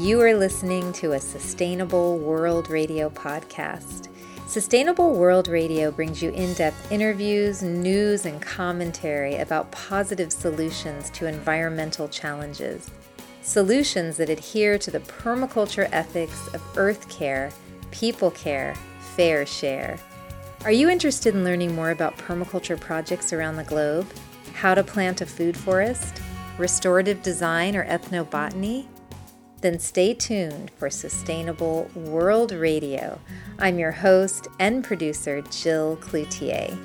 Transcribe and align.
You 0.00 0.18
are 0.22 0.34
listening 0.34 0.94
to 0.94 1.12
a 1.12 1.20
Sustainable 1.20 2.16
World 2.16 2.70
Radio 2.70 3.10
podcast. 3.10 4.08
Sustainable 4.46 5.12
World 5.12 5.46
Radio 5.46 5.90
brings 5.90 6.22
you 6.22 6.30
in 6.30 6.54
depth 6.54 6.90
interviews, 6.90 7.62
news, 7.62 8.24
and 8.24 8.40
commentary 8.40 9.36
about 9.36 9.70
positive 9.72 10.32
solutions 10.32 11.10
to 11.10 11.26
environmental 11.26 12.08
challenges. 12.08 12.90
Solutions 13.42 14.16
that 14.16 14.30
adhere 14.30 14.78
to 14.78 14.90
the 14.90 15.00
permaculture 15.00 15.86
ethics 15.92 16.48
of 16.54 16.62
earth 16.78 17.06
care, 17.10 17.52
people 17.90 18.30
care, 18.30 18.74
fair 19.00 19.44
share. 19.44 19.98
Are 20.64 20.72
you 20.72 20.88
interested 20.88 21.34
in 21.34 21.44
learning 21.44 21.74
more 21.74 21.90
about 21.90 22.16
permaculture 22.16 22.80
projects 22.80 23.34
around 23.34 23.56
the 23.56 23.64
globe? 23.64 24.10
How 24.54 24.74
to 24.74 24.82
plant 24.82 25.20
a 25.20 25.26
food 25.26 25.58
forest? 25.58 26.22
Restorative 26.56 27.20
design 27.20 27.76
or 27.76 27.84
ethnobotany? 27.84 28.86
Then 29.60 29.78
stay 29.78 30.14
tuned 30.14 30.70
for 30.78 30.88
Sustainable 30.88 31.90
World 31.94 32.52
Radio. 32.52 33.20
I'm 33.58 33.78
your 33.78 33.92
host 33.92 34.48
and 34.58 34.82
producer, 34.82 35.42
Jill 35.42 35.98
Cloutier. 35.98 36.78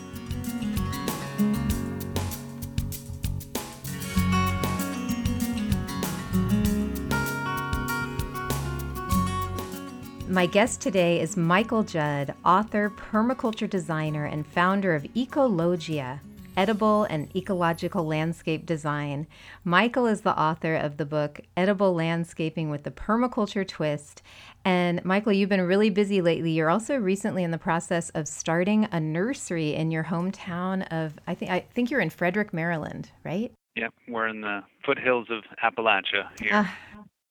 My 10.28 10.46
guest 10.46 10.82
today 10.82 11.22
is 11.22 11.38
Michael 11.38 11.84
Judd, 11.84 12.34
author, 12.44 12.90
permaculture 12.90 13.70
designer, 13.70 14.26
and 14.26 14.46
founder 14.46 14.94
of 14.94 15.04
Ecologia, 15.16 16.20
edible 16.58 17.04
and 17.06 17.34
ecological 17.36 18.06
landscape 18.06 18.66
design. 18.66 19.28
Michael 19.64 20.06
is 20.06 20.22
the 20.22 20.38
author 20.40 20.76
of 20.76 20.98
the 20.98 21.06
book 21.06 21.42
Edible 21.56 21.94
Landscaping 21.94 22.70
with 22.70 22.84
the 22.84 22.92
Permaculture 22.92 23.68
Twist. 23.68 24.22
And 24.64 25.04
Michael, 25.06 25.34
you've 25.34 25.50
been 25.50 25.62
really 25.62 25.90
busy 25.90 26.22
lately. 26.22 26.52
You're 26.52 26.70
also 26.70 26.98
recently 26.98 27.44
in 27.44 27.52
the 27.52 27.58
process 27.58 28.10
of 28.12 28.28
starting 28.28 28.88
a 28.92 29.00
nursery 29.00 29.76
in 29.76 29.92
your 29.92 30.06
hometown 30.06 30.88
of 30.92 31.20
I 31.28 31.36
think 31.36 31.52
I 31.52 31.60
think 31.60 31.92
you're 31.92 32.02
in 32.02 32.10
Frederick, 32.10 32.54
Maryland, 32.54 33.12
right? 33.24 33.52
Yep, 33.76 33.94
we're 34.08 34.28
in 34.28 34.42
the 34.42 34.64
foothills 34.86 35.28
of 35.30 35.44
Appalachia 35.62 36.30
here. 36.40 36.50
Uh, 36.52 36.66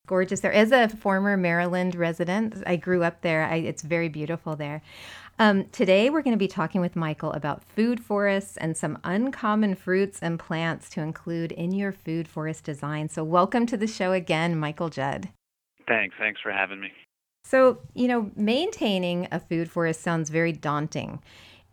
gorgeous 0.07 0.41
there. 0.41 0.53
As 0.53 0.73
a 0.73 0.89
former 0.89 1.37
Maryland 1.37 1.95
resident, 1.95 2.63
I 2.67 2.77
grew 2.77 3.03
up 3.03 3.23
there. 3.23 3.45
I, 3.45 3.57
it's 3.57 3.83
very 3.83 4.09
beautiful 4.09 4.55
there. 4.55 4.83
Um, 5.37 5.65
today, 5.71 6.11
we're 6.11 6.23
going 6.23 6.37
to 6.37 6.39
be 6.39 6.47
talking 6.47 6.81
with 6.81 6.95
Michael 6.95 7.33
about 7.33 7.65
food 7.65 7.99
forests 7.99 8.57
and 8.57 8.77
some 8.77 8.99
uncommon 9.03 9.75
fruits 9.75 10.21
and 10.23 10.39
plants 10.39 10.89
to 10.91 11.01
include 11.01 11.51
in 11.51 11.73
your 11.73 11.91
food 11.91 12.29
forest 12.29 12.63
design. 12.63 13.09
So, 13.09 13.25
welcome 13.25 13.67
to 13.67 13.77
the 13.77 13.89
show 13.89 14.13
again, 14.13 14.57
Michael 14.57 14.91
Judd. 14.91 15.31
Thanks. 15.89 16.15
Thanks 16.21 16.41
for 16.41 16.53
having 16.53 16.81
me. 16.81 16.93
So, 17.45 17.81
you 17.95 18.07
know, 18.07 18.31
maintaining 18.37 19.27
a 19.33 19.41
food 19.41 19.69
forest 19.69 20.03
sounds 20.03 20.31
very 20.31 20.53
daunting. 20.53 21.21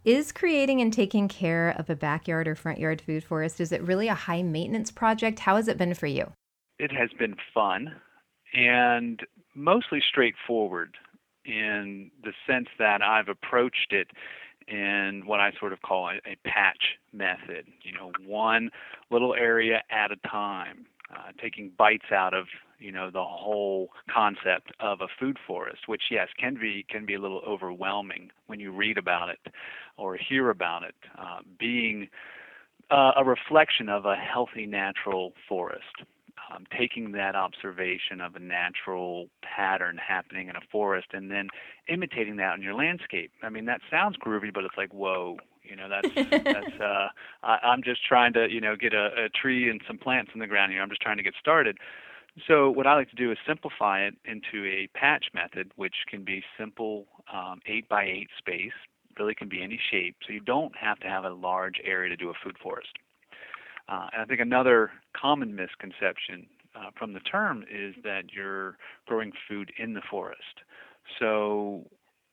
Is 0.04 0.32
creating 0.32 0.82
and 0.82 0.92
taking 0.92 1.28
care 1.28 1.70
of 1.70 1.88
a 1.88 1.96
backyard 1.96 2.48
or 2.48 2.56
front 2.56 2.80
yard 2.80 3.00
food 3.00 3.24
forest 3.24 3.62
is 3.62 3.72
it 3.72 3.84
really 3.84 4.08
a 4.08 4.16
high 4.16 4.42
maintenance 4.42 4.90
project? 4.90 5.40
How 5.40 5.58
has 5.58 5.68
it 5.68 5.78
been 5.78 5.94
for 5.94 6.08
you? 6.08 6.32
It 6.80 6.92
has 6.92 7.12
been 7.20 7.36
fun 7.54 7.94
and 8.56 9.22
mostly 9.54 10.02
straightforward 10.10 10.98
in 11.46 12.12
the 12.24 12.34
sense 12.48 12.68
that 12.80 13.02
I've 13.02 13.30
approached 13.30 13.92
it 13.92 14.08
in 14.68 15.24
what 15.26 15.40
I 15.40 15.52
sort 15.60 15.74
of 15.74 15.82
call 15.82 16.10
a, 16.10 16.18
a 16.30 16.36
patch 16.46 16.98
method. 17.14 17.66
You 17.84 17.94
know, 17.94 18.12
one 18.26 18.70
little 19.10 19.34
area 19.34 19.82
at 19.90 20.12
a 20.12 20.18
time, 20.28 20.86
uh, 21.14 21.32
taking 21.42 21.72
bites 21.78 22.12
out 22.12 22.34
of 22.34 22.46
you 22.80 22.92
know 22.92 23.12
the 23.12 23.24
whole 23.24 23.90
concept 24.10 24.72
of 24.80 25.02
a 25.02 25.08
food 25.20 25.38
forest, 25.46 25.88
which 25.88 26.04
yes 26.10 26.30
can 26.40 26.56
be 26.56 26.86
can 26.90 27.06
be 27.06 27.16
a 27.16 27.20
little 27.20 27.42
overwhelming 27.48 28.32
when 28.48 28.60
you 28.60 28.72
read 28.72 28.98
about 28.98 29.30
it 29.30 29.40
or 29.98 30.18
hear 30.18 30.50
about 30.50 30.84
it. 30.84 30.96
Uh, 31.18 31.40
being 31.60 32.08
uh, 32.90 33.12
a 33.18 33.24
reflection 33.24 33.90
of 33.90 34.06
a 34.06 34.16
healthy 34.16 34.66
natural 34.66 35.34
forest 35.48 36.04
um, 36.54 36.66
taking 36.78 37.12
that 37.14 37.36
observation 37.36 38.22
of 38.22 38.36
a 38.36 38.40
natural 38.40 39.28
pattern 39.42 39.98
happening 39.98 40.50
in 40.50 40.56
a 40.56 40.62
forest 40.72 41.08
and 41.14 41.30
then 41.30 41.48
imitating 41.88 42.38
that 42.38 42.56
in 42.56 42.62
your 42.62 42.74
landscape. 42.74 43.32
I 43.44 43.50
mean, 43.50 43.66
that 43.66 43.82
sounds 43.90 44.18
groovy, 44.18 44.54
but 44.54 44.64
it's 44.64 44.78
like, 44.78 44.94
whoa, 44.94 45.38
you 45.64 45.76
know, 45.76 45.88
that's 45.90 46.30
that's. 46.44 46.68
Uh, 46.82 47.10
I, 47.44 47.58
I'm 47.64 47.84
just 47.84 48.04
trying 48.06 48.34
to, 48.34 48.48
you 48.50 48.60
know, 48.60 48.76
get 48.76 48.94
a, 48.94 49.26
a 49.26 49.30
tree 49.30 49.70
and 49.70 49.80
some 49.86 50.00
plants 50.00 50.32
in 50.34 50.40
the 50.40 50.48
ground 50.48 50.72
here. 50.72 50.82
I'm 50.82 50.90
just 50.90 51.02
trying 51.02 51.18
to 51.18 51.24
get 51.24 51.36
started. 51.40 51.78
So 52.48 52.72
what 52.72 52.88
I 52.88 52.96
like 52.96 53.10
to 53.12 53.16
do 53.16 53.32
is 53.32 53.38
simplify 53.48 54.02
it 54.02 54.16
into 54.26 54.66
a 54.66 54.88
patch 54.98 55.26
method, 55.34 55.72
which 55.76 55.94
can 56.10 56.24
be 56.24 56.44
simple 56.58 57.06
um, 57.32 57.60
eight 57.68 57.88
by 57.88 58.06
eight 58.06 58.30
space. 58.38 58.74
Really 59.20 59.36
can 59.36 59.48
be 59.48 59.62
any 59.62 59.80
shape, 59.92 60.16
so 60.26 60.34
you 60.34 60.40
don't 60.40 60.76
have 60.76 61.00
to 61.02 61.08
have 61.08 61.26
a 61.26 61.30
large 61.30 61.76
area 61.84 62.10
to 62.10 62.16
do 62.16 62.30
a 62.30 62.34
food 62.44 62.58
forest. 62.64 62.98
Uh, 63.90 64.08
and 64.14 64.22
I 64.22 64.26
think 64.26 64.40
another 64.40 64.92
common 65.20 65.56
misconception 65.56 66.48
uh, 66.76 66.90
from 66.98 67.14
the 67.14 67.20
term 67.22 67.64
is 67.64 67.96
that 68.04 68.32
you're 68.34 68.78
growing 69.08 69.32
food 69.48 69.72
in 69.78 69.94
the 69.94 70.02
forest. 70.10 70.62
So 71.20 71.86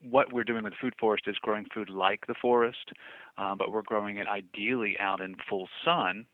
what 0.09 0.33
we're 0.33 0.45
doing 0.45 0.65
with 0.65 0.75
food 0.81 0.95
forest 0.99 1.25
is 1.27 1.37
growing 1.43 1.67
food 1.75 1.89
like 1.89 2.27
the 2.27 2.35
forest, 2.41 2.93
uh, 3.37 3.55
but 3.55 3.73
we're 3.73 3.83
growing 3.83 4.19
it 4.19 4.27
ideally 4.29 4.97
out 5.01 5.21
in 5.21 5.35
full 5.49 5.69
sun 5.85 6.27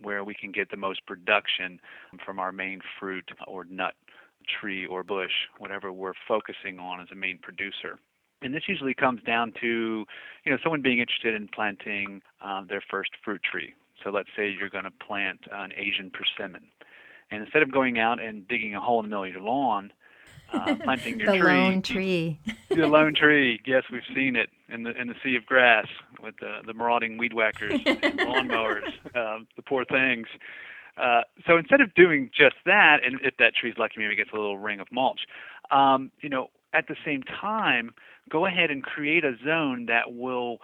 where 0.00 0.24
we 0.24 0.34
can 0.34 0.50
get 0.50 0.70
the 0.70 0.76
most 0.76 1.06
production 1.06 1.78
from 2.24 2.38
our 2.38 2.50
main 2.50 2.80
fruit 2.98 3.28
or 3.46 3.64
nut 3.70 3.94
tree 4.60 4.84
or 4.86 5.02
bush, 5.02 5.30
whatever 5.58 5.92
we're 5.92 6.12
focusing 6.26 6.78
on 6.78 7.00
as 7.00 7.08
a 7.12 7.14
main 7.14 7.38
producer. 7.38 7.98
And 8.42 8.52
this 8.52 8.64
usually 8.68 8.92
comes 8.92 9.22
down 9.22 9.54
to, 9.60 10.04
you 10.44 10.52
know, 10.52 10.58
someone 10.62 10.82
being 10.82 10.98
interested 10.98 11.34
in 11.34 11.48
planting 11.48 12.20
uh, 12.44 12.62
their 12.68 12.82
first 12.90 13.10
fruit 13.24 13.40
tree 13.42 13.72
so 14.04 14.10
let's 14.10 14.28
say 14.36 14.54
you're 14.56 14.70
going 14.70 14.84
to 14.84 14.90
plant 14.90 15.40
an 15.50 15.72
Asian 15.76 16.10
persimmon, 16.10 16.62
and 17.30 17.42
instead 17.42 17.62
of 17.62 17.72
going 17.72 17.98
out 17.98 18.20
and 18.20 18.46
digging 18.46 18.74
a 18.74 18.80
hole 18.80 19.00
in 19.00 19.06
the 19.06 19.08
middle 19.08 19.24
of 19.24 19.30
your 19.30 19.40
lawn, 19.40 19.92
uh, 20.52 20.74
planting 20.84 21.18
your 21.18 21.32
the 21.32 21.38
tree, 21.38 21.50
lone 21.50 21.82
tree, 21.82 22.40
the 22.68 22.86
lone 22.86 23.14
tree. 23.20 23.60
Yes, 23.66 23.84
we've 23.90 24.02
seen 24.14 24.36
it 24.36 24.50
in 24.68 24.82
the 24.82 24.90
in 25.00 25.08
the 25.08 25.14
sea 25.22 25.36
of 25.36 25.46
grass 25.46 25.86
with 26.22 26.34
the 26.40 26.58
the 26.66 26.74
marauding 26.74 27.18
weed 27.18 27.32
whackers 27.32 27.80
and 27.86 28.00
lawnmowers. 28.20 28.86
Um, 29.16 29.46
the 29.56 29.62
poor 29.62 29.84
things. 29.84 30.26
Uh, 30.96 31.22
so 31.46 31.56
instead 31.56 31.80
of 31.80 31.92
doing 31.94 32.30
just 32.36 32.54
that, 32.66 32.98
and 33.04 33.18
if 33.22 33.36
that 33.38 33.52
tree's 33.56 33.74
lucky, 33.78 33.94
maybe 33.98 34.12
it 34.12 34.16
gets 34.16 34.30
a 34.32 34.36
little 34.36 34.58
ring 34.58 34.78
of 34.78 34.86
mulch. 34.92 35.22
Um, 35.72 36.12
you 36.20 36.28
know, 36.28 36.50
at 36.72 36.86
the 36.86 36.94
same 37.04 37.22
time, 37.24 37.90
go 38.30 38.46
ahead 38.46 38.70
and 38.70 38.82
create 38.82 39.24
a 39.24 39.32
zone 39.44 39.86
that 39.86 40.14
will 40.14 40.58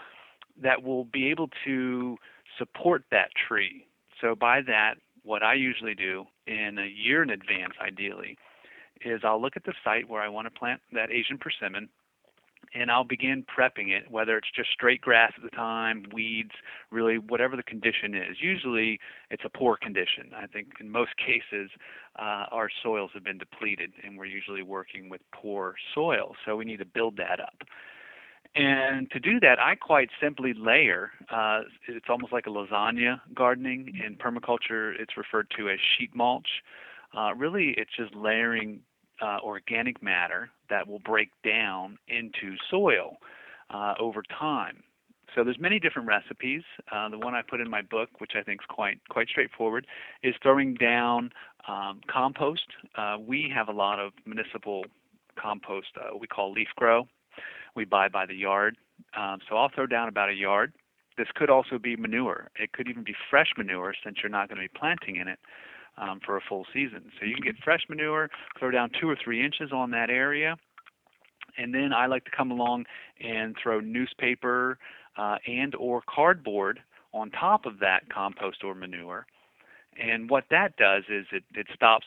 that 0.62 0.82
will 0.82 1.04
be 1.04 1.30
able 1.30 1.48
to 1.64 2.16
support 2.58 3.04
that 3.10 3.30
tree. 3.48 3.86
So 4.20 4.34
by 4.34 4.60
that, 4.62 4.94
what 5.22 5.42
I 5.42 5.54
usually 5.54 5.94
do 5.94 6.24
in 6.46 6.78
a 6.78 6.86
year 6.86 7.22
in 7.22 7.30
advance, 7.30 7.74
ideally, 7.80 8.36
is 9.04 9.20
I'll 9.24 9.40
look 9.40 9.56
at 9.56 9.64
the 9.64 9.74
site 9.84 10.08
where 10.08 10.22
I 10.22 10.28
want 10.28 10.46
to 10.46 10.58
plant 10.58 10.80
that 10.92 11.10
Asian 11.10 11.38
persimmon, 11.38 11.88
and 12.74 12.90
I'll 12.90 13.04
begin 13.04 13.44
prepping 13.44 13.88
it, 13.88 14.10
whether 14.10 14.36
it's 14.36 14.50
just 14.54 14.70
straight 14.70 15.00
grass 15.00 15.32
at 15.36 15.42
the 15.42 15.56
time, 15.56 16.04
weeds, 16.12 16.52
really 16.90 17.18
whatever 17.18 17.56
the 17.56 17.62
condition 17.62 18.14
is. 18.14 18.36
Usually 18.40 19.00
it's 19.30 19.42
a 19.44 19.48
poor 19.48 19.76
condition. 19.76 20.30
I 20.36 20.46
think 20.46 20.68
in 20.80 20.90
most 20.90 21.12
cases 21.16 21.70
uh, 22.18 22.46
our 22.52 22.68
soils 22.82 23.10
have 23.14 23.24
been 23.24 23.38
depleted, 23.38 23.92
and 24.04 24.16
we're 24.16 24.26
usually 24.26 24.62
working 24.62 25.08
with 25.08 25.20
poor 25.32 25.74
soil, 25.94 26.36
so 26.44 26.56
we 26.56 26.64
need 26.64 26.78
to 26.78 26.84
build 26.84 27.16
that 27.16 27.40
up. 27.40 27.62
And 28.54 29.08
to 29.12 29.20
do 29.20 29.38
that, 29.40 29.60
I 29.60 29.76
quite 29.76 30.08
simply 30.20 30.52
layer. 30.54 31.12
Uh, 31.30 31.60
it's 31.86 32.06
almost 32.08 32.32
like 32.32 32.46
a 32.46 32.50
lasagna 32.50 33.20
gardening. 33.34 34.00
In 34.04 34.16
permaculture, 34.16 34.92
it's 34.98 35.16
referred 35.16 35.48
to 35.56 35.68
as 35.68 35.78
sheet 35.96 36.14
mulch. 36.16 36.48
Uh, 37.16 37.32
really, 37.36 37.74
it's 37.76 37.90
just 37.96 38.14
layering 38.14 38.80
uh, 39.22 39.38
organic 39.42 40.02
matter 40.02 40.50
that 40.68 40.88
will 40.88 40.98
break 41.00 41.30
down 41.44 41.98
into 42.08 42.56
soil 42.68 43.18
uh, 43.70 43.94
over 44.00 44.22
time. 44.36 44.82
So 45.36 45.44
there's 45.44 45.60
many 45.60 45.78
different 45.78 46.08
recipes. 46.08 46.62
Uh, 46.90 47.08
the 47.08 47.18
one 47.18 47.34
I 47.36 47.42
put 47.42 47.60
in 47.60 47.70
my 47.70 47.82
book, 47.82 48.08
which 48.18 48.32
I 48.36 48.42
think 48.42 48.62
is 48.62 48.66
quite 48.68 48.98
quite 49.10 49.28
straightforward, 49.28 49.86
is 50.24 50.34
throwing 50.42 50.74
down 50.74 51.30
um, 51.68 52.00
compost. 52.08 52.66
Uh, 52.96 53.16
we 53.24 53.52
have 53.54 53.68
a 53.68 53.72
lot 53.72 54.00
of 54.00 54.12
municipal 54.26 54.84
compost 55.40 55.86
we 56.20 56.26
call 56.26 56.52
Leafgro 56.52 57.06
we 57.74 57.84
buy 57.84 58.08
by 58.08 58.26
the 58.26 58.34
yard. 58.34 58.76
Um, 59.16 59.38
so 59.48 59.56
I'll 59.56 59.70
throw 59.74 59.86
down 59.86 60.08
about 60.08 60.28
a 60.28 60.34
yard. 60.34 60.72
This 61.16 61.28
could 61.34 61.50
also 61.50 61.78
be 61.78 61.96
manure. 61.96 62.50
It 62.56 62.72
could 62.72 62.88
even 62.88 63.04
be 63.04 63.14
fresh 63.28 63.52
manure 63.56 63.94
since 64.04 64.18
you're 64.22 64.30
not 64.30 64.48
going 64.48 64.60
to 64.60 64.68
be 64.68 64.78
planting 64.78 65.16
in 65.16 65.28
it 65.28 65.38
um, 65.98 66.20
for 66.24 66.36
a 66.36 66.40
full 66.48 66.66
season. 66.72 67.10
So 67.18 67.26
you 67.26 67.34
can 67.34 67.44
get 67.44 67.56
fresh 67.62 67.82
manure, 67.88 68.30
throw 68.58 68.70
down 68.70 68.90
two 68.98 69.08
or 69.08 69.16
three 69.22 69.44
inches 69.44 69.70
on 69.72 69.90
that 69.90 70.10
area, 70.10 70.56
and 71.58 71.74
then 71.74 71.92
I 71.92 72.06
like 72.06 72.24
to 72.24 72.30
come 72.30 72.50
along 72.50 72.86
and 73.20 73.56
throw 73.62 73.80
newspaper 73.80 74.78
uh, 75.16 75.36
and 75.46 75.74
or 75.74 76.02
cardboard 76.08 76.80
on 77.12 77.30
top 77.30 77.66
of 77.66 77.80
that 77.80 78.08
compost 78.12 78.62
or 78.64 78.74
manure. 78.74 79.26
And 80.02 80.30
what 80.30 80.44
that 80.50 80.76
does 80.76 81.04
is 81.08 81.26
it, 81.32 81.42
it 81.54 81.66
stops 81.74 82.06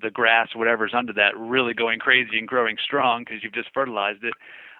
the 0.00 0.10
grass, 0.10 0.48
whatever's 0.54 0.92
under 0.94 1.12
that, 1.14 1.36
really 1.36 1.72
going 1.74 1.98
crazy 1.98 2.38
and 2.38 2.46
growing 2.46 2.76
strong 2.84 3.24
because 3.24 3.42
you've 3.42 3.54
just 3.54 3.70
fertilized 3.72 4.24
it. 4.24 4.34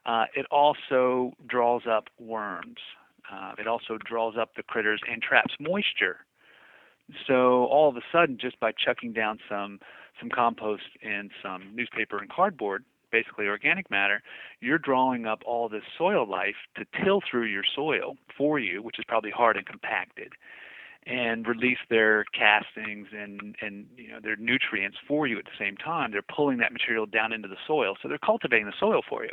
Uh, 0.07 0.25
it 0.35 0.47
also 0.51 1.33
draws 1.47 1.83
up 1.91 2.09
worms. 2.19 2.79
Uh, 3.33 3.53
it 3.59 3.67
also 3.67 3.99
draws 4.05 4.35
up 4.39 4.55
the 4.55 4.63
critters 4.63 5.01
and 5.11 5.23
traps 5.23 5.55
moisture. 5.59 6.19
So 7.27 7.65
all 7.67 7.89
of 7.89 7.97
a 7.97 8.03
sudden, 8.13 8.39
just 8.41 8.59
by 8.61 8.73
chucking 8.73 9.13
down 9.13 9.39
some 9.49 9.81
some 10.21 10.31
compost 10.31 10.85
and 11.03 11.31
some 11.43 11.75
newspaper 11.75 12.19
and 12.19 12.31
cardboard, 12.31 12.85
basically 13.11 13.47
organic 13.47 13.91
matter, 13.91 14.23
you're 14.61 14.79
drawing 14.79 15.27
up 15.27 15.41
all 15.45 15.69
this 15.69 15.83
soil 15.99 16.29
life 16.29 16.55
to 16.77 16.85
till 17.05 17.21
through 17.29 17.47
your 17.47 17.65
soil 17.75 18.17
for 18.37 18.59
you, 18.59 18.83
which 18.83 18.99
is 18.99 19.05
probably 19.07 19.31
hard 19.31 19.57
and 19.57 19.67
compacted, 19.67 20.33
and 21.07 21.47
release 21.47 21.79
their 21.91 22.25
castings 22.33 23.09
and 23.13 23.57
and 23.61 23.87
you 23.97 24.09
know 24.09 24.21
their 24.23 24.37
nutrients 24.37 24.97
for 25.07 25.27
you 25.27 25.39
at 25.39 25.45
the 25.45 25.59
same 25.59 25.77
time. 25.77 26.13
They're 26.13 26.23
pulling 26.23 26.59
that 26.59 26.73
material 26.73 27.07
down 27.07 27.33
into 27.33 27.49
the 27.49 27.57
soil, 27.67 27.97
so 28.01 28.09
they're 28.09 28.19
cultivating 28.19 28.67
the 28.67 28.73
soil 28.79 29.03
for 29.09 29.25
you. 29.25 29.33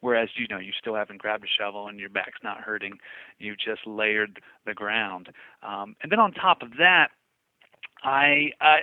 Whereas 0.00 0.30
you 0.36 0.48
know 0.48 0.58
you 0.58 0.72
still 0.78 0.94
haven't 0.94 1.18
grabbed 1.18 1.44
a 1.44 1.48
shovel 1.48 1.86
and 1.86 2.00
your 2.00 2.08
back's 2.08 2.40
not 2.42 2.58
hurting, 2.58 2.98
you've 3.38 3.58
just 3.58 3.86
layered 3.86 4.40
the 4.66 4.74
ground. 4.74 5.28
Um, 5.62 5.94
and 6.02 6.10
then 6.10 6.18
on 6.18 6.32
top 6.32 6.62
of 6.62 6.70
that, 6.78 7.08
I, 8.02 8.50
I 8.60 8.78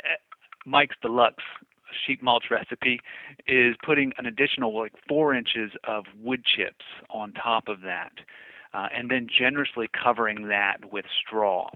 Mike's 0.65 0.95
Deluxe 1.01 1.43
sheet 2.05 2.21
mulch 2.23 2.45
recipe 2.51 3.01
is 3.47 3.75
putting 3.85 4.13
an 4.17 4.25
additional 4.25 4.77
like 4.77 4.93
four 5.07 5.33
inches 5.33 5.71
of 5.85 6.05
wood 6.17 6.43
chips 6.45 6.85
on 7.09 7.33
top 7.33 7.67
of 7.67 7.81
that, 7.81 8.13
uh, 8.73 8.87
and 8.95 9.09
then 9.09 9.27
generously 9.27 9.89
covering 9.91 10.47
that 10.47 10.91
with 10.91 11.05
straw. 11.25 11.69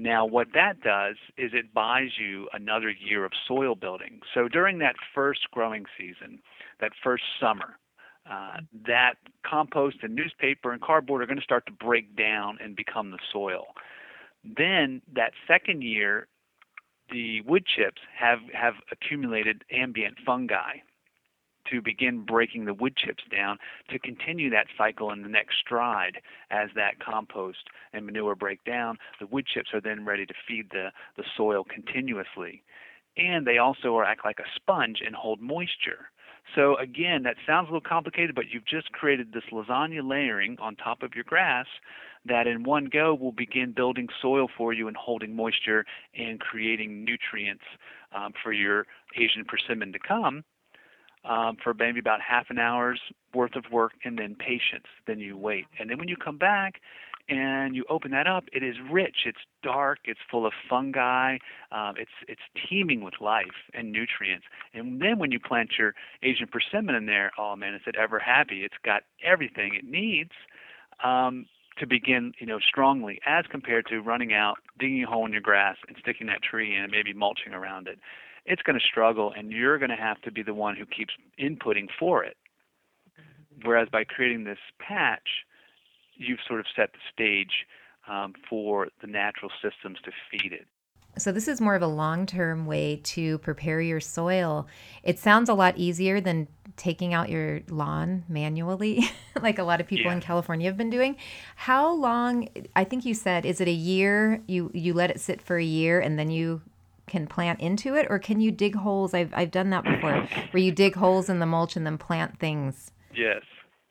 Now, 0.00 0.24
what 0.24 0.48
that 0.54 0.80
does 0.80 1.16
is 1.36 1.50
it 1.52 1.74
buys 1.74 2.12
you 2.18 2.48
another 2.54 2.88
year 2.88 3.26
of 3.26 3.32
soil 3.46 3.74
building. 3.74 4.20
So 4.32 4.48
during 4.48 4.78
that 4.78 4.96
first 5.14 5.40
growing 5.50 5.84
season, 5.98 6.40
that 6.80 6.92
first 7.04 7.24
summer, 7.38 7.78
uh, 8.24 8.60
that 8.86 9.16
compost 9.44 9.98
and 10.02 10.14
newspaper 10.14 10.72
and 10.72 10.80
cardboard 10.80 11.20
are 11.20 11.26
going 11.26 11.36
to 11.36 11.44
start 11.44 11.66
to 11.66 11.72
break 11.72 12.16
down 12.16 12.56
and 12.64 12.74
become 12.74 13.10
the 13.10 13.18
soil. 13.30 13.66
Then 14.42 15.02
that 15.12 15.32
second 15.46 15.82
year, 15.82 16.28
the 17.10 17.42
wood 17.42 17.66
chips 17.66 18.00
have, 18.18 18.38
have 18.54 18.76
accumulated 18.90 19.64
ambient 19.70 20.16
fungi 20.24 20.78
to 21.70 21.80
begin 21.80 22.24
breaking 22.24 22.64
the 22.64 22.74
wood 22.74 22.96
chips 22.96 23.24
down 23.30 23.58
to 23.90 23.98
continue 23.98 24.50
that 24.50 24.66
cycle 24.76 25.10
in 25.10 25.22
the 25.22 25.28
next 25.28 25.58
stride 25.58 26.20
as 26.50 26.70
that 26.74 26.98
compost 27.00 27.68
and 27.92 28.06
manure 28.06 28.34
break 28.34 28.62
down. 28.64 28.98
The 29.20 29.26
wood 29.26 29.46
chips 29.46 29.70
are 29.72 29.80
then 29.80 30.04
ready 30.04 30.26
to 30.26 30.34
feed 30.46 30.70
the, 30.70 30.90
the 31.16 31.24
soil 31.36 31.64
continuously. 31.64 32.62
And 33.16 33.46
they 33.46 33.58
also 33.58 33.96
are 33.96 34.04
act 34.04 34.24
like 34.24 34.38
a 34.38 34.50
sponge 34.56 35.02
and 35.04 35.14
hold 35.14 35.40
moisture. 35.40 36.10
So 36.54 36.76
again, 36.76 37.22
that 37.24 37.36
sounds 37.46 37.68
a 37.68 37.72
little 37.72 37.88
complicated, 37.88 38.34
but 38.34 38.46
you've 38.50 38.66
just 38.66 38.90
created 38.92 39.32
this 39.32 39.44
lasagna 39.52 40.08
layering 40.08 40.56
on 40.60 40.74
top 40.76 41.02
of 41.02 41.14
your 41.14 41.24
grass 41.24 41.66
that 42.24 42.46
in 42.46 42.64
one 42.64 42.86
go 42.86 43.14
will 43.14 43.32
begin 43.32 43.72
building 43.72 44.08
soil 44.20 44.48
for 44.56 44.72
you 44.72 44.88
and 44.88 44.96
holding 44.96 45.34
moisture 45.34 45.84
and 46.14 46.40
creating 46.40 47.04
nutrients 47.04 47.64
um, 48.14 48.32
for 48.42 48.52
your 48.52 48.86
Asian 49.16 49.44
persimmon 49.44 49.92
to 49.92 49.98
come 49.98 50.44
um, 51.24 51.56
for 51.62 51.74
maybe 51.74 52.00
about 52.00 52.20
half 52.20 52.46
an 52.50 52.58
hour's 52.58 53.00
worth 53.34 53.56
of 53.56 53.64
work 53.70 53.92
and 54.04 54.18
then 54.18 54.34
patience. 54.34 54.86
Then 55.06 55.18
you 55.18 55.36
wait. 55.36 55.66
And 55.78 55.90
then 55.90 55.98
when 55.98 56.08
you 56.08 56.16
come 56.16 56.38
back, 56.38 56.80
and 57.30 57.76
you 57.76 57.84
open 57.88 58.10
that 58.10 58.26
up, 58.26 58.44
it 58.52 58.64
is 58.64 58.74
rich. 58.90 59.18
It's 59.24 59.38
dark. 59.62 60.00
It's 60.04 60.18
full 60.28 60.46
of 60.46 60.52
fungi. 60.68 61.38
Um, 61.70 61.94
it's 61.96 62.10
it's 62.26 62.40
teeming 62.68 63.02
with 63.02 63.14
life 63.20 63.46
and 63.72 63.92
nutrients. 63.92 64.46
And 64.74 65.00
then 65.00 65.18
when 65.18 65.30
you 65.30 65.38
plant 65.38 65.70
your 65.78 65.94
Asian 66.24 66.48
persimmon 66.48 66.96
in 66.96 67.06
there, 67.06 67.30
oh 67.38 67.54
man, 67.54 67.74
is 67.74 67.82
it 67.86 67.94
ever 67.96 68.18
happy? 68.18 68.64
It's 68.64 68.74
got 68.84 69.02
everything 69.24 69.74
it 69.74 69.84
needs 69.84 70.32
um, 71.04 71.46
to 71.78 71.86
begin, 71.86 72.32
you 72.40 72.46
know, 72.46 72.58
strongly, 72.58 73.20
as 73.24 73.44
compared 73.48 73.86
to 73.86 74.00
running 74.00 74.34
out, 74.34 74.56
digging 74.80 75.04
a 75.04 75.06
hole 75.06 75.24
in 75.24 75.32
your 75.32 75.40
grass, 75.40 75.76
and 75.86 75.96
sticking 76.00 76.26
that 76.26 76.42
tree 76.42 76.74
in, 76.74 76.82
and 76.82 76.90
maybe 76.90 77.12
mulching 77.12 77.52
around 77.52 77.86
it. 77.86 78.00
It's 78.46 78.62
going 78.62 78.78
to 78.78 78.84
struggle, 78.84 79.32
and 79.36 79.50
you're 79.50 79.78
going 79.78 79.90
to 79.90 79.96
have 79.96 80.20
to 80.22 80.32
be 80.32 80.42
the 80.42 80.54
one 80.54 80.76
who 80.76 80.86
keeps 80.86 81.12
inputting 81.38 81.88
for 81.98 82.24
it. 82.24 82.36
Whereas 83.64 83.88
by 83.90 84.04
creating 84.04 84.44
this 84.44 84.58
patch, 84.78 85.28
you've 86.14 86.38
sort 86.46 86.60
of 86.60 86.66
set 86.74 86.92
the 86.92 86.98
stage 87.12 87.66
um, 88.08 88.32
for 88.48 88.88
the 89.00 89.06
natural 89.06 89.50
systems 89.62 89.98
to 90.04 90.10
feed 90.30 90.52
it. 90.52 90.66
So, 91.18 91.32
this 91.32 91.48
is 91.48 91.60
more 91.60 91.74
of 91.74 91.82
a 91.82 91.88
long 91.88 92.24
term 92.24 92.66
way 92.66 93.00
to 93.02 93.38
prepare 93.38 93.80
your 93.80 94.00
soil. 94.00 94.68
It 95.02 95.18
sounds 95.18 95.48
a 95.48 95.54
lot 95.54 95.76
easier 95.76 96.20
than 96.20 96.46
taking 96.76 97.12
out 97.12 97.28
your 97.28 97.60
lawn 97.68 98.24
manually, 98.28 99.10
like 99.42 99.58
a 99.58 99.64
lot 99.64 99.80
of 99.80 99.86
people 99.86 100.06
yeah. 100.06 100.12
in 100.12 100.20
California 100.20 100.68
have 100.68 100.76
been 100.76 100.88
doing. 100.88 101.16
How 101.56 101.92
long, 101.92 102.48
I 102.76 102.84
think 102.84 103.04
you 103.04 103.14
said, 103.14 103.44
is 103.44 103.60
it 103.60 103.66
a 103.66 103.72
year? 103.72 104.40
You, 104.46 104.70
you 104.72 104.94
let 104.94 105.10
it 105.10 105.20
sit 105.20 105.42
for 105.42 105.58
a 105.58 105.64
year 105.64 106.00
and 106.00 106.18
then 106.18 106.30
you 106.30 106.62
can 107.10 107.26
plant 107.26 107.60
into 107.60 107.94
it? 107.94 108.06
Or 108.08 108.18
can 108.18 108.40
you 108.40 108.50
dig 108.50 108.74
holes? 108.74 109.12
I've, 109.12 109.32
I've 109.34 109.50
done 109.50 109.70
that 109.70 109.84
before, 109.84 110.26
where 110.52 110.62
you 110.62 110.72
dig 110.72 110.94
holes 110.94 111.28
in 111.28 111.38
the 111.40 111.46
mulch 111.46 111.76
and 111.76 111.84
then 111.84 111.98
plant 111.98 112.38
things. 112.38 112.92
Yes. 113.14 113.42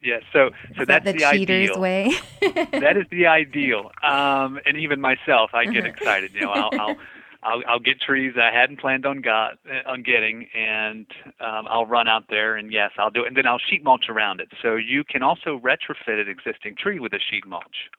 Yes, 0.02 0.24
so 0.32 0.52
so 0.78 0.86
that's 0.86 1.04
that 1.04 1.04
the, 1.04 1.12
the 1.12 1.30
cheater's 1.30 1.72
ideal. 1.72 1.82
way. 1.82 2.14
that 2.42 2.96
is 2.96 3.04
the 3.12 3.28
ideal. 3.28 3.92
Um, 4.02 4.58
and 4.66 4.78
even 4.78 5.02
myself, 5.02 5.50
I 5.54 5.66
get 5.66 5.86
excited. 5.86 6.32
You 6.34 6.40
know, 6.40 6.52
I'll, 6.52 6.70
I'll 6.80 6.96
I'll, 7.44 7.62
I'll 7.68 7.80
get 7.80 8.02
trees 8.02 8.34
I 8.38 8.54
hadn't 8.54 8.80
planned 8.80 9.06
on 9.06 9.22
got 9.22 9.60
on 9.86 10.04
getting, 10.04 10.48
and 10.54 11.06
um, 11.40 11.68
I'll 11.70 11.86
run 11.86 12.08
out 12.08 12.26
there 12.30 12.56
and 12.56 12.72
yes, 12.72 12.92
I'll 12.98 13.12
do 13.12 13.24
it, 13.24 13.28
and 13.28 13.38
then 13.38 13.48
I'll 13.48 13.60
sheet 13.60 13.84
mulch 13.84 14.06
around 14.10 14.42
it. 14.42 14.50
So 14.62 14.76
you 14.76 15.04
can 15.04 15.24
also 15.24 15.60
retrofit 15.60 16.22
an 16.22 16.28
existing 16.28 16.76
tree 16.78 17.00
with 17.00 17.14
a 17.14 17.20
sheet 17.20 17.48
mulch, 17.48 17.90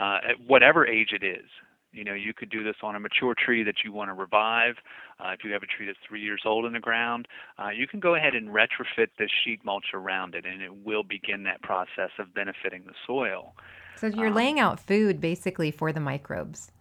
uh, 0.00 0.18
at 0.30 0.40
whatever 0.46 0.86
age 0.86 1.10
it 1.12 1.24
is. 1.24 1.46
You 1.92 2.04
know, 2.04 2.14
you 2.14 2.32
could 2.32 2.48
do 2.48 2.64
this 2.64 2.76
on 2.82 2.96
a 2.96 3.00
mature 3.00 3.34
tree 3.34 3.62
that 3.64 3.76
you 3.84 3.92
want 3.92 4.08
to 4.08 4.14
revive. 4.14 4.76
Uh, 5.20 5.30
if 5.30 5.44
you 5.44 5.52
have 5.52 5.62
a 5.62 5.66
tree 5.66 5.86
that's 5.86 5.98
three 6.08 6.22
years 6.22 6.42
old 6.46 6.64
in 6.64 6.72
the 6.72 6.80
ground, 6.80 7.28
uh, 7.58 7.68
you 7.68 7.86
can 7.86 8.00
go 8.00 8.14
ahead 8.14 8.34
and 8.34 8.48
retrofit 8.48 9.08
the 9.18 9.28
sheet 9.44 9.62
mulch 9.64 9.86
around 9.92 10.34
it, 10.34 10.46
and 10.46 10.62
it 10.62 10.84
will 10.84 11.02
begin 11.02 11.42
that 11.44 11.60
process 11.62 12.10
of 12.18 12.32
benefiting 12.34 12.84
the 12.86 12.94
soil. 13.06 13.54
So 13.96 14.06
you're 14.06 14.28
um, 14.28 14.34
laying 14.34 14.58
out 14.58 14.80
food 14.80 15.20
basically 15.20 15.70
for 15.70 15.92
the 15.92 16.00
microbes. 16.00 16.72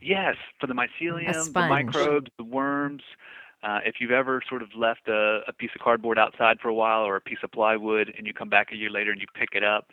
Yes, 0.00 0.36
for 0.60 0.66
the 0.66 0.74
mycelium, 0.74 1.52
the 1.52 1.60
microbes, 1.60 2.30
the 2.36 2.44
worms. 2.44 3.02
Uh, 3.62 3.80
if 3.84 3.96
you've 4.00 4.12
ever 4.12 4.40
sort 4.48 4.62
of 4.62 4.68
left 4.76 5.08
a, 5.08 5.40
a 5.48 5.52
piece 5.52 5.70
of 5.74 5.80
cardboard 5.80 6.18
outside 6.18 6.60
for 6.60 6.68
a 6.68 6.74
while 6.74 7.02
or 7.02 7.16
a 7.16 7.20
piece 7.20 7.38
of 7.42 7.50
plywood 7.50 8.12
and 8.16 8.26
you 8.26 8.32
come 8.32 8.48
back 8.48 8.70
a 8.70 8.76
year 8.76 8.90
later 8.90 9.10
and 9.10 9.20
you 9.20 9.26
pick 9.34 9.48
it 9.52 9.64
up 9.64 9.90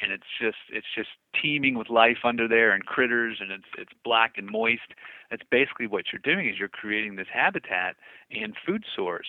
and 0.00 0.12
it's 0.12 0.24
just 0.40 0.56
it's 0.70 0.86
just 0.94 1.10
teeming 1.40 1.76
with 1.76 1.88
life 1.88 2.18
under 2.24 2.48
there 2.48 2.72
and 2.72 2.84
critters 2.86 3.38
and 3.40 3.50
it's 3.50 3.64
it's 3.78 3.92
black 4.04 4.34
and 4.36 4.50
moist. 4.50 4.94
That's 5.30 5.42
basically 5.50 5.86
what 5.86 6.06
you're 6.12 6.22
doing 6.24 6.48
is 6.48 6.58
you're 6.58 6.68
creating 6.68 7.16
this 7.16 7.28
habitat 7.32 7.96
and 8.30 8.54
food 8.66 8.84
source 8.94 9.28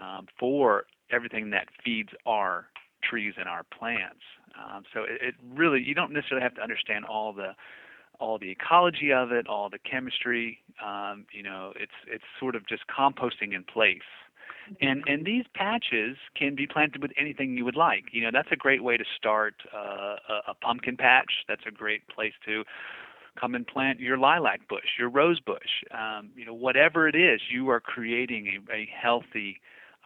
um, 0.00 0.26
for 0.38 0.84
everything 1.10 1.50
that 1.50 1.68
feeds 1.84 2.10
our 2.26 2.66
trees 3.02 3.34
and 3.38 3.48
our 3.48 3.62
plants. 3.64 4.22
Um, 4.56 4.84
so 4.92 5.02
it, 5.02 5.20
it 5.22 5.34
really 5.54 5.82
you 5.82 5.94
don't 5.94 6.12
necessarily 6.12 6.42
have 6.42 6.54
to 6.54 6.62
understand 6.62 7.04
all 7.04 7.32
the 7.32 7.54
all 8.18 8.38
the 8.38 8.50
ecology 8.50 9.12
of 9.12 9.32
it 9.32 9.46
all 9.46 9.70
the 9.70 9.78
chemistry. 9.78 10.58
Um, 10.84 11.26
you 11.32 11.42
know 11.42 11.72
it's 11.76 11.92
it's 12.06 12.24
sort 12.38 12.54
of 12.54 12.66
just 12.66 12.82
composting 12.86 13.54
in 13.54 13.64
place 13.64 14.02
and 14.80 15.02
and 15.06 15.24
these 15.24 15.44
patches 15.54 16.16
can 16.36 16.54
be 16.54 16.66
planted 16.66 17.02
with 17.02 17.12
anything 17.18 17.56
you 17.56 17.64
would 17.64 17.76
like. 17.76 18.04
You 18.12 18.22
know, 18.22 18.30
that's 18.32 18.48
a 18.52 18.56
great 18.56 18.82
way 18.82 18.96
to 18.96 19.04
start 19.16 19.54
uh, 19.74 20.16
a, 20.28 20.50
a 20.50 20.54
pumpkin 20.60 20.96
patch. 20.96 21.44
That's 21.48 21.62
a 21.66 21.70
great 21.70 22.06
place 22.08 22.34
to 22.46 22.64
come 23.40 23.54
and 23.54 23.66
plant 23.66 24.00
your 24.00 24.16
lilac 24.16 24.66
bush, 24.68 24.96
your 24.98 25.10
rose 25.10 25.40
bush. 25.40 25.84
Um, 25.92 26.30
you 26.34 26.44
know, 26.44 26.54
whatever 26.54 27.08
it 27.08 27.14
is, 27.14 27.40
you 27.50 27.68
are 27.70 27.80
creating 27.80 28.62
a, 28.70 28.72
a 28.72 28.88
healthy 29.00 29.60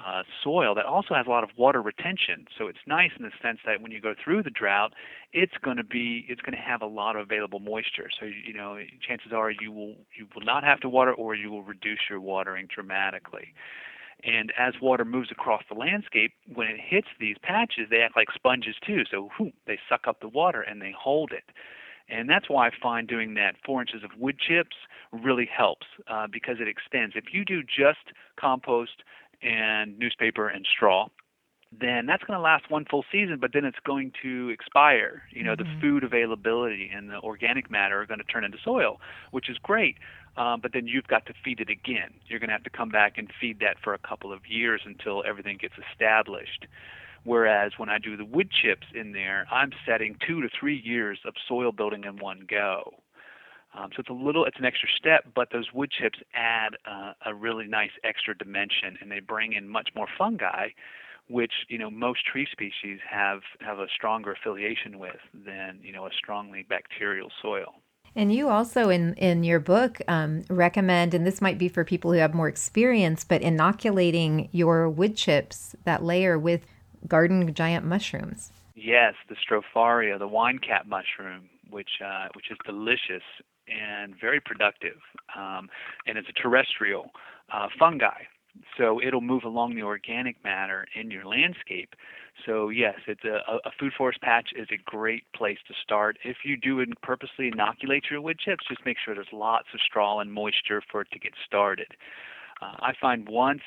uh, 0.04 0.22
soil 0.42 0.74
that 0.74 0.86
also 0.86 1.14
has 1.14 1.26
a 1.26 1.30
lot 1.30 1.44
of 1.44 1.50
water 1.56 1.82
retention. 1.82 2.46
So 2.58 2.68
it's 2.68 2.78
nice 2.86 3.10
in 3.18 3.24
the 3.24 3.30
sense 3.42 3.58
that 3.66 3.82
when 3.82 3.92
you 3.92 4.00
go 4.00 4.14
through 4.22 4.42
the 4.42 4.50
drought, 4.50 4.94
it's 5.32 5.52
going 5.62 5.76
to 5.76 5.84
be 5.84 6.24
it's 6.28 6.40
going 6.40 6.56
to 6.56 6.62
have 6.62 6.82
a 6.82 6.86
lot 6.86 7.16
of 7.16 7.22
available 7.22 7.60
moisture. 7.60 8.08
So 8.18 8.26
you 8.26 8.54
know, 8.54 8.78
chances 9.06 9.32
are 9.32 9.50
you 9.50 9.70
will 9.70 9.94
you 10.16 10.26
will 10.34 10.44
not 10.44 10.64
have 10.64 10.80
to 10.80 10.88
water 10.88 11.12
or 11.12 11.34
you 11.34 11.50
will 11.50 11.62
reduce 11.62 12.00
your 12.08 12.20
watering 12.20 12.66
dramatically. 12.74 13.54
And 14.24 14.52
as 14.58 14.74
water 14.80 15.04
moves 15.04 15.30
across 15.30 15.62
the 15.68 15.74
landscape, 15.74 16.32
when 16.52 16.68
it 16.68 16.80
hits 16.80 17.08
these 17.18 17.36
patches, 17.42 17.88
they 17.90 18.00
act 18.02 18.16
like 18.16 18.28
sponges 18.34 18.76
too. 18.84 19.04
So 19.10 19.30
whoop, 19.38 19.54
they 19.66 19.78
suck 19.88 20.06
up 20.06 20.20
the 20.20 20.28
water 20.28 20.60
and 20.62 20.80
they 20.80 20.94
hold 20.98 21.32
it. 21.32 21.44
And 22.08 22.28
that's 22.28 22.50
why 22.50 22.66
I 22.66 22.70
find 22.82 23.06
doing 23.06 23.34
that 23.34 23.54
four 23.64 23.80
inches 23.80 24.02
of 24.02 24.10
wood 24.18 24.38
chips 24.38 24.76
really 25.12 25.46
helps 25.46 25.86
uh, 26.08 26.26
because 26.30 26.56
it 26.60 26.68
extends. 26.68 27.14
If 27.16 27.32
you 27.32 27.44
do 27.44 27.62
just 27.62 28.12
compost 28.38 29.04
and 29.42 29.98
newspaper 29.98 30.48
and 30.48 30.66
straw, 30.66 31.08
then 31.78 32.06
that's 32.06 32.24
going 32.24 32.36
to 32.36 32.42
last 32.42 32.68
one 32.70 32.84
full 32.84 33.04
season, 33.12 33.38
but 33.40 33.52
then 33.52 33.64
it's 33.64 33.78
going 33.84 34.12
to 34.22 34.48
expire. 34.48 35.22
You 35.30 35.44
know, 35.44 35.54
mm-hmm. 35.54 35.74
the 35.74 35.80
food 35.80 36.04
availability 36.04 36.90
and 36.94 37.10
the 37.10 37.20
organic 37.20 37.70
matter 37.70 38.00
are 38.00 38.06
going 38.06 38.18
to 38.18 38.24
turn 38.24 38.44
into 38.44 38.58
soil, 38.64 39.00
which 39.30 39.48
is 39.48 39.56
great. 39.58 39.96
Um, 40.36 40.60
but 40.60 40.72
then 40.72 40.86
you've 40.86 41.06
got 41.06 41.26
to 41.26 41.34
feed 41.44 41.60
it 41.60 41.70
again. 41.70 42.10
You're 42.26 42.38
going 42.38 42.48
to 42.48 42.54
have 42.54 42.64
to 42.64 42.70
come 42.70 42.88
back 42.88 43.18
and 43.18 43.30
feed 43.40 43.60
that 43.60 43.76
for 43.82 43.94
a 43.94 43.98
couple 43.98 44.32
of 44.32 44.40
years 44.48 44.82
until 44.84 45.22
everything 45.26 45.58
gets 45.60 45.74
established. 45.92 46.66
Whereas 47.24 47.72
when 47.76 47.88
I 47.88 47.98
do 47.98 48.16
the 48.16 48.24
wood 48.24 48.50
chips 48.50 48.86
in 48.94 49.12
there, 49.12 49.46
I'm 49.50 49.72
setting 49.86 50.16
two 50.26 50.40
to 50.40 50.48
three 50.58 50.80
years 50.82 51.18
of 51.24 51.34
soil 51.48 51.72
building 51.72 52.04
in 52.04 52.16
one 52.16 52.46
go. 52.48 52.94
Um, 53.76 53.90
so 53.94 54.00
it's 54.00 54.08
a 54.08 54.14
little, 54.14 54.44
it's 54.44 54.58
an 54.58 54.64
extra 54.64 54.88
step, 54.96 55.26
but 55.34 55.48
those 55.52 55.72
wood 55.72 55.90
chips 55.90 56.18
add 56.34 56.76
uh, 56.90 57.12
a 57.24 57.34
really 57.34 57.66
nice 57.66 57.90
extra 58.02 58.36
dimension, 58.36 58.98
and 59.00 59.10
they 59.10 59.20
bring 59.20 59.52
in 59.52 59.68
much 59.68 59.90
more 59.94 60.06
fungi, 60.18 60.70
which 61.30 61.52
you 61.68 61.78
know 61.78 61.90
most 61.90 62.26
tree 62.26 62.46
species 62.50 62.98
have 63.08 63.40
have 63.60 63.78
a 63.78 63.86
stronger 63.94 64.32
affiliation 64.32 64.98
with 64.98 65.20
than 65.32 65.78
you 65.82 65.92
know 65.92 66.06
a 66.06 66.10
strongly 66.12 66.66
bacterial 66.68 67.30
soil. 67.40 67.74
And 68.16 68.34
you 68.34 68.48
also, 68.48 68.90
in 68.90 69.14
in 69.14 69.44
your 69.44 69.60
book, 69.60 70.00
um, 70.08 70.42
recommend, 70.50 71.14
and 71.14 71.24
this 71.24 71.40
might 71.40 71.58
be 71.58 71.68
for 71.68 71.84
people 71.84 72.12
who 72.12 72.18
have 72.18 72.34
more 72.34 72.48
experience, 72.48 73.24
but 73.24 73.40
inoculating 73.40 74.48
your 74.50 74.88
wood 74.90 75.16
chips 75.16 75.76
that 75.84 76.02
layer 76.02 76.38
with 76.38 76.66
garden 77.06 77.54
giant 77.54 77.86
mushrooms. 77.86 78.52
Yes, 78.74 79.14
the 79.28 79.36
Stropharia, 79.36 80.18
the 80.18 80.26
wine 80.26 80.58
cap 80.58 80.86
mushroom, 80.86 81.48
which 81.70 82.00
uh, 82.04 82.28
which 82.34 82.50
is 82.50 82.58
delicious 82.66 83.22
and 83.68 84.14
very 84.20 84.40
productive, 84.40 84.98
um, 85.36 85.68
and 86.06 86.18
it's 86.18 86.28
a 86.28 86.32
terrestrial 86.32 87.10
uh, 87.52 87.68
fungi. 87.78 88.24
So 88.78 89.00
it'll 89.00 89.20
move 89.20 89.44
along 89.44 89.74
the 89.74 89.82
organic 89.82 90.42
matter 90.42 90.86
in 90.94 91.10
your 91.10 91.24
landscape. 91.24 91.94
So 92.46 92.68
yes, 92.68 92.94
it's 93.06 93.24
a, 93.24 93.40
a 93.64 93.70
food 93.78 93.92
forest 93.96 94.20
patch 94.22 94.50
is 94.56 94.68
a 94.72 94.78
great 94.84 95.24
place 95.34 95.58
to 95.68 95.74
start. 95.82 96.18
If 96.24 96.38
you 96.44 96.56
do 96.56 96.84
purposely 97.02 97.48
inoculate 97.48 98.04
your 98.10 98.20
wood 98.20 98.38
chips, 98.38 98.64
just 98.68 98.84
make 98.84 98.96
sure 99.04 99.14
there's 99.14 99.28
lots 99.32 99.66
of 99.74 99.80
straw 99.80 100.20
and 100.20 100.32
moisture 100.32 100.82
for 100.90 101.02
it 101.02 101.08
to 101.12 101.18
get 101.18 101.32
started. 101.46 101.88
Uh, 102.62 102.76
I 102.80 102.92
find 103.00 103.28
once 103.28 103.62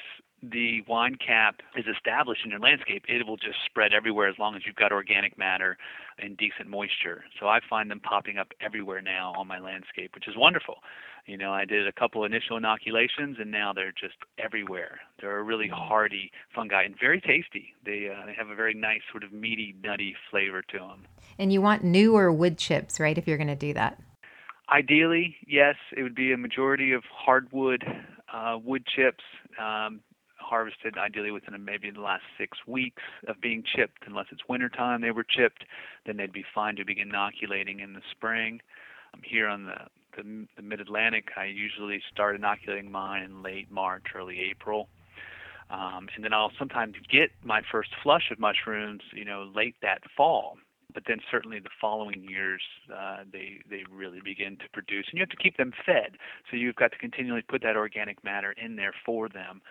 the 0.51 0.83
wine 0.87 1.15
cap 1.15 1.61
is 1.77 1.85
established 1.87 2.41
in 2.43 2.51
your 2.51 2.59
landscape, 2.59 3.05
it 3.07 3.25
will 3.25 3.37
just 3.37 3.57
spread 3.65 3.93
everywhere 3.93 4.27
as 4.27 4.37
long 4.37 4.55
as 4.55 4.63
you've 4.65 4.75
got 4.75 4.91
organic 4.91 5.37
matter 5.37 5.77
and 6.19 6.35
decent 6.35 6.69
moisture. 6.69 7.23
So 7.39 7.47
I 7.47 7.59
find 7.69 7.89
them 7.89 8.01
popping 8.01 8.37
up 8.37 8.51
everywhere 8.59 9.01
now 9.01 9.33
on 9.37 9.47
my 9.47 9.59
landscape, 9.59 10.13
which 10.15 10.27
is 10.27 10.35
wonderful. 10.35 10.79
You 11.25 11.37
know, 11.37 11.53
I 11.53 11.63
did 11.63 11.87
a 11.87 11.93
couple 11.93 12.25
initial 12.25 12.57
inoculations, 12.57 13.37
and 13.39 13.49
now 13.49 13.71
they're 13.71 13.93
just 13.93 14.15
everywhere. 14.37 14.99
They're 15.21 15.39
a 15.39 15.43
really 15.43 15.69
hardy 15.69 16.31
fungi 16.53 16.83
and 16.83 16.95
very 16.99 17.21
tasty. 17.21 17.73
They 17.85 18.09
uh, 18.13 18.25
they 18.25 18.33
have 18.33 18.49
a 18.49 18.55
very 18.55 18.73
nice 18.73 19.01
sort 19.09 19.23
of 19.23 19.31
meaty, 19.31 19.73
nutty 19.81 20.15
flavor 20.29 20.61
to 20.61 20.79
them. 20.79 21.05
And 21.39 21.53
you 21.53 21.61
want 21.61 21.85
newer 21.85 22.31
wood 22.33 22.57
chips, 22.57 22.99
right? 22.99 23.17
If 23.17 23.25
you're 23.25 23.37
going 23.37 23.47
to 23.47 23.55
do 23.55 23.73
that. 23.75 24.01
Ideally, 24.69 25.37
yes, 25.47 25.75
it 25.95 26.03
would 26.03 26.15
be 26.15 26.33
a 26.33 26.37
majority 26.37 26.91
of 26.91 27.03
hardwood 27.09 27.85
uh, 28.33 28.57
wood 28.61 28.85
chips. 28.85 29.23
Um, 29.57 30.01
harvested 30.43 30.97
ideally 30.97 31.31
within 31.31 31.63
maybe 31.63 31.89
the 31.89 32.01
last 32.01 32.23
six 32.37 32.57
weeks 32.67 33.01
of 33.27 33.39
being 33.41 33.63
chipped. 33.63 34.03
Unless 34.05 34.27
it's 34.31 34.47
wintertime, 34.47 35.01
they 35.01 35.11
were 35.11 35.25
chipped, 35.27 35.65
then 36.05 36.17
they'd 36.17 36.33
be 36.33 36.45
fine 36.53 36.75
to 36.75 36.85
begin 36.85 37.09
inoculating 37.09 37.79
in 37.79 37.93
the 37.93 38.01
spring. 38.11 38.61
Um, 39.13 39.21
here 39.23 39.47
on 39.47 39.65
the, 39.65 39.77
the, 40.17 40.47
the 40.55 40.61
Mid 40.61 40.81
Atlantic, 40.81 41.29
I 41.37 41.45
usually 41.45 42.01
start 42.11 42.35
inoculating 42.35 42.91
mine 42.91 43.23
in 43.23 43.43
late 43.43 43.71
March, 43.71 44.05
early 44.15 44.39
April. 44.51 44.89
Um, 45.69 46.07
and 46.15 46.23
then 46.23 46.33
I'll 46.33 46.51
sometimes 46.59 46.95
get 47.11 47.31
my 47.43 47.61
first 47.71 47.89
flush 48.03 48.29
of 48.31 48.39
mushrooms, 48.39 49.01
you 49.13 49.25
know, 49.25 49.49
late 49.55 49.75
that 49.81 50.01
fall. 50.15 50.57
But 50.93 51.03
then 51.07 51.19
certainly 51.31 51.59
the 51.59 51.71
following 51.81 52.23
years, 52.29 52.61
uh, 52.95 53.23
they 53.31 53.61
they 53.67 53.83
really 53.91 54.21
begin 54.23 54.57
to 54.57 54.69
produce, 54.71 55.07
and 55.09 55.17
you 55.17 55.21
have 55.21 55.29
to 55.29 55.37
keep 55.37 55.57
them 55.57 55.73
fed. 55.83 56.17
So 56.51 56.57
you've 56.57 56.75
got 56.75 56.91
to 56.91 56.97
continually 56.99 57.41
put 57.41 57.63
that 57.63 57.75
organic 57.75 58.23
matter 58.23 58.53
in 58.63 58.75
there 58.75 58.93
for 59.03 59.27
them 59.27 59.61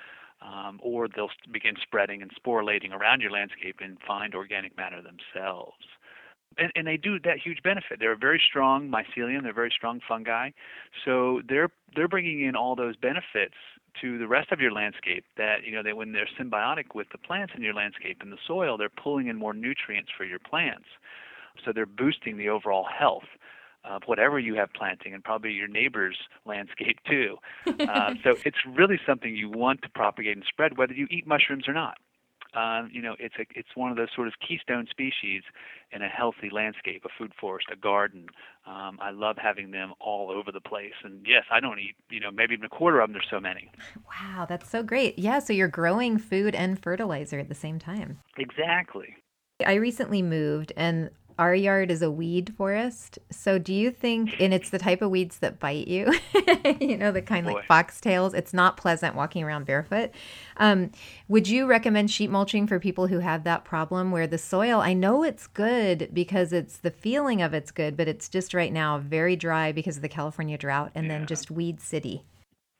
um, 0.44 0.80
or 0.82 1.08
they'll 1.08 1.30
begin 1.52 1.74
spreading 1.82 2.22
and 2.22 2.30
sporulating 2.34 2.92
around 2.92 3.20
your 3.20 3.30
landscape 3.30 3.76
and 3.80 3.98
find 4.06 4.34
organic 4.34 4.76
matter 4.76 5.00
themselves. 5.02 5.84
And, 6.58 6.70
and, 6.76 6.86
they 6.86 6.98
do 6.98 7.18
that 7.20 7.38
huge 7.42 7.62
benefit. 7.62 7.98
They're 7.98 8.12
a 8.12 8.16
very 8.16 8.40
strong 8.46 8.90
mycelium. 8.90 9.42
They're 9.42 9.54
very 9.54 9.72
strong 9.74 10.00
fungi, 10.06 10.50
so 11.02 11.40
they're 11.48 11.70
they're 11.96 12.08
bringing 12.08 12.42
in 12.42 12.54
all 12.54 12.76
those 12.76 12.94
benefits 12.94 13.54
to 14.02 14.18
the 14.18 14.26
rest 14.26 14.52
of 14.52 14.60
your 14.60 14.70
landscape. 14.70 15.24
That 15.38 15.64
you 15.64 15.72
know, 15.72 15.82
they 15.82 15.94
when 15.94 16.12
they're 16.12 16.28
symbiotic 16.38 16.94
with 16.94 17.06
the 17.10 17.16
plants 17.16 17.54
in 17.56 17.62
your 17.62 17.72
landscape 17.72 18.18
and 18.20 18.30
the 18.30 18.36
soil, 18.46 18.76
they're 18.76 18.90
pulling 18.90 19.28
in 19.28 19.38
more 19.38 19.54
nutrients 19.54 20.10
for 20.14 20.24
your 20.24 20.38
plants. 20.38 20.88
So 21.64 21.72
they're 21.72 21.86
boosting 21.86 22.36
the 22.36 22.50
overall 22.50 22.84
health 22.84 23.28
of 23.84 24.02
whatever 24.06 24.38
you 24.38 24.54
have 24.54 24.72
planting 24.72 25.14
and 25.14 25.24
probably 25.24 25.52
your 25.52 25.68
neighbor's 25.68 26.18
landscape 26.46 26.98
too. 27.08 27.36
uh, 27.66 28.14
so 28.24 28.36
it's 28.44 28.58
really 28.66 29.00
something 29.06 29.34
you 29.34 29.50
want 29.50 29.82
to 29.82 29.88
propagate 29.88 30.36
and 30.36 30.44
spread, 30.48 30.78
whether 30.78 30.92
you 30.92 31.06
eat 31.10 31.26
mushrooms 31.26 31.68
or 31.68 31.74
not. 31.74 31.98
Uh, 32.54 32.82
you 32.90 33.00
know, 33.00 33.16
it's 33.18 33.34
a, 33.38 33.46
it's 33.54 33.70
one 33.74 33.90
of 33.90 33.96
those 33.96 34.08
sort 34.14 34.28
of 34.28 34.34
keystone 34.46 34.86
species 34.90 35.42
in 35.90 36.02
a 36.02 36.08
healthy 36.08 36.50
landscape, 36.50 37.02
a 37.04 37.08
food 37.18 37.32
forest, 37.40 37.68
a 37.72 37.76
garden. 37.76 38.26
Um, 38.66 38.98
I 39.00 39.10
love 39.10 39.36
having 39.40 39.70
them 39.70 39.94
all 40.00 40.30
over 40.30 40.52
the 40.52 40.60
place. 40.60 40.92
And 41.02 41.24
yes, 41.26 41.44
I 41.50 41.60
don't 41.60 41.78
eat, 41.78 41.96
you 42.10 42.20
know, 42.20 42.30
maybe 42.30 42.52
even 42.52 42.66
a 42.66 42.68
quarter 42.68 43.00
of 43.00 43.08
them. 43.08 43.14
There's 43.14 43.26
so 43.30 43.40
many. 43.40 43.70
Wow, 44.06 44.44
that's 44.46 44.68
so 44.68 44.82
great. 44.82 45.18
Yeah, 45.18 45.38
so 45.38 45.54
you're 45.54 45.68
growing 45.68 46.18
food 46.18 46.54
and 46.54 46.78
fertilizer 46.78 47.38
at 47.38 47.48
the 47.48 47.54
same 47.54 47.78
time. 47.78 48.18
Exactly. 48.36 49.16
I 49.64 49.74
recently 49.74 50.22
moved 50.22 50.72
and 50.76 51.10
our 51.38 51.54
yard 51.54 51.90
is 51.90 52.02
a 52.02 52.10
weed 52.10 52.54
forest. 52.56 53.18
So 53.30 53.58
do 53.58 53.72
you 53.72 53.90
think, 53.90 54.40
and 54.40 54.52
it's 54.52 54.70
the 54.70 54.78
type 54.78 55.02
of 55.02 55.10
weeds 55.10 55.38
that 55.38 55.58
bite 55.58 55.88
you, 55.88 56.12
you 56.80 56.96
know, 56.96 57.12
the 57.12 57.22
kind 57.22 57.46
Boy. 57.46 57.54
like 57.54 57.68
foxtails, 57.68 58.34
it's 58.34 58.52
not 58.52 58.76
pleasant 58.76 59.14
walking 59.14 59.42
around 59.42 59.66
barefoot. 59.66 60.10
Um, 60.56 60.90
would 61.28 61.48
you 61.48 61.66
recommend 61.66 62.10
sheet 62.10 62.30
mulching 62.30 62.66
for 62.66 62.78
people 62.78 63.06
who 63.06 63.20
have 63.20 63.44
that 63.44 63.64
problem 63.64 64.10
where 64.10 64.26
the 64.26 64.38
soil, 64.38 64.80
I 64.80 64.92
know 64.92 65.22
it's 65.22 65.46
good 65.46 66.10
because 66.12 66.52
it's 66.52 66.78
the 66.78 66.90
feeling 66.90 67.42
of 67.42 67.54
it's 67.54 67.70
good, 67.70 67.96
but 67.96 68.08
it's 68.08 68.28
just 68.28 68.54
right 68.54 68.72
now 68.72 68.98
very 68.98 69.36
dry 69.36 69.72
because 69.72 69.96
of 69.96 70.02
the 70.02 70.08
California 70.08 70.58
drought 70.58 70.92
and 70.94 71.06
yeah. 71.06 71.18
then 71.18 71.26
just 71.26 71.50
weed 71.50 71.80
city. 71.80 72.24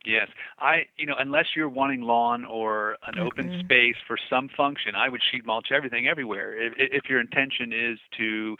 Yes, 0.05 0.29
I 0.59 0.87
you 0.97 1.07
know 1.07 1.15
unless 1.19 1.47
you're 1.55 1.69
wanting 1.69 2.03
lawn 2.03 2.45
or 2.45 2.97
an 3.07 3.15
mm-hmm. 3.15 3.27
open 3.27 3.61
space 3.65 3.95
for 4.07 4.19
some 4.29 4.49
function, 4.57 4.95
I 4.97 5.09
would 5.09 5.21
sheet 5.31 5.47
mulch 5.47 5.69
everything 5.73 6.09
everywhere. 6.09 6.61
If, 6.61 6.73
if 6.77 7.09
your 7.09 7.21
intention 7.21 7.73
is 7.73 7.99
to, 8.19 8.57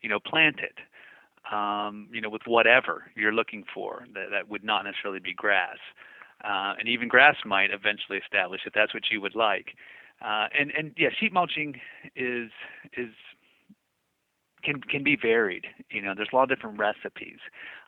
you 0.00 0.08
know, 0.08 0.18
plant 0.18 0.60
it, 0.60 0.78
um, 1.54 2.08
you 2.10 2.22
know, 2.22 2.30
with 2.30 2.42
whatever 2.46 3.10
you're 3.14 3.32
looking 3.32 3.64
for, 3.74 4.06
that 4.14 4.30
that 4.30 4.48
would 4.48 4.64
not 4.64 4.84
necessarily 4.84 5.20
be 5.20 5.34
grass, 5.34 5.76
uh, 6.44 6.74
and 6.78 6.88
even 6.88 7.08
grass 7.08 7.36
might 7.44 7.70
eventually 7.72 8.16
establish 8.18 8.62
if 8.64 8.72
that's 8.72 8.94
what 8.94 9.04
you 9.10 9.20
would 9.20 9.34
like. 9.34 9.74
Uh, 10.24 10.46
and 10.58 10.72
and 10.76 10.92
yeah, 10.96 11.08
sheet 11.20 11.32
mulching 11.32 11.74
is 12.14 12.50
is 12.96 13.12
can 14.64 14.80
can 14.80 15.04
be 15.04 15.14
varied. 15.14 15.66
You 15.90 16.00
know, 16.00 16.14
there's 16.16 16.30
a 16.32 16.36
lot 16.36 16.44
of 16.44 16.48
different 16.48 16.78
recipes. 16.78 17.38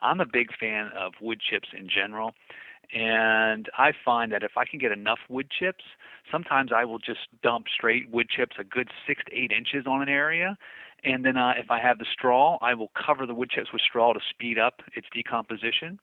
I'm 0.03 0.19
a 0.19 0.25
big 0.25 0.49
fan 0.59 0.91
of 0.95 1.13
wood 1.19 1.41
chips 1.41 1.69
in 1.77 1.89
general. 1.89 2.33
And 2.93 3.69
I 3.77 3.91
find 4.03 4.31
that 4.31 4.41
if 4.41 4.51
I 4.57 4.65
can 4.65 4.79
get 4.79 4.91
enough 4.91 5.19
wood 5.29 5.49
chips, 5.51 5.83
sometimes 6.31 6.71
I 6.75 6.85
will 6.85 6.97
just 6.97 7.19
dump 7.43 7.67
straight 7.73 8.09
wood 8.09 8.29
chips 8.29 8.55
a 8.59 8.63
good 8.63 8.89
six 9.05 9.21
to 9.25 9.35
eight 9.35 9.51
inches 9.51 9.85
on 9.85 10.01
an 10.01 10.09
area. 10.09 10.57
And 11.03 11.23
then 11.23 11.37
uh, 11.37 11.53
if 11.57 11.69
I 11.69 11.79
have 11.79 11.99
the 11.99 12.05
straw, 12.11 12.57
I 12.61 12.73
will 12.73 12.91
cover 12.95 13.25
the 13.25 13.33
wood 13.33 13.51
chips 13.51 13.71
with 13.71 13.81
straw 13.81 14.13
to 14.13 14.19
speed 14.29 14.57
up 14.57 14.81
its 14.95 15.07
decomposition. 15.13 15.99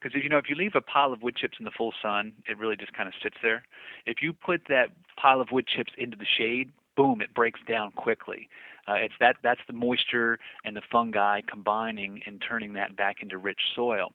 Because 0.00 0.20
you 0.20 0.28
know, 0.28 0.38
if 0.38 0.48
you 0.48 0.56
leave 0.56 0.74
a 0.74 0.80
pile 0.80 1.12
of 1.12 1.22
wood 1.22 1.36
chips 1.36 1.58
in 1.58 1.64
the 1.64 1.70
full 1.70 1.92
sun, 2.02 2.32
it 2.48 2.58
really 2.58 2.76
just 2.76 2.92
kind 2.92 3.08
of 3.08 3.14
sits 3.22 3.36
there. 3.42 3.62
If 4.06 4.22
you 4.22 4.32
put 4.32 4.62
that 4.68 4.88
pile 5.16 5.40
of 5.40 5.48
wood 5.52 5.66
chips 5.66 5.92
into 5.96 6.16
the 6.16 6.26
shade, 6.38 6.72
boom, 6.96 7.20
it 7.20 7.34
breaks 7.34 7.60
down 7.68 7.92
quickly. 7.92 8.48
Uh, 8.90 8.94
it's 8.94 9.14
that 9.20 9.36
that's 9.42 9.60
the 9.66 9.72
moisture 9.72 10.38
and 10.64 10.76
the 10.76 10.82
fungi 10.90 11.40
combining 11.48 12.20
and 12.26 12.42
turning 12.46 12.72
that 12.72 12.96
back 12.96 13.16
into 13.22 13.38
rich 13.38 13.60
soil. 13.76 14.12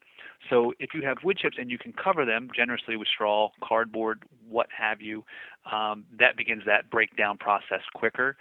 So 0.50 0.74
if 0.80 0.94
you 0.94 1.02
have 1.04 1.18
wood 1.24 1.38
chips 1.38 1.56
and 1.58 1.72
you 1.72 1.78
can 1.78 1.94
cover 1.94 2.26
them 2.26 2.50
generously 2.54 2.98
with 2.98 3.08
straw, 3.08 3.50
cardboard, 3.64 4.24
what 4.50 4.68
have 4.78 5.02
you, 5.02 5.24
um, 5.72 6.04
that 6.20 6.36
begins 6.36 6.64
that 6.66 6.90
breakdown 6.90 7.38
process 7.38 7.82
quicker. 7.94 8.36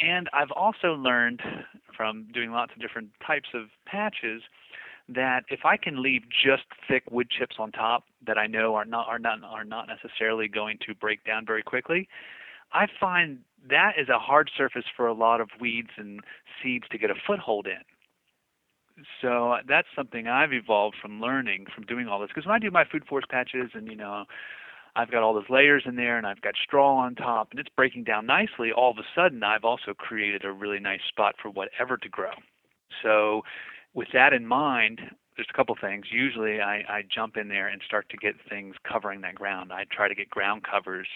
And 0.00 0.28
I've 0.32 0.50
also 0.50 0.94
learned 0.94 1.40
from 1.96 2.26
doing 2.34 2.50
lots 2.50 2.72
of 2.74 2.80
different 2.80 3.10
types 3.24 3.48
of 3.54 3.66
patches 3.86 4.42
that 5.08 5.44
if 5.48 5.60
I 5.64 5.76
can 5.76 6.02
leave 6.02 6.22
just 6.44 6.64
thick 6.88 7.04
wood 7.10 7.28
chips 7.30 7.56
on 7.58 7.70
top 7.70 8.04
that 8.26 8.38
I 8.38 8.46
know 8.46 8.74
are 8.74 8.84
not 8.84 9.06
are 9.08 9.18
not 9.18 9.42
are 9.44 9.64
not 9.64 9.86
necessarily 9.86 10.48
going 10.48 10.78
to 10.86 10.94
break 10.94 11.24
down 11.24 11.46
very 11.46 11.62
quickly, 11.62 12.08
I 12.72 12.86
find 12.98 13.40
that 13.68 13.92
is 13.98 14.08
a 14.08 14.18
hard 14.18 14.50
surface 14.56 14.84
for 14.96 15.06
a 15.06 15.14
lot 15.14 15.40
of 15.40 15.48
weeds 15.60 15.90
and 15.96 16.20
seeds 16.62 16.84
to 16.90 16.98
get 16.98 17.10
a 17.10 17.14
foothold 17.26 17.66
in 17.66 17.82
so 19.20 19.56
that's 19.68 19.88
something 19.96 20.28
I've 20.28 20.52
evolved 20.52 20.96
from 21.00 21.20
learning 21.20 21.66
from 21.74 21.84
doing 21.84 22.08
all 22.08 22.20
this. 22.20 22.28
Because 22.28 22.46
when 22.46 22.54
I 22.54 22.58
do 22.58 22.70
my 22.70 22.84
food 22.84 23.04
forest 23.08 23.28
patches, 23.30 23.70
and 23.74 23.88
you 23.88 23.96
know, 23.96 24.24
I've 24.94 25.10
got 25.10 25.22
all 25.22 25.34
those 25.34 25.48
layers 25.48 25.84
in 25.86 25.96
there 25.96 26.18
and 26.18 26.26
I've 26.26 26.42
got 26.42 26.54
straw 26.62 26.96
on 26.98 27.14
top 27.14 27.48
and 27.50 27.60
it's 27.60 27.70
breaking 27.74 28.04
down 28.04 28.26
nicely, 28.26 28.72
all 28.72 28.90
of 28.90 28.98
a 28.98 29.06
sudden 29.14 29.42
I've 29.42 29.64
also 29.64 29.94
created 29.96 30.44
a 30.44 30.52
really 30.52 30.80
nice 30.80 31.00
spot 31.08 31.34
for 31.40 31.50
whatever 31.50 31.96
to 31.96 32.08
grow. 32.08 32.32
So 33.02 33.42
with 33.94 34.08
that 34.12 34.32
in 34.32 34.46
mind, 34.46 35.00
there's 35.36 35.48
a 35.52 35.56
couple 35.56 35.74
things. 35.80 36.06
Usually 36.10 36.60
I, 36.60 36.82
I 36.88 37.02
jump 37.12 37.38
in 37.38 37.48
there 37.48 37.68
and 37.68 37.80
start 37.86 38.08
to 38.10 38.18
get 38.18 38.34
things 38.50 38.74
covering 38.90 39.22
that 39.22 39.34
ground. 39.34 39.72
I 39.72 39.84
try 39.90 40.08
to 40.08 40.14
get 40.14 40.28
ground 40.28 40.62
covers 40.70 41.08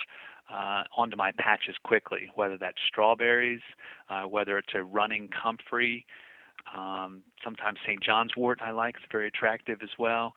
uh, 0.52 0.84
onto 0.96 1.16
my 1.16 1.32
patches 1.38 1.76
quickly, 1.82 2.30
whether 2.34 2.56
that's 2.56 2.78
strawberries, 2.86 3.60
uh, 4.08 4.22
whether 4.22 4.58
it's 4.58 4.74
a 4.74 4.82
running 4.82 5.28
comfrey, 5.28 6.06
um, 6.76 7.22
sometimes 7.44 7.78
St. 7.86 8.02
John's 8.02 8.36
wort 8.36 8.60
I 8.62 8.70
like, 8.70 8.96
it's 8.96 9.04
very 9.10 9.28
attractive 9.28 9.78
as 9.82 9.90
well. 9.98 10.34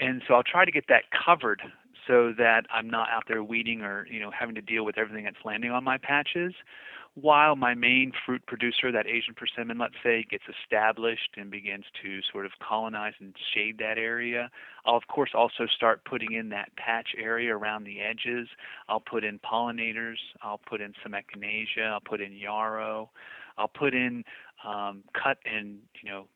And 0.00 0.22
so 0.26 0.34
I'll 0.34 0.42
try 0.42 0.64
to 0.64 0.72
get 0.72 0.84
that 0.88 1.04
covered 1.24 1.62
so 2.06 2.32
that 2.36 2.62
I'm 2.72 2.88
not 2.88 3.08
out 3.10 3.24
there 3.28 3.42
weeding 3.42 3.82
or 3.82 4.06
you 4.08 4.20
know 4.20 4.30
having 4.30 4.54
to 4.56 4.60
deal 4.60 4.84
with 4.84 4.98
everything 4.98 5.24
that's 5.24 5.44
landing 5.44 5.70
on 5.70 5.84
my 5.84 5.98
patches. 5.98 6.52
While 7.16 7.54
my 7.54 7.74
main 7.74 8.10
fruit 8.26 8.44
producer, 8.46 8.90
that 8.90 9.06
Asian 9.06 9.34
persimmon, 9.34 9.78
let's 9.78 9.94
say, 10.02 10.26
gets 10.28 10.42
established 10.48 11.30
and 11.36 11.48
begins 11.48 11.84
to 12.02 12.20
sort 12.32 12.44
of 12.44 12.52
colonize 12.60 13.12
and 13.20 13.32
shade 13.54 13.78
that 13.78 13.98
area, 13.98 14.50
I'll 14.84 14.96
of 14.96 15.06
course 15.06 15.30
also 15.32 15.66
start 15.66 16.04
putting 16.04 16.32
in 16.32 16.48
that 16.48 16.74
patch 16.76 17.10
area 17.16 17.56
around 17.56 17.84
the 17.84 18.00
edges. 18.00 18.48
I'll 18.88 18.98
put 18.98 19.22
in 19.22 19.38
pollinators. 19.38 20.18
I'll 20.42 20.58
put 20.58 20.80
in 20.80 20.92
some 21.04 21.12
echinacea. 21.12 21.92
I'll 21.92 22.00
put 22.00 22.20
in 22.20 22.32
yarrow. 22.32 23.10
I'll 23.56 23.68
put 23.68 23.94
in 23.94 24.24
um, 24.66 25.04
cut 25.12 25.38
and 25.44 25.78
you 26.02 26.10
know 26.10 26.26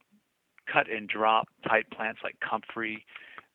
cut 0.72 0.88
and 0.88 1.08
drop 1.08 1.48
type 1.68 1.90
plants 1.90 2.20
like 2.22 2.36
comfrey 2.38 3.04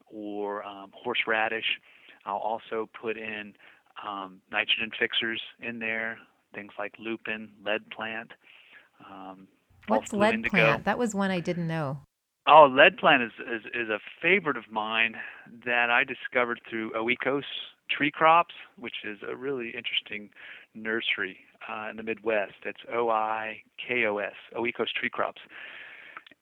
or 0.07 0.63
um, 0.65 0.91
horseradish. 0.93 1.79
I'll 2.25 2.37
also 2.37 2.89
put 2.99 3.17
in 3.17 3.53
um, 4.05 4.41
nitrogen 4.51 4.91
fixers 4.99 5.41
in 5.61 5.79
there, 5.79 6.17
things 6.53 6.71
like 6.77 6.93
lupin, 6.99 7.49
lead 7.65 7.89
plant. 7.89 8.31
Um, 9.09 9.47
What's 9.87 10.13
lead 10.13 10.35
indigo. 10.35 10.49
plant? 10.49 10.85
That 10.85 10.97
was 10.97 11.13
one 11.13 11.31
I 11.31 11.39
didn't 11.39 11.67
know. 11.67 11.99
Oh, 12.47 12.67
lead 12.69 12.97
plant 12.97 13.23
is, 13.23 13.31
is, 13.39 13.65
is 13.73 13.89
a 13.89 13.99
favorite 14.21 14.57
of 14.57 14.65
mine 14.69 15.15
that 15.65 15.89
I 15.89 16.03
discovered 16.03 16.59
through 16.69 16.91
Oikos 16.91 17.43
Tree 17.89 18.11
Crops, 18.11 18.53
which 18.77 18.95
is 19.05 19.19
a 19.27 19.35
really 19.35 19.67
interesting 19.67 20.29
nursery 20.73 21.37
uh, 21.69 21.89
in 21.89 21.97
the 21.97 22.03
Midwest. 22.03 22.55
It's 22.65 22.79
O 22.93 23.09
I 23.09 23.61
K 23.85 24.05
O 24.05 24.17
S, 24.17 24.33
Oikos 24.55 24.91
Tree 24.99 25.09
Crops 25.09 25.41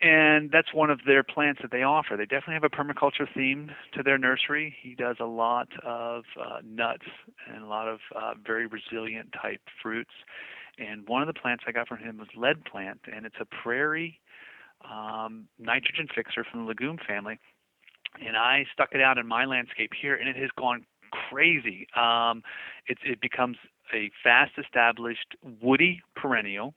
and 0.02 0.50
that's 0.52 0.74
one 0.74 0.90
of 0.90 1.02
their 1.06 1.24
plants 1.24 1.62
that 1.62 1.72
they 1.72 1.84
offer. 1.84 2.18
They 2.18 2.26
definitely 2.26 2.56
have 2.56 2.64
a 2.64 2.70
permaculture 2.70 3.28
theme 3.34 3.72
to 3.94 4.02
their 4.02 4.18
nursery. 4.18 4.76
He 4.82 4.96
does 4.96 5.18
a 5.20 5.26
lot 5.26 5.68
of 5.84 6.24
uh, 6.40 6.60
nuts 6.66 7.06
and 7.48 7.64
a 7.64 7.68
lot 7.68 7.88
of 7.88 8.00
uh, 8.16 8.34
very 8.46 8.66
resilient 8.66 9.34
type 9.40 9.62
fruits. 9.82 10.12
And 10.80 11.08
one 11.08 11.22
of 11.22 11.28
the 11.28 11.40
plants 11.40 11.64
I 11.68 11.72
got 11.72 11.88
from 11.88 12.00
him 12.00 12.18
was 12.18 12.28
lead 12.36 12.66
plant, 12.66 13.02
and 13.14 13.26
it's 13.26 13.36
a 13.40 13.46
prairie 13.46 14.20
um, 14.90 15.48
nitrogen 15.60 16.08
fixer 16.14 16.44
from 16.50 16.62
the 16.62 16.68
legume 16.68 16.98
family. 17.08 17.40
And 18.26 18.36
I 18.36 18.66
stuck 18.74 18.90
it 18.94 19.02
out 19.02 19.20
in 19.20 19.28
my 19.28 19.46
landscape 19.46 19.92
here, 20.00 20.16
and 20.16 20.28
it 20.28 20.36
has 20.36 20.50
gone 20.58 20.86
crazy. 21.30 21.88
Um, 21.96 22.42
it, 22.88 22.98
it 23.04 23.22
becomes 23.22 23.58
a 23.94 24.10
fast 24.24 24.54
established 24.58 25.36
woody 25.62 26.02
perennial 26.16 26.74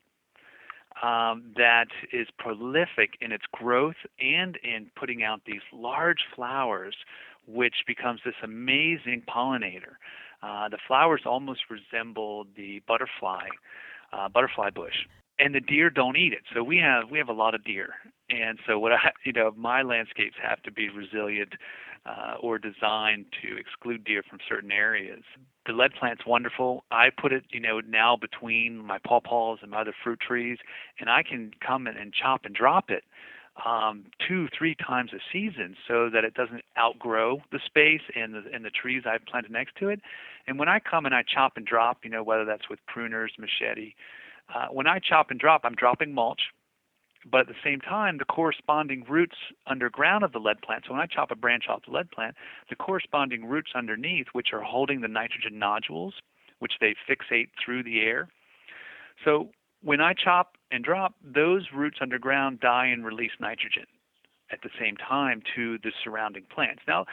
um, 1.05 1.53
that 1.57 1.89
is 2.13 2.29
prolific 2.39 3.11
in 3.21 3.31
its 3.31 3.45
growth 3.53 4.01
and 4.19 4.57
in 4.63 4.91
putting 4.99 5.23
out 5.23 5.43
these 5.47 5.61
large 5.73 6.25
flowers, 6.35 6.95
which 7.47 7.75
becomes 7.87 8.21
this 8.25 8.35
amazing 8.43 9.23
pollinator. 9.29 9.97
Uh, 10.43 10.69
the 10.71 10.79
flowers 10.89 11.23
almost 11.27 11.61
resemble 11.69 12.47
the 12.57 12.81
butterfly, 12.89 13.49
uh, 14.13 14.29
butterfly 14.31 14.71
bush, 14.71 14.95
and 15.39 15.55
the 15.55 15.61
deer 15.61 15.91
don't 15.91 16.17
eat 16.17 16.33
it. 16.33 16.43
So 16.55 16.63
we 16.63 16.79
have 16.79 17.11
we 17.11 17.19
have 17.19 17.29
a 17.29 17.35
lot 17.35 17.55
of 17.55 17.65
deer, 17.65 17.91
and 18.31 18.59
so 18.67 18.79
what 18.79 18.93
I 18.93 19.11
you 19.27 19.33
know 19.33 19.53
my 19.57 19.83
landscapes 19.83 20.37
have 20.43 20.63
to 20.63 20.73
be 20.73 20.89
resilient 20.89 21.53
uh, 22.07 22.37
or 22.41 22.59
designed 22.59 23.27
to 23.43 23.59
exclude 23.59 24.05
deer 24.05 24.23
from 24.29 24.39
certain 24.49 24.73
areas. 24.73 25.23
The 25.67 25.73
lead 25.73 25.93
plant's 25.95 26.27
wonderful. 26.27 26.85
I 26.91 27.09
put 27.11 27.33
it, 27.33 27.45
you 27.51 27.61
know, 27.61 27.81
now 27.81 28.17
between 28.17 28.79
my 28.79 28.99
pawpaws 28.99 29.59
and 29.63 29.71
my 29.71 29.81
other 29.81 29.95
fruit 30.03 30.21
trees, 30.21 30.59
and 31.01 31.09
I 31.09 31.23
can 31.23 31.53
come 31.67 31.87
in 31.87 31.97
and 31.97 32.13
chop 32.13 32.45
and 32.45 32.55
drop 32.55 32.91
it 32.91 33.05
um, 33.65 34.05
two, 34.27 34.49
three 34.57 34.75
times 34.75 35.13
a 35.13 35.21
season, 35.33 35.77
so 35.87 36.11
that 36.11 36.25
it 36.25 36.35
doesn't 36.35 36.63
outgrow 36.79 37.41
the 37.53 37.61
space 37.65 38.03
and 38.15 38.35
the 38.35 38.43
and 38.53 38.65
the 38.65 38.71
trees 38.71 39.05
I 39.07 39.17
planted 39.19 39.53
next 39.53 39.77
to 39.77 39.89
it. 39.89 40.01
And 40.47 40.59
when 40.59 40.69
I 40.69 40.81
come 40.81 41.07
and 41.07 41.15
I 41.15 41.23
chop 41.23 41.57
and 41.57 41.65
drop, 41.65 41.99
you 42.05 42.11
know, 42.11 42.23
whether 42.23 42.45
that's 42.45 42.69
with 42.69 42.81
pruners, 42.87 43.31
machete, 43.39 43.95
uh, 44.55 44.67
when 44.71 44.87
I 44.87 44.99
chop 44.99 45.31
and 45.31 45.39
drop, 45.41 45.63
I'm 45.65 45.75
dropping 45.75 46.13
mulch 46.13 46.43
but 47.31 47.43
at 47.43 47.47
the 47.47 47.55
same 47.65 47.81
time, 47.81 48.19
the 48.19 48.25
corresponding 48.25 49.05
roots 49.09 49.37
underground 49.67 50.25
of 50.25 50.33
the 50.33 50.39
lead 50.39 50.61
plant. 50.63 50.85
So 50.87 50.93
when 50.93 51.01
I 51.01 51.07
chop 51.07 51.31
a 51.31 51.37
branch 51.37 51.65
off 51.69 51.83
the 51.87 51.93
lead 51.93 52.11
plant, 52.11 52.37
the 52.69 52.77
corresponding 52.77 53.47
roots 53.47 53.71
underneath, 53.75 54.27
which 54.33 54.49
are 54.53 54.61
holding 54.63 55.01
the 55.01 55.09
nitrogen 55.09 55.59
nodules, 55.59 56.15
which 56.59 56.75
they 56.81 56.95
fixate 57.09 57.49
through 57.63 57.83
the 57.83 58.01
air. 58.01 58.29
So 59.25 59.51
when 59.83 60.01
I 60.01 60.13
chop 60.13 60.57
and 60.71 60.85
drop, 60.85 61.15
those 61.23 61.69
roots 61.75 61.99
underground 62.01 62.61
die 62.61 62.87
and 62.87 63.05
release 63.05 63.33
nitrogen 63.41 63.87
at 64.51 64.63
the 64.63 64.71
same 64.81 64.97
time 64.97 65.43
to 65.57 65.79
the 65.79 65.93
surrounding 66.03 66.45
plants. 66.55 66.83
Now, 66.87 67.07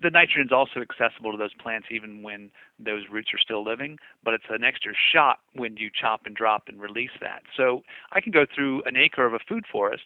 the 0.00 0.10
nitrogen 0.10 0.46
is 0.46 0.52
also 0.52 0.80
accessible 0.80 1.32
to 1.32 1.38
those 1.38 1.54
plants 1.54 1.88
even 1.90 2.22
when 2.22 2.50
those 2.78 3.02
roots 3.10 3.28
are 3.32 3.38
still 3.38 3.64
living, 3.64 3.98
but 4.22 4.34
it's 4.34 4.44
an 4.50 4.64
extra 4.64 4.92
shot 5.12 5.38
when 5.54 5.76
you 5.76 5.90
chop 5.90 6.22
and 6.26 6.34
drop 6.34 6.64
and 6.68 6.80
release 6.80 7.14
that. 7.20 7.42
So 7.56 7.82
I 8.12 8.20
can 8.20 8.32
go 8.32 8.44
through 8.52 8.82
an 8.86 8.96
acre 8.96 9.24
of 9.24 9.34
a 9.34 9.38
food 9.38 9.64
forest 9.70 10.04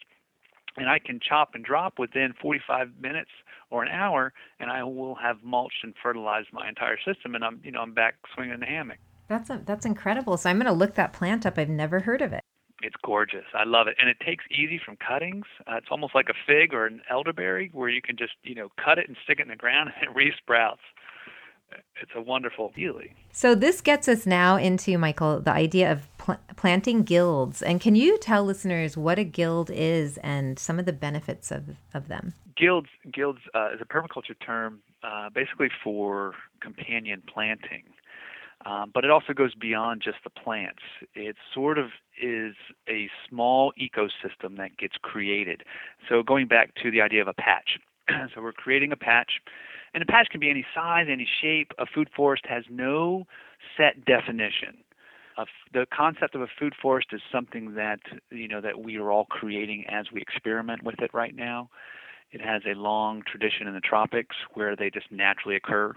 and 0.77 0.89
I 0.89 0.99
can 0.99 1.21
chop 1.21 1.55
and 1.55 1.65
drop 1.65 1.99
within 1.99 2.35
45 2.41 2.91
minutes 3.01 3.31
or 3.71 3.83
an 3.83 3.91
hour, 3.91 4.33
and 4.61 4.71
I 4.71 4.83
will 4.85 5.15
have 5.17 5.43
mulched 5.43 5.83
and 5.83 5.95
fertilized 6.03 6.49
my 6.53 6.69
entire 6.69 6.97
system, 7.05 7.35
and 7.35 7.45
I'm 7.45 7.61
you 7.63 7.73
know 7.73 7.81
I'm 7.81 7.93
back 7.93 8.15
swinging 8.35 8.61
the 8.61 8.67
hammock. 8.67 8.99
That's 9.29 9.51
a, 9.51 9.61
that's 9.65 9.85
incredible. 9.85 10.37
So 10.39 10.49
I'm 10.49 10.57
going 10.57 10.67
to 10.67 10.73
look 10.73 10.95
that 10.95 11.13
plant 11.13 11.45
up. 11.45 11.59
I've 11.59 11.69
never 11.69 12.01
heard 12.01 12.23
of 12.23 12.33
it. 12.33 12.41
It's 12.81 12.97
gorgeous. 13.05 13.45
I 13.55 13.65
love 13.65 13.89
it, 13.89 13.97
and 13.99 14.09
it 14.09 14.19
takes 14.25 14.45
easy 14.51 14.81
from 14.85 14.97
cuttings. 14.97 15.47
Uh, 15.67 15.77
it's 15.77 15.89
almost 15.91 16.15
like 16.15 16.29
a 16.29 16.35
fig 16.47 16.73
or 16.73 16.87
an 16.87 17.01
elderberry, 17.11 17.71
where 17.73 17.89
you 17.89 18.01
can 18.01 18.17
just 18.17 18.35
you 18.45 18.55
know 18.55 18.69
cut 18.83 18.99
it 18.99 19.09
and 19.09 19.17
stick 19.25 19.41
it 19.41 19.43
in 19.43 19.49
the 19.49 19.57
ground, 19.57 19.91
and 20.01 20.11
it 20.11 20.15
resprouts. 20.15 20.83
It's 22.01 22.13
a 22.15 22.23
wonderful 22.23 22.73
feeling. 22.75 23.15
So 23.33 23.55
this 23.55 23.83
gets 23.83 24.09
us 24.09 24.25
now 24.25 24.57
into 24.57 24.97
Michael 24.97 25.41
the 25.41 25.53
idea 25.53 25.93
of 25.93 26.09
pl- 26.17 26.39
planting 26.57 27.03
guilds, 27.03 27.63
and 27.63 27.81
can 27.81 27.95
you 27.95 28.17
tell 28.19 28.45
listeners 28.45 28.97
what 28.97 29.19
a 29.19 29.25
guild 29.25 29.71
is 29.71 30.17
and 30.19 30.59
some 30.59 30.79
of 30.79 30.87
the 30.87 30.93
benefits 30.93 31.51
of 31.51 31.77
of 31.93 32.09
them? 32.09 32.35
Guilds 32.57 32.89
guilds 33.13 33.41
uh, 33.55 33.71
is 33.75 33.81
a 33.81 33.85
permaculture 33.85 34.39
term, 34.45 34.81
uh, 35.03 35.31
basically 35.31 35.69
for 35.83 36.35
companion 36.61 37.23
planting. 37.27 37.83
Um, 38.67 38.91
but 38.93 39.05
it 39.05 39.11
also 39.11 39.33
goes 39.33 39.55
beyond 39.55 40.03
just 40.03 40.19
the 40.25 40.31
plants. 40.31 40.83
It 41.15 41.37
sort 41.55 41.79
of 41.79 41.91
is 42.21 42.55
a 42.89 43.09
small 43.29 43.73
ecosystem 43.81 44.57
that 44.57 44.77
gets 44.77 44.97
created. 45.01 45.63
So 46.09 46.23
going 46.23 46.49
back 46.49 46.75
to 46.83 46.91
the 46.91 47.01
idea 47.01 47.23
of 47.23 47.29
a 47.29 47.35
patch. 47.35 47.79
so 48.35 48.43
we're 48.43 48.53
creating 48.53 48.91
a 48.91 48.97
patch, 48.97 49.41
and 49.95 50.03
a 50.03 50.07
patch 50.07 50.29
can 50.31 50.41
be 50.41 50.51
any 50.51 50.67
size, 50.75 51.07
any 51.11 51.29
shape. 51.41 51.73
A 51.79 51.87
food 51.87 52.09
forest 52.15 52.45
has 52.49 52.65
no 52.69 53.27
set 53.77 54.05
definition. 54.05 54.79
the 55.73 55.87
concept 55.95 56.35
of 56.35 56.43
a 56.43 56.49
food 56.59 56.75
forest 56.81 57.09
is 57.13 57.21
something 57.31 57.75
that 57.75 58.01
you 58.31 58.49
know 58.49 58.61
that 58.61 58.81
we 58.81 58.97
are 58.97 59.13
all 59.13 59.27
creating 59.27 59.85
as 59.89 60.07
we 60.13 60.21
experiment 60.21 60.83
with 60.83 61.01
it 61.01 61.13
right 61.15 61.35
now. 61.35 61.71
It 62.33 62.41
has 62.41 62.63
a 62.67 62.75
long 62.75 63.23
tradition 63.27 63.67
in 63.67 63.75
the 63.75 63.81
tropics 63.81 64.37
where 64.55 64.77
they 64.77 64.91
just 64.91 65.11
naturally 65.11 65.57
occur. 65.57 65.95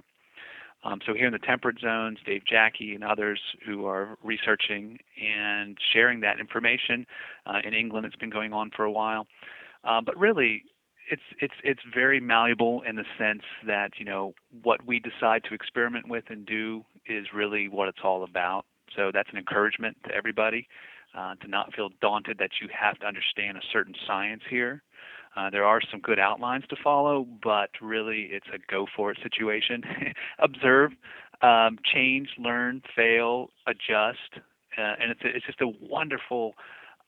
Um, 0.83 0.99
so 1.05 1.13
here 1.13 1.27
in 1.27 1.33
the 1.33 1.39
temperate 1.39 1.79
zones, 1.79 2.17
Dave 2.25 2.41
Jacke 2.51 2.95
and 2.95 3.03
others 3.03 3.39
who 3.65 3.85
are 3.85 4.17
researching 4.23 4.97
and 5.21 5.77
sharing 5.93 6.21
that 6.21 6.39
information. 6.39 7.05
Uh, 7.45 7.59
in 7.63 7.73
England, 7.73 8.05
it's 8.05 8.15
been 8.15 8.31
going 8.31 8.51
on 8.51 8.71
for 8.75 8.83
a 8.83 8.91
while, 8.91 9.27
uh, 9.83 10.01
but 10.03 10.17
really, 10.17 10.63
it's 11.09 11.21
it's 11.39 11.53
it's 11.63 11.81
very 11.93 12.19
malleable 12.19 12.81
in 12.87 12.95
the 12.95 13.05
sense 13.17 13.43
that 13.67 13.91
you 13.97 14.05
know 14.05 14.33
what 14.63 14.85
we 14.85 14.99
decide 14.99 15.43
to 15.43 15.53
experiment 15.53 16.07
with 16.07 16.25
and 16.29 16.45
do 16.45 16.83
is 17.05 17.27
really 17.33 17.67
what 17.67 17.87
it's 17.87 17.99
all 18.03 18.23
about. 18.23 18.65
So 18.95 19.11
that's 19.13 19.29
an 19.31 19.37
encouragement 19.37 19.97
to 20.07 20.13
everybody 20.13 20.67
uh, 21.17 21.35
to 21.35 21.47
not 21.47 21.73
feel 21.73 21.89
daunted 22.01 22.37
that 22.39 22.51
you 22.61 22.67
have 22.77 22.97
to 22.99 23.05
understand 23.05 23.57
a 23.57 23.61
certain 23.71 23.95
science 24.07 24.41
here. 24.49 24.83
Uh, 25.35 25.49
there 25.49 25.63
are 25.63 25.79
some 25.89 26.01
good 26.01 26.19
outlines 26.19 26.65
to 26.69 26.75
follow, 26.83 27.25
but 27.43 27.69
really 27.81 28.29
it's 28.31 28.47
a 28.53 28.57
go 28.69 28.85
for 28.95 29.11
it 29.11 29.17
situation. 29.23 29.83
Observe, 30.39 30.91
um, 31.41 31.77
change, 31.93 32.29
learn, 32.37 32.81
fail, 32.95 33.49
adjust, 33.65 34.41
uh, 34.77 34.95
and 34.99 35.11
it's 35.11 35.21
a, 35.23 35.27
it's 35.35 35.45
just 35.45 35.61
a 35.61 35.71
wonderful 35.81 36.53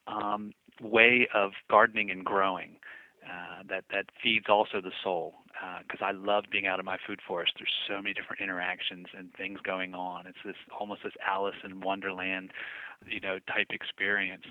um, 0.06 0.52
way 0.80 1.28
of 1.34 1.52
gardening 1.70 2.10
and 2.10 2.24
growing. 2.24 2.76
Uh, 3.24 3.62
that 3.66 3.84
that 3.90 4.04
feeds 4.22 4.46
also 4.50 4.82
the 4.82 4.92
soul. 5.02 5.32
because 5.80 6.02
uh, 6.02 6.06
I 6.06 6.10
love 6.12 6.44
being 6.52 6.66
out 6.66 6.78
of 6.78 6.84
my 6.84 6.98
food 7.06 7.20
forest. 7.26 7.52
There's 7.58 7.72
so 7.88 8.02
many 8.02 8.12
different 8.12 8.42
interactions 8.42 9.06
and 9.16 9.32
things 9.32 9.60
going 9.64 9.94
on. 9.94 10.26
It's 10.26 10.36
this 10.44 10.56
almost 10.78 11.04
this 11.04 11.14
Alice 11.26 11.54
in 11.64 11.80
Wonderland, 11.80 12.50
you 13.08 13.20
know, 13.20 13.38
type 13.48 13.68
experience. 13.70 14.44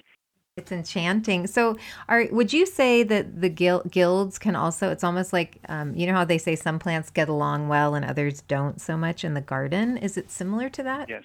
It's 0.55 0.71
enchanting. 0.71 1.47
So, 1.47 1.77
are 2.07 2.27
would 2.31 2.53
you 2.53 2.67
say 2.67 3.01
that 3.01 3.41
the 3.41 3.49
guild, 3.49 3.89
guilds 3.89 4.37
can 4.37 4.55
also? 4.55 4.91
It's 4.91 5.03
almost 5.03 5.33
like 5.33 5.57
um, 5.67 5.95
you 5.95 6.05
know 6.05 6.13
how 6.13 6.25
they 6.25 6.37
say 6.37 6.55
some 6.55 6.77
plants 6.77 7.09
get 7.09 7.27
along 7.27 7.69
well 7.69 7.95
and 7.95 8.05
others 8.05 8.41
don't 8.41 8.79
so 8.79 8.95
much 8.95 9.23
in 9.23 9.33
the 9.33 9.41
garden. 9.41 9.97
Is 9.97 10.15
it 10.15 10.29
similar 10.29 10.69
to 10.69 10.83
that? 10.83 11.09
Yes. 11.09 11.23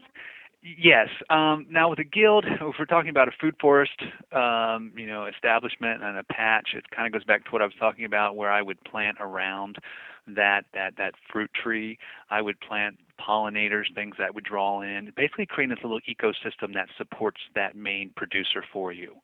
Yes. 0.63 1.09
Um, 1.31 1.67
now 1.71 1.89
with 1.91 1.99
a 2.01 2.05
guild, 2.05 2.45
if 2.61 2.75
we're 2.79 2.85
talking 2.85 3.11
about 3.11 3.29
a 3.29 3.33
food 3.41 3.55
forest, 3.61 4.01
um, 4.33 4.93
you 4.97 5.07
know, 5.07 5.27
establishment 5.27 6.03
and 6.03 6.19
a 6.19 6.25
patch, 6.25 6.71
it 6.75 6.85
kind 6.91 7.07
of 7.07 7.13
goes 7.13 7.25
back 7.25 7.45
to 7.45 7.51
what 7.51 7.63
I 7.63 7.65
was 7.65 7.75
talking 7.79 8.05
about, 8.05 8.37
where 8.37 8.51
I 8.51 8.63
would 8.63 8.83
plant 8.85 9.19
around 9.21 9.77
that 10.27 10.63
that 10.75 10.95
that 10.99 11.15
fruit 11.33 11.51
tree. 11.55 11.99
I 12.31 12.43
would 12.43 12.61
plant 12.61 12.99
pollinators, 13.21 13.93
things 13.95 14.17
that 14.19 14.35
would 14.35 14.45
draw 14.45 14.83
in, 14.83 15.13
basically 15.17 15.47
creating 15.47 15.75
this 15.75 15.83
little 15.83 16.01
ecosystem 16.09 16.75
that 16.75 16.89
supports 16.97 17.41
that 17.55 17.75
main 17.77 18.11
producer 18.17 18.63
for 18.73 18.93
you 18.93 19.15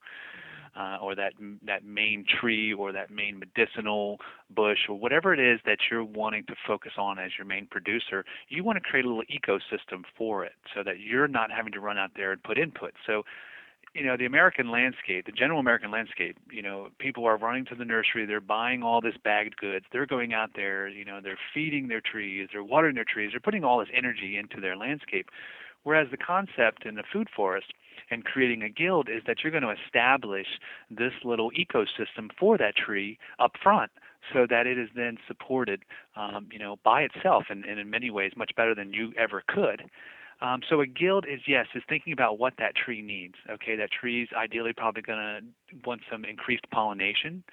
uh, 0.77 0.99
or 1.01 1.15
that 1.15 1.33
that 1.67 1.85
main 1.85 2.25
tree 2.41 2.73
or 2.73 2.93
that 2.93 3.11
main 3.11 3.39
medicinal 3.39 4.19
bush 4.55 4.79
or 4.89 4.99
whatever 4.99 5.33
it 5.33 5.41
is 5.41 5.61
that 5.65 5.79
you're 5.91 6.05
wanting 6.05 6.45
to 6.47 6.55
focus 6.67 6.93
on 6.99 7.19
as 7.19 7.33
your 7.39 7.47
main 7.47 7.67
producer, 7.67 8.25
you 8.49 8.65
want 8.65 8.77
to 8.77 8.81
create 8.81 9.05
a 9.05 9.09
little 9.09 9.25
ecosystem 9.25 10.03
for 10.17 10.45
it 10.45 10.53
so 10.75 10.83
that 10.83 11.01
you're 11.01 11.29
not 11.29 11.51
having 11.51 11.73
to 11.73 11.81
run 11.81 11.99
out 11.99 12.11
there 12.17 12.33
and 12.33 12.43
put 12.43 12.59
input. 12.59 12.93
So 13.07 13.23
you 13.95 14.05
know 14.05 14.17
the 14.17 14.27
American 14.27 14.71
landscape, 14.71 15.27
the 15.27 15.33
general 15.33 15.61
American 15.61 15.91
landscape. 15.91 16.37
You 16.51 16.63
know, 16.63 16.89
people 16.99 17.25
are 17.27 17.37
running 17.37 17.65
to 17.67 17.77
the 17.77 17.85
nursery. 17.85 18.27
They're 18.27 18.41
buying 18.41 18.83
all 18.83 19.01
this 19.01 19.15
bagged 19.23 19.57
goods. 19.57 19.87
They're 19.93 20.07
going 20.07 20.35
out 20.35 20.51
there. 20.57 20.89
You 20.89 21.05
know, 21.05 21.21
they're 21.23 21.39
feeding 21.55 21.87
their 21.87 22.01
trees. 22.01 22.49
They're 22.53 22.65
watering 22.65 22.97
their 22.97 23.05
trees. 23.05 23.31
They're 23.33 23.41
putting 23.41 23.65
all 23.65 23.79
this 23.79 23.89
energy 23.97 24.37
into 24.37 24.61
their 24.61 24.77
landscape. 24.77 25.31
Whereas 25.85 26.09
the 26.11 26.16
concept 26.16 26.85
in 26.85 26.97
the 26.97 27.05
food 27.12 27.29
forest 27.35 27.73
and 28.11 28.25
creating 28.25 28.62
a 28.62 28.68
guild 28.68 29.09
is 29.09 29.23
that 29.27 29.38
you're 29.42 29.53
going 29.53 29.62
to 29.62 29.75
establish 29.87 30.47
this 30.90 31.12
little 31.25 31.51
ecosystem 31.53 32.31
for 32.38 32.59
that 32.59 32.75
tree 32.77 33.18
up 33.38 33.53
front 33.62 33.90
so 34.33 34.47
that 34.49 34.66
it 34.66 34.79
is 34.79 34.88
then 34.94 35.18
supported 35.29 35.83
um, 36.16 36.49
you 36.51 36.59
know 36.59 36.77
by 36.85 37.03
itself 37.03 37.44
and, 37.51 37.64
and 37.64 37.79
in 37.79 37.90
many 37.90 38.11
ways 38.11 38.33
much 38.37 38.53
better 38.57 38.75
than 38.75 38.92
you 38.92 39.12
ever 39.18 39.42
could 39.47 39.83
um, 40.40 40.61
so 40.68 40.81
a 40.81 40.87
guild 40.87 41.27
is 41.27 41.40
yes, 41.47 41.66
is 41.75 41.83
thinking 41.88 42.12
about 42.12 42.38
what 42.38 42.55
that 42.59 42.75
tree 42.75 43.03
needs. 43.03 43.35
Okay, 43.51 43.77
that 43.77 43.90
tree's 43.90 44.29
ideally 44.37 44.73
probably 44.73 45.03
going 45.03 45.18
to 45.18 45.77
want 45.87 46.01
some 46.11 46.25
increased 46.25 46.64
pollination. 46.70 47.44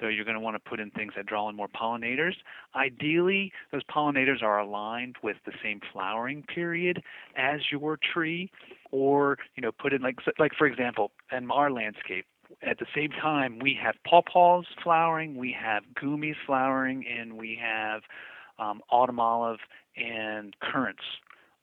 So 0.00 0.08
you're 0.08 0.24
going 0.24 0.34
to 0.36 0.40
want 0.40 0.56
to 0.56 0.68
put 0.68 0.80
in 0.80 0.90
things 0.90 1.12
that 1.16 1.26
draw 1.26 1.48
in 1.48 1.56
more 1.56 1.68
pollinators. 1.68 2.34
Ideally, 2.74 3.52
those 3.72 3.82
pollinators 3.84 4.42
are 4.42 4.58
aligned 4.58 5.16
with 5.22 5.36
the 5.46 5.52
same 5.62 5.80
flowering 5.92 6.42
period 6.42 7.02
as 7.36 7.60
your 7.70 7.98
tree, 8.12 8.50
or 8.90 9.38
you 9.54 9.62
know, 9.62 9.72
put 9.72 9.92
in 9.92 10.02
like 10.02 10.16
like 10.38 10.52
for 10.58 10.66
example, 10.66 11.12
in 11.32 11.50
our 11.50 11.70
landscape, 11.70 12.26
at 12.62 12.78
the 12.78 12.86
same 12.94 13.10
time 13.10 13.58
we 13.60 13.78
have 13.80 13.94
pawpaws 14.06 14.64
flowering, 14.82 15.36
we 15.36 15.56
have 15.58 15.84
goumis 15.94 16.36
flowering, 16.44 17.04
and 17.06 17.34
we 17.34 17.58
have 17.60 18.02
um, 18.58 18.80
autumn 18.90 19.20
olive 19.20 19.58
and 19.96 20.54
currants 20.60 21.02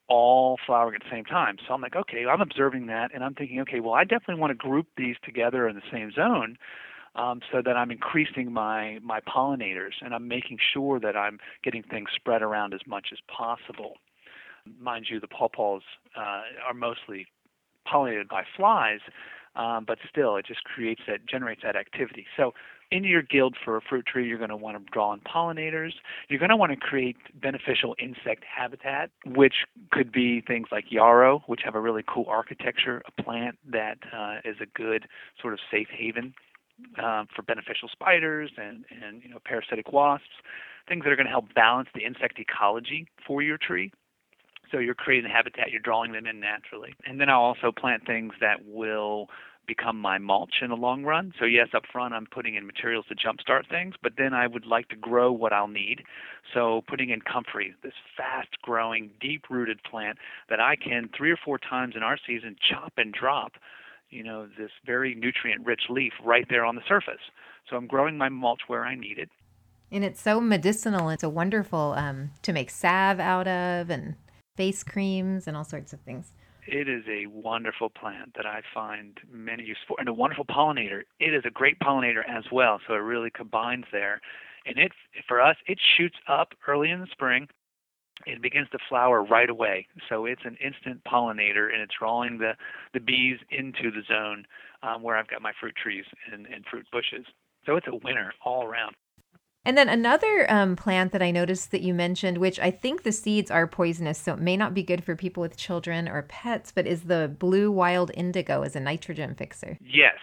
all 0.08 0.58
flowering 0.66 0.94
at 0.94 1.02
the 1.02 1.10
same 1.10 1.24
time. 1.24 1.56
So 1.66 1.74
I'm 1.74 1.80
like, 1.80 1.96
okay, 1.96 2.26
I'm 2.26 2.40
observing 2.40 2.86
that, 2.86 3.10
and 3.14 3.24
I'm 3.24 3.34
thinking, 3.34 3.60
okay, 3.60 3.80
well, 3.80 3.94
I 3.94 4.04
definitely 4.04 4.40
want 4.40 4.50
to 4.50 4.54
group 4.54 4.86
these 4.96 5.16
together 5.24 5.68
in 5.68 5.76
the 5.76 5.82
same 5.92 6.12
zone. 6.12 6.56
Um, 7.16 7.42
so 7.52 7.62
that 7.64 7.76
I'm 7.76 7.92
increasing 7.92 8.52
my 8.52 8.98
my 9.00 9.20
pollinators 9.20 9.92
and 10.02 10.12
I'm 10.12 10.26
making 10.26 10.58
sure 10.72 10.98
that 10.98 11.16
I'm 11.16 11.38
getting 11.62 11.84
things 11.84 12.08
spread 12.12 12.42
around 12.42 12.74
as 12.74 12.80
much 12.88 13.10
as 13.12 13.20
possible. 13.28 13.98
Mind 14.80 15.06
you, 15.08 15.20
the 15.20 15.28
pawpaws 15.28 15.82
uh, 16.16 16.42
are 16.66 16.74
mostly 16.74 17.28
pollinated 17.86 18.28
by 18.28 18.42
flies, 18.56 18.98
um, 19.56 19.84
but 19.86 19.98
still, 20.08 20.36
it 20.36 20.46
just 20.46 20.64
creates 20.64 21.02
that 21.06 21.26
generates 21.26 21.62
that 21.62 21.76
activity. 21.76 22.26
So 22.36 22.52
in 22.90 23.04
your 23.04 23.22
guild 23.22 23.56
for 23.64 23.76
a 23.76 23.80
fruit 23.80 24.06
tree, 24.06 24.26
you're 24.28 24.38
going 24.38 24.50
to 24.50 24.56
want 24.56 24.76
to 24.76 24.92
draw 24.92 25.12
in 25.12 25.20
pollinators. 25.20 25.92
You're 26.28 26.38
going 26.38 26.50
to 26.50 26.56
want 26.56 26.72
to 26.72 26.76
create 26.76 27.16
beneficial 27.40 27.94
insect 27.98 28.44
habitat, 28.44 29.10
which 29.26 29.54
could 29.90 30.12
be 30.12 30.40
things 30.40 30.68
like 30.70 30.84
yarrow, 30.90 31.42
which 31.46 31.60
have 31.64 31.74
a 31.74 31.80
really 31.80 32.04
cool 32.06 32.26
architecture, 32.28 33.02
a 33.06 33.22
plant 33.22 33.58
that 33.70 33.98
uh, 34.16 34.36
is 34.44 34.56
a 34.60 34.66
good 34.66 35.06
sort 35.40 35.54
of 35.54 35.60
safe 35.70 35.88
haven 35.90 36.34
um, 37.02 37.26
for 37.34 37.42
beneficial 37.42 37.88
spiders 37.90 38.50
and, 38.56 38.84
and 38.90 39.22
you 39.22 39.28
know 39.28 39.38
parasitic 39.44 39.92
wasps, 39.92 40.26
things 40.88 41.04
that 41.04 41.10
are 41.10 41.16
going 41.16 41.26
to 41.26 41.32
help 41.32 41.52
balance 41.54 41.88
the 41.94 42.04
insect 42.04 42.38
ecology 42.38 43.06
for 43.26 43.42
your 43.42 43.58
tree. 43.58 43.92
So 44.74 44.80
you're 44.80 44.94
creating 44.94 45.30
habitat, 45.30 45.70
you're 45.70 45.80
drawing 45.80 46.10
them 46.10 46.26
in 46.26 46.40
naturally. 46.40 46.94
And 47.06 47.20
then 47.20 47.28
I'll 47.28 47.42
also 47.42 47.70
plant 47.70 48.04
things 48.06 48.32
that 48.40 48.66
will 48.66 49.28
become 49.68 49.98
my 50.00 50.18
mulch 50.18 50.56
in 50.62 50.70
the 50.70 50.76
long 50.76 51.04
run. 51.04 51.32
So 51.38 51.44
yes, 51.44 51.68
up 51.74 51.84
front 51.90 52.12
I'm 52.12 52.26
putting 52.26 52.56
in 52.56 52.66
materials 52.66 53.04
to 53.08 53.14
jumpstart 53.14 53.68
things, 53.70 53.94
but 54.02 54.14
then 54.18 54.34
I 54.34 54.48
would 54.48 54.66
like 54.66 54.88
to 54.88 54.96
grow 54.96 55.30
what 55.30 55.52
I'll 55.52 55.68
need. 55.68 56.02
So 56.52 56.82
putting 56.88 57.10
in 57.10 57.20
comfrey, 57.20 57.72
this 57.84 57.92
fast 58.16 58.60
growing, 58.62 59.10
deep 59.20 59.44
rooted 59.48 59.80
plant 59.84 60.18
that 60.50 60.58
I 60.58 60.74
can 60.74 61.08
three 61.16 61.30
or 61.30 61.38
four 61.42 61.58
times 61.58 61.94
in 61.96 62.02
our 62.02 62.18
season 62.26 62.56
chop 62.68 62.94
and 62.96 63.14
drop, 63.14 63.52
you 64.10 64.24
know, 64.24 64.48
this 64.58 64.70
very 64.84 65.14
nutrient 65.14 65.64
rich 65.64 65.82
leaf 65.88 66.12
right 66.24 66.46
there 66.50 66.64
on 66.64 66.74
the 66.74 66.82
surface. 66.88 67.22
So 67.70 67.76
I'm 67.76 67.86
growing 67.86 68.18
my 68.18 68.28
mulch 68.28 68.62
where 68.66 68.84
I 68.84 68.96
need 68.96 69.18
it. 69.18 69.30
And 69.92 70.04
it's 70.04 70.20
so 70.20 70.40
medicinal. 70.40 71.10
It's 71.10 71.22
a 71.22 71.28
wonderful 71.28 71.94
um, 71.96 72.32
to 72.42 72.52
make 72.52 72.70
salve 72.70 73.20
out 73.20 73.46
of 73.46 73.88
and 73.88 74.16
face 74.56 74.82
creams 74.82 75.46
and 75.46 75.56
all 75.56 75.64
sorts 75.64 75.92
of 75.92 76.00
things. 76.00 76.32
It 76.66 76.88
is 76.88 77.04
a 77.08 77.26
wonderful 77.26 77.90
plant 77.90 78.32
that 78.36 78.46
I 78.46 78.62
find 78.72 79.18
many 79.30 79.64
use 79.64 79.78
for, 79.86 79.96
and 79.98 80.08
a 80.08 80.14
wonderful 80.14 80.46
pollinator. 80.46 81.02
It 81.20 81.34
is 81.34 81.42
a 81.44 81.50
great 81.50 81.78
pollinator 81.78 82.22
as 82.28 82.44
well, 82.50 82.80
so 82.86 82.94
it 82.94 82.98
really 82.98 83.30
combines 83.30 83.84
there. 83.92 84.20
And 84.64 84.78
it, 84.78 84.92
for 85.28 85.42
us, 85.42 85.56
it 85.66 85.78
shoots 85.96 86.16
up 86.26 86.54
early 86.66 86.90
in 86.90 87.00
the 87.00 87.06
spring. 87.12 87.48
It 88.26 88.40
begins 88.40 88.68
to 88.70 88.78
flower 88.88 89.22
right 89.22 89.50
away, 89.50 89.88
so 90.08 90.24
it's 90.24 90.44
an 90.44 90.56
instant 90.64 91.02
pollinator, 91.04 91.70
and 91.72 91.82
it's 91.82 91.94
drawing 91.98 92.38
the 92.38 92.52
the 92.94 93.00
bees 93.00 93.38
into 93.50 93.90
the 93.90 94.02
zone 94.08 94.46
um, 94.82 95.02
where 95.02 95.16
I've 95.16 95.28
got 95.28 95.42
my 95.42 95.52
fruit 95.60 95.74
trees 95.74 96.04
and, 96.32 96.46
and 96.46 96.64
fruit 96.64 96.86
bushes. 96.92 97.26
So 97.66 97.76
it's 97.76 97.88
a 97.88 97.96
winner 98.04 98.32
all 98.44 98.64
around. 98.64 98.94
And 99.64 99.78
then 99.78 99.88
another 99.88 100.50
um, 100.50 100.76
plant 100.76 101.12
that 101.12 101.22
I 101.22 101.30
noticed 101.30 101.70
that 101.70 101.80
you 101.80 101.94
mentioned, 101.94 102.38
which 102.38 102.60
I 102.60 102.70
think 102.70 103.02
the 103.02 103.12
seeds 103.12 103.50
are 103.50 103.66
poisonous, 103.66 104.18
so 104.18 104.34
it 104.34 104.40
may 104.40 104.56
not 104.56 104.74
be 104.74 104.82
good 104.82 105.02
for 105.02 105.16
people 105.16 105.40
with 105.40 105.56
children 105.56 106.06
or 106.08 106.22
pets, 106.22 106.70
but 106.70 106.86
is 106.86 107.04
the 107.04 107.34
blue 107.38 107.70
wild 107.70 108.10
indigo 108.14 108.62
as 108.62 108.76
a 108.76 108.80
nitrogen 108.80 109.34
fixer. 109.34 109.78
Yes, 109.80 110.18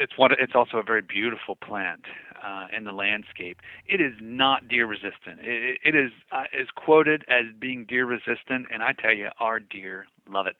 it's 0.00 0.16
one. 0.16 0.30
It's 0.38 0.54
also 0.54 0.78
a 0.78 0.82
very 0.82 1.02
beautiful 1.02 1.56
plant 1.56 2.06
uh, 2.42 2.66
in 2.74 2.84
the 2.84 2.92
landscape. 2.92 3.60
It 3.86 4.00
is 4.00 4.14
not 4.20 4.68
deer 4.68 4.86
resistant. 4.86 5.40
it, 5.42 5.78
it 5.84 5.94
is 5.94 6.10
uh, 6.32 6.44
is 6.58 6.68
quoted 6.74 7.24
as 7.28 7.44
being 7.60 7.84
deer 7.84 8.06
resistant, 8.06 8.68
and 8.72 8.82
I 8.82 8.92
tell 8.92 9.12
you, 9.12 9.28
our 9.38 9.60
deer 9.60 10.06
love 10.26 10.46
it 10.46 10.56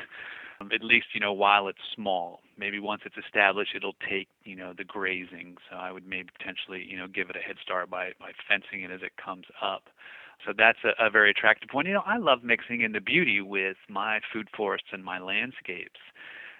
Um, 0.62 0.70
at 0.72 0.83
least 0.83 1.07
you 1.14 1.20
know 1.20 1.33
while 1.33 1.68
it's 1.68 1.79
small. 1.94 2.40
Maybe 2.57 2.79
once 2.79 3.03
it's 3.05 3.16
established, 3.16 3.72
it'll 3.75 3.96
take 4.09 4.29
you 4.44 4.57
know 4.57 4.72
the 4.77 4.85
grazing. 4.85 5.57
So 5.70 5.77
I 5.77 5.92
would 5.92 6.07
maybe 6.07 6.29
potentially 6.38 6.85
you 6.88 6.96
know 6.96 7.07
give 7.09 7.31
it 7.31 7.37
a 7.37 7.40
head 7.40 7.57
start 7.62 7.90
by 7.90 8.12
by 8.20 8.33
fencing 8.48 8.83
it 8.83 8.90
as 8.90 9.03
it 9.03 9.12
comes 9.22 9.46
up. 9.62 9.85
So 10.46 10.53
that's 10.57 10.79
a, 10.85 11.07
a 11.07 11.11
very 11.11 11.31
attractive 11.31 11.68
point. 11.68 11.87
You 11.87 11.94
know, 11.94 12.03
I 12.05 12.18
love 12.18 12.42
mixing 12.42 12.81
in 12.81 12.92
the 12.92 13.01
beauty 13.01 13.40
with 13.40 13.77
my 13.88 14.20
food 14.33 14.48
forests 14.57 14.88
and 14.92 15.05
my 15.05 15.18
landscapes 15.20 16.01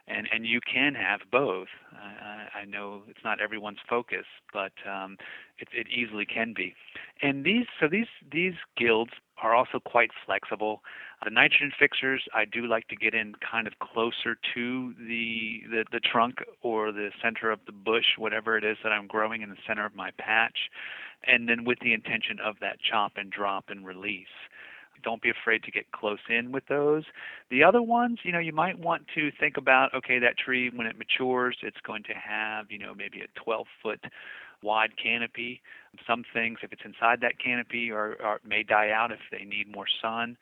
and 0.09 0.29
and 0.33 0.47
you 0.47 0.61
can 0.61 0.95
have 0.95 1.21
both. 1.31 1.69
Uh, 1.93 2.59
I 2.59 2.65
know 2.65 3.03
it's 3.09 3.25
not 3.25 3.41
everyone's 3.41 3.79
focus, 3.89 4.27
but 4.53 4.73
um, 4.89 5.17
it, 5.59 5.69
it 5.73 5.87
easily 5.89 6.27
can 6.27 6.53
be. 6.57 6.75
And 7.23 7.45
these 7.45 7.67
so 7.81 7.89
these 7.89 8.09
these 8.31 8.55
guilds 8.77 9.13
are 9.43 9.55
also 9.55 9.79
quite 9.81 10.11
flexible. 10.27 10.83
The 11.25 11.31
nitrogen 11.31 11.73
fixers 11.79 12.25
I 12.35 12.45
do 12.45 12.67
like 12.67 12.89
to 12.89 12.97
get 12.97 13.15
in 13.15 13.35
kind 13.49 13.67
of 13.67 13.75
closer 13.79 14.37
to 14.55 14.95
the, 14.99 15.63
the 15.71 15.85
the 15.93 16.01
trunk 16.01 16.39
or 16.63 16.93
the 16.93 17.11
center 17.23 17.51
of 17.51 17.61
the 17.67 17.73
bush, 17.73 18.17
whatever 18.19 18.57
it 18.57 18.65
is 18.65 18.79
that 18.83 18.93
I'm 18.93 19.07
growing 19.07 19.43
in 19.43 19.51
the 19.51 19.57
center 19.67 19.87
of 19.87 19.95
my 19.95 20.11
patch, 20.19 20.71
and 21.27 21.49
then 21.49 21.65
with 21.65 21.79
the 21.81 21.93
intention 21.95 22.39
of 22.45 22.57
that 22.61 22.79
chop 22.81 23.13
and 23.17 23.31
drop 23.31 23.67
and 23.69 23.87
release 23.87 24.27
don't 25.03 25.23
be 25.23 25.31
afraid 25.31 25.63
to 25.65 25.71
get 25.71 25.91
close 25.93 26.19
in 26.29 26.53
with 26.53 26.67
those. 26.69 27.05
The 27.51 27.63
other 27.65 27.83
ones, 27.83 28.21
you 28.23 28.33
know, 28.33 28.39
you 28.39 28.53
might 28.53 28.79
want 28.79 29.07
to 29.15 29.31
think 29.39 29.57
about 29.57 29.95
okay, 29.95 30.19
that 30.19 30.39
tree 30.39 30.71
when 30.75 30.87
it 30.87 30.97
matures, 30.99 31.57
it's 31.63 31.81
going 31.87 32.03
to 32.05 32.15
have, 32.15 32.71
you 32.71 32.79
know, 32.79 32.95
maybe 32.95 33.21
a 33.21 33.41
12 33.41 33.67
foot 33.83 34.01
wide 34.63 34.93
canopy. 35.03 35.61
Some 36.07 36.25
things, 36.33 36.59
if 36.63 36.73
it's 36.73 36.83
inside 36.85 37.21
that 37.21 37.39
canopy, 37.43 37.91
are, 37.91 38.17
are 38.23 38.41
may 38.47 38.63
die 38.63 38.91
out 38.91 39.13
if 39.13 39.19
they 39.31 39.45
need 39.45 39.71
more 39.71 39.87
sun. 40.01 40.37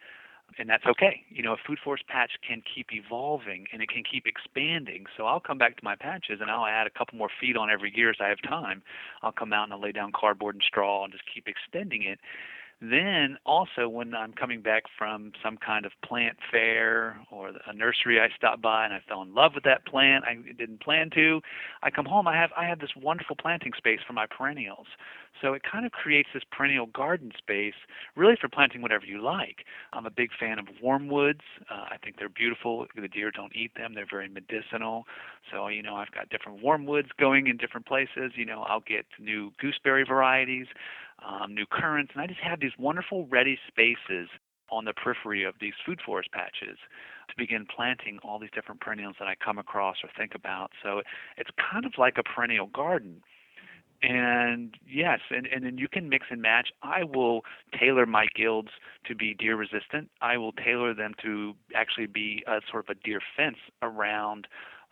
and 0.58 0.68
that's 0.68 0.84
okay. 0.86 1.22
You 1.30 1.42
know, 1.42 1.52
a 1.52 1.56
food 1.66 1.78
forest 1.82 2.06
patch 2.08 2.32
can 2.46 2.62
keep 2.62 2.88
evolving 2.92 3.66
and 3.72 3.82
it 3.82 3.88
can 3.88 4.02
keep 4.04 4.26
expanding. 4.26 5.06
So 5.16 5.26
I'll 5.26 5.40
come 5.40 5.58
back 5.58 5.76
to 5.76 5.84
my 5.84 5.96
patches 5.96 6.40
and 6.40 6.50
I'll 6.50 6.66
add 6.66 6.86
a 6.86 6.90
couple 6.90 7.18
more 7.18 7.30
feet 7.40 7.56
on 7.56 7.70
every 7.70 7.92
year 7.94 8.10
as 8.10 8.16
I 8.20 8.28
have 8.28 8.42
time. 8.42 8.82
I'll 9.22 9.32
come 9.32 9.52
out 9.52 9.64
and 9.64 9.72
I'll 9.72 9.80
lay 9.80 9.92
down 9.92 10.12
cardboard 10.12 10.54
and 10.54 10.64
straw 10.66 11.04
and 11.04 11.12
just 11.12 11.24
keep 11.32 11.48
extending 11.48 12.02
it. 12.02 12.20
Then 12.80 13.36
also 13.44 13.88
when 13.88 14.14
I'm 14.14 14.32
coming 14.32 14.62
back 14.62 14.84
from 14.96 15.32
some 15.42 15.58
kind 15.58 15.84
of 15.84 15.92
plant 16.02 16.38
fair 16.50 17.20
or 17.30 17.52
a 17.66 17.74
nursery 17.74 18.18
I 18.20 18.28
stopped 18.34 18.62
by 18.62 18.86
and 18.86 18.94
I 18.94 19.00
fell 19.06 19.20
in 19.20 19.34
love 19.34 19.52
with 19.54 19.64
that 19.64 19.84
plant 19.84 20.24
I 20.24 20.36
didn't 20.52 20.80
plan 20.80 21.10
to, 21.14 21.40
I 21.82 21.90
come 21.90 22.06
home 22.06 22.26
I 22.26 22.36
have 22.36 22.50
I 22.56 22.64
have 22.64 22.80
this 22.80 22.90
wonderful 22.96 23.36
planting 23.36 23.72
space 23.76 24.00
for 24.06 24.14
my 24.14 24.26
perennials. 24.26 24.86
So 25.40 25.52
it 25.52 25.62
kind 25.70 25.86
of 25.86 25.92
creates 25.92 26.30
this 26.34 26.42
perennial 26.50 26.86
garden 26.86 27.32
space 27.36 27.74
really 28.16 28.36
for 28.40 28.48
planting 28.48 28.82
whatever 28.82 29.04
you 29.04 29.22
like. 29.22 29.64
I'm 29.92 30.06
a 30.06 30.10
big 30.10 30.30
fan 30.38 30.58
of 30.58 30.66
wormwoods. 30.82 31.44
Uh, 31.70 31.86
I 31.90 31.96
think 32.02 32.18
they're 32.18 32.28
beautiful. 32.28 32.86
The 32.94 33.08
deer 33.08 33.30
don't 33.30 33.54
eat 33.54 33.72
them. 33.76 33.94
They're 33.94 34.06
very 34.10 34.28
medicinal. 34.28 35.04
So, 35.50 35.68
you 35.68 35.82
know, 35.82 35.94
I've 35.96 36.10
got 36.12 36.28
different 36.30 36.62
wormwoods 36.62 37.08
going 37.18 37.46
in 37.46 37.56
different 37.56 37.86
places. 37.86 38.32
You 38.36 38.44
know, 38.44 38.62
I'll 38.68 38.80
get 38.86 39.06
new 39.18 39.52
gooseberry 39.60 40.04
varieties 40.04 40.66
um, 41.26 41.54
new 41.54 41.66
Currants, 41.66 42.12
and 42.14 42.22
I 42.22 42.26
just 42.26 42.40
have 42.40 42.60
these 42.60 42.72
wonderful 42.78 43.26
ready 43.26 43.58
spaces 43.68 44.28
on 44.70 44.84
the 44.84 44.92
periphery 44.92 45.44
of 45.44 45.54
these 45.60 45.72
food 45.84 46.00
forest 46.04 46.30
patches 46.32 46.78
to 47.28 47.34
begin 47.36 47.66
planting 47.66 48.18
all 48.22 48.38
these 48.38 48.50
different 48.54 48.80
perennials 48.80 49.16
that 49.18 49.28
I 49.28 49.34
come 49.34 49.58
across 49.58 49.96
or 50.02 50.10
think 50.16 50.34
about. 50.34 50.70
So 50.82 51.02
it's 51.36 51.50
kind 51.72 51.84
of 51.84 51.92
like 51.98 52.16
a 52.18 52.22
perennial 52.22 52.66
garden. 52.66 53.22
And 54.02 54.76
yes, 54.88 55.20
and, 55.30 55.46
and 55.46 55.64
then 55.64 55.76
you 55.76 55.86
can 55.86 56.08
mix 56.08 56.26
and 56.30 56.40
match. 56.40 56.68
I 56.82 57.04
will 57.04 57.42
tailor 57.78 58.06
my 58.06 58.26
guilds 58.34 58.70
to 59.06 59.14
be 59.14 59.34
deer 59.34 59.56
resistant. 59.56 60.08
I 60.22 60.38
will 60.38 60.52
tailor 60.52 60.94
them 60.94 61.14
to 61.22 61.54
actually 61.74 62.06
be 62.06 62.42
a 62.46 62.60
sort 62.70 62.88
of 62.88 62.96
a 62.96 63.00
deer 63.04 63.20
fence 63.36 63.58
around 63.82 64.46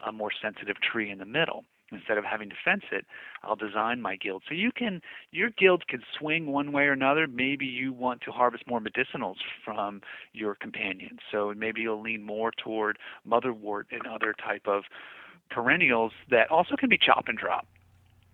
a 0.06 0.12
more 0.12 0.30
sensitive 0.42 0.76
tree 0.80 1.10
in 1.10 1.18
the 1.18 1.24
middle 1.24 1.64
instead 1.92 2.18
of 2.18 2.24
having 2.24 2.48
to 2.50 2.56
fence 2.64 2.84
it 2.92 3.06
i'll 3.42 3.56
design 3.56 4.00
my 4.00 4.16
guild. 4.16 4.42
So 4.48 4.54
you 4.54 4.70
can 4.72 5.00
your 5.30 5.50
guild 5.50 5.86
can 5.88 6.02
swing 6.18 6.46
one 6.46 6.72
way 6.72 6.84
or 6.84 6.92
another. 6.92 7.26
Maybe 7.26 7.66
you 7.66 7.92
want 7.92 8.20
to 8.22 8.30
harvest 8.30 8.64
more 8.66 8.80
medicinals 8.80 9.36
from 9.64 10.02
your 10.32 10.54
companions. 10.54 11.20
So 11.30 11.52
maybe 11.56 11.82
you'll 11.82 12.02
lean 12.02 12.22
more 12.22 12.52
toward 12.62 12.98
motherwort 13.26 13.84
and 13.90 14.06
other 14.06 14.34
type 14.34 14.66
of 14.66 14.84
perennials 15.50 16.12
that 16.30 16.50
also 16.50 16.76
can 16.76 16.88
be 16.88 16.98
chop 16.98 17.24
and 17.28 17.38
drop 17.38 17.66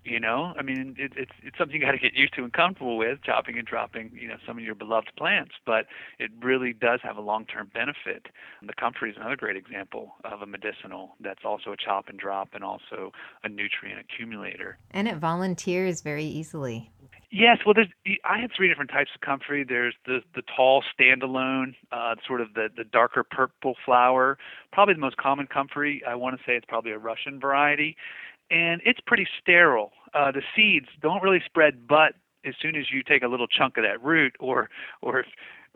you 0.05 0.21
know, 0.21 0.53
I 0.59 0.63
mean, 0.63 0.95
it, 0.99 1.13
it's 1.17 1.33
it's 1.43 1.57
something 1.59 1.75
you 1.75 1.81
got 1.85 1.93
to 1.93 1.99
get 1.99 2.15
used 2.15 2.35
to 2.35 2.45
and 2.45 2.53
comfortable 2.53 2.97
with, 2.97 3.23
chopping 3.23 3.59
and 3.59 3.67
dropping, 3.67 4.11
you 4.15 4.29
know, 4.29 4.37
some 4.47 4.59
of 4.59 4.65
your 4.65 4.75
beloved 4.75 5.13
plants. 5.17 5.53
But 5.65 5.87
it 6.19 6.31
really 6.43 6.73
does 6.73 7.01
have 7.03 7.17
a 7.17 7.21
long-term 7.21 7.71
benefit. 7.73 8.27
And 8.61 8.69
the 8.69 8.75
comfrey 8.75 9.11
is 9.11 9.17
another 9.17 9.37
great 9.37 9.57
example 9.57 10.15
of 10.25 10.43
a 10.43 10.47
medicinal 10.47 11.17
that's 11.21 11.45
also 11.45 11.73
a 11.73 11.77
chop 11.77 12.09
and 12.09 12.19
drop 12.19 12.51
and 12.53 12.63
also 12.63 13.13
a 13.43 13.49
nutrient 13.49 14.01
accumulator. 14.01 14.79
And 14.91 15.09
it 15.09 15.17
volunteers 15.17 16.03
very 16.03 16.25
easily. 16.25 16.91
Yes, 17.37 17.59
well, 17.67 17.75
there's 17.75 17.89
I 18.25 18.39
have 18.39 18.51
three 18.57 18.69
different 18.69 18.93
types 18.93 19.11
of 19.13 19.21
comfrey. 19.21 19.65
There's 19.65 19.95
the 20.07 20.21
the 20.37 20.43
tall 20.57 20.85
standalone, 20.97 21.75
uh, 21.91 22.15
sort 22.25 22.41
of 22.41 22.55
the 22.55 22.69
the 22.77 22.85
darker 22.85 23.25
purple 23.25 23.75
flower. 23.85 24.39
Probably 24.73 24.95
the 24.95 25.01
most 25.01 25.17
common 25.17 25.49
comfrey. 25.49 26.01
I 26.07 26.15
want 26.15 26.39
to 26.39 26.43
say 26.47 26.55
it's 26.55 26.67
probably 26.69 26.93
a 26.93 26.99
Russian 26.99 27.41
variety, 27.41 27.97
and 28.55 28.81
it's 28.85 29.01
pretty 29.05 29.27
sterile. 29.41 29.91
Uh, 30.15 30.31
the 30.31 30.43
seeds 30.55 30.87
don't 31.03 31.23
really 31.23 31.43
spread, 31.45 31.89
but 31.89 32.15
as 32.47 32.55
soon 32.63 32.77
as 32.77 32.85
you 32.93 33.03
take 33.03 33.23
a 33.23 33.27
little 33.27 33.49
chunk 33.49 33.77
of 33.77 33.83
that 33.83 34.03
root, 34.03 34.35
or 34.39 34.71
or 35.03 35.21
if 35.21 35.27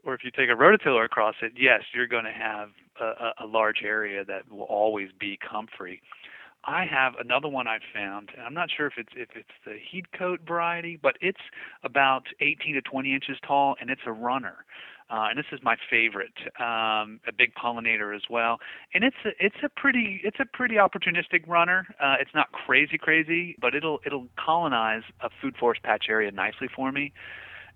or 0.05 0.14
if 0.14 0.23
you 0.23 0.31
take 0.31 0.49
a 0.49 0.55
rototiller 0.55 1.05
across 1.05 1.35
it, 1.43 1.53
yes, 1.57 1.83
you're 1.93 2.07
going 2.07 2.25
to 2.25 2.33
have 2.33 2.69
a, 3.01 3.45
a 3.45 3.47
large 3.47 3.83
area 3.85 4.25
that 4.25 4.51
will 4.51 4.62
always 4.62 5.09
be 5.19 5.37
comfrey. 5.37 6.01
I 6.64 6.85
have 6.85 7.14
another 7.19 7.49
one 7.49 7.67
I've 7.67 7.87
found, 7.93 8.31
and 8.37 8.47
I'm 8.47 8.55
not 8.55 8.69
sure 8.75 8.87
if 8.87 8.95
it's 8.97 9.12
if 9.17 9.31
it's 9.35 9.49
the 9.64 9.77
Heathcote 9.91 10.47
variety, 10.47 10.99
but 11.03 11.17
it's 11.21 11.41
about 11.83 12.27
18 12.41 12.75
to 12.75 12.83
20 12.83 13.12
inches 13.12 13.38
tall, 13.45 13.75
and 13.81 13.91
it's 13.91 14.03
a 14.07 14.12
runner 14.12 14.64
uh, 15.11 15.29
and 15.31 15.38
this 15.38 15.47
is 15.53 15.61
my 15.62 15.77
favorite, 15.90 16.37
um, 16.61 17.21
a 17.27 17.33
big 17.37 17.55
pollinator 17.55 18.14
as 18.14 18.23
well. 18.29 18.59
And 18.92 19.05
it's 19.05 19.16
a, 19.25 19.31
it's 19.40 19.57
a 19.62 19.68
pretty 19.68 20.21
it's 20.23 20.38
a 20.38 20.44
pretty 20.44 20.75
opportunistic 20.75 21.47
runner. 21.47 21.87
Uh, 22.01 22.16
it's 22.21 22.35
not 22.35 22.53
crazy 22.53 22.99
crazy, 22.99 23.57
but 23.61 23.75
it'll 23.75 24.01
it'll 24.05 24.29
colonize 24.37 25.03
a 25.21 25.31
food 25.40 25.57
forest 25.57 25.83
patch 25.83 26.07
area 26.09 26.31
nicely 26.31 26.68
for 26.75 26.92
me. 26.92 27.12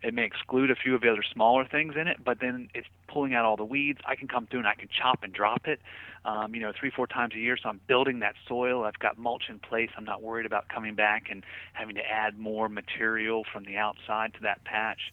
It 0.02 0.14
may 0.14 0.24
exclude 0.24 0.70
a 0.70 0.74
few 0.74 0.94
of 0.94 1.00
the 1.00 1.10
other 1.10 1.22
smaller 1.22 1.64
things 1.64 1.94
in 1.98 2.08
it, 2.08 2.18
but 2.24 2.40
then 2.40 2.68
it's 2.74 2.88
pulling 3.06 3.34
out 3.34 3.44
all 3.44 3.56
the 3.56 3.64
weeds. 3.64 4.00
I 4.04 4.16
can 4.16 4.26
come 4.26 4.46
through 4.46 4.60
and 4.60 4.68
I 4.68 4.74
can 4.74 4.88
chop 4.88 5.22
and 5.22 5.32
drop 5.32 5.68
it, 5.68 5.78
um, 6.24 6.54
you 6.56 6.60
know, 6.60 6.72
three, 6.78 6.90
four 6.90 7.06
times 7.06 7.34
a 7.34 7.38
year. 7.38 7.56
So 7.56 7.68
I'm 7.68 7.80
building 7.86 8.18
that 8.18 8.34
soil. 8.48 8.82
I've 8.82 8.98
got 8.98 9.16
mulch 9.16 9.44
in 9.48 9.60
place. 9.60 9.90
I'm 9.96 10.04
not 10.04 10.20
worried 10.20 10.44
about 10.44 10.68
coming 10.68 10.96
back 10.96 11.28
and 11.30 11.44
having 11.72 11.94
to 11.94 12.00
add 12.00 12.36
more 12.36 12.68
material 12.68 13.44
from 13.52 13.64
the 13.64 13.76
outside 13.76 14.34
to 14.34 14.40
that 14.42 14.64
patch. 14.64 15.12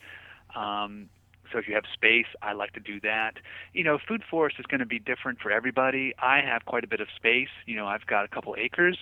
Um, 0.55 1.09
so 1.51 1.57
if 1.57 1.67
you 1.67 1.75
have 1.75 1.83
space, 1.93 2.27
I 2.41 2.53
like 2.53 2.73
to 2.73 2.79
do 2.79 2.99
that. 3.01 3.33
You 3.73 3.83
know, 3.83 3.97
food 4.07 4.23
forest 4.29 4.57
is 4.59 4.65
going 4.65 4.79
to 4.79 4.85
be 4.85 4.99
different 4.99 5.39
for 5.39 5.51
everybody. 5.51 6.13
I 6.19 6.41
have 6.41 6.65
quite 6.65 6.83
a 6.83 6.87
bit 6.87 7.01
of 7.01 7.07
space. 7.15 7.49
You 7.65 7.75
know, 7.75 7.87
I've 7.87 8.05
got 8.05 8.25
a 8.25 8.27
couple 8.27 8.55
acres, 8.57 8.97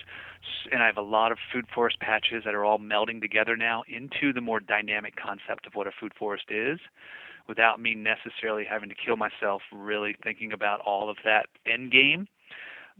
and 0.72 0.82
I 0.82 0.86
have 0.86 0.98
a 0.98 1.02
lot 1.02 1.32
of 1.32 1.38
food 1.54 1.66
forest 1.74 2.00
patches 2.00 2.44
that 2.46 2.56
are 2.56 2.66
all 2.66 2.80
melding 2.80 3.22
together 3.22 3.56
now 3.56 3.84
into 3.88 4.34
the 4.34 4.42
more 4.42 4.60
dynamic 4.60 5.16
concept 5.16 5.68
of 5.68 5.74
what 5.76 5.88
a 5.88 5.92
food 6.00 6.14
forest 6.18 6.46
is 6.50 6.80
without 7.48 7.80
me 7.80 7.96
necessarily 7.96 8.66
having 8.70 8.90
to 8.90 8.96
kill 8.96 9.16
myself 9.16 9.62
really 9.72 10.16
thinking 10.24 10.52
about 10.52 10.82
all 10.82 11.10
of 11.10 11.18
that 11.24 11.48
end 11.66 11.92
game 11.92 12.28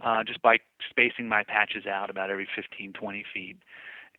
uh, 0.02 0.24
just 0.24 0.42
by 0.42 0.58
spacing 0.90 1.28
my 1.28 1.44
patches 1.44 1.86
out 1.86 2.10
about 2.10 2.30
every 2.30 2.48
15, 2.56 2.94
20 2.94 3.26
feet 3.34 3.58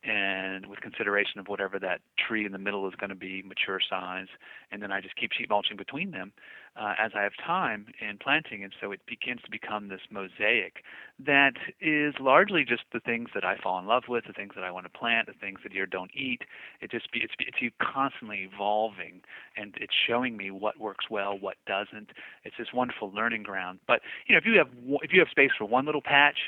and 0.04 0.66
with 0.66 0.80
consideration 0.80 1.40
of 1.40 1.48
whatever 1.48 1.78
that 1.78 2.00
tree 2.16 2.46
in 2.46 2.52
the 2.52 2.58
middle 2.58 2.86
is 2.88 2.94
going 2.94 3.10
to 3.10 3.16
be 3.16 3.42
mature 3.42 3.80
size 3.88 4.28
and 4.70 4.82
then 4.82 4.92
i 4.92 5.00
just 5.00 5.16
keep 5.16 5.32
sheet 5.32 5.50
mulching 5.50 5.76
between 5.76 6.10
them 6.10 6.32
uh, 6.78 6.94
as 6.98 7.12
I 7.14 7.22
have 7.22 7.32
time 7.44 7.86
in 8.00 8.18
planting, 8.18 8.62
and 8.62 8.72
so 8.80 8.92
it 8.92 9.00
begins 9.06 9.42
to 9.42 9.50
become 9.50 9.88
this 9.88 10.00
mosaic 10.10 10.84
that 11.24 11.54
is 11.80 12.14
largely 12.20 12.64
just 12.64 12.82
the 12.92 13.00
things 13.00 13.30
that 13.34 13.44
I 13.44 13.56
fall 13.56 13.78
in 13.80 13.86
love 13.86 14.04
with, 14.08 14.24
the 14.26 14.32
things 14.32 14.52
that 14.54 14.62
I 14.62 14.70
want 14.70 14.86
to 14.86 14.98
plant, 14.98 15.26
the 15.26 15.32
things 15.32 15.58
that 15.64 15.72
deer 15.72 15.86
don't 15.86 16.10
eat. 16.14 16.42
It 16.80 16.90
just 16.92 17.10
be, 17.10 17.20
it's 17.20 17.32
it's 17.40 17.60
you 17.60 17.70
constantly 17.82 18.48
evolving, 18.52 19.22
and 19.56 19.74
it's 19.80 19.92
showing 20.06 20.36
me 20.36 20.50
what 20.52 20.78
works 20.78 21.06
well, 21.10 21.36
what 21.38 21.56
doesn't. 21.66 22.10
It's 22.44 22.54
this 22.56 22.68
wonderful 22.72 23.10
learning 23.12 23.42
ground. 23.42 23.80
But 23.88 24.00
you 24.28 24.34
know, 24.34 24.38
if 24.38 24.46
you 24.46 24.58
have 24.58 24.68
if 25.02 25.12
you 25.12 25.18
have 25.18 25.28
space 25.30 25.50
for 25.58 25.64
one 25.64 25.86
little 25.86 26.02
patch, 26.02 26.38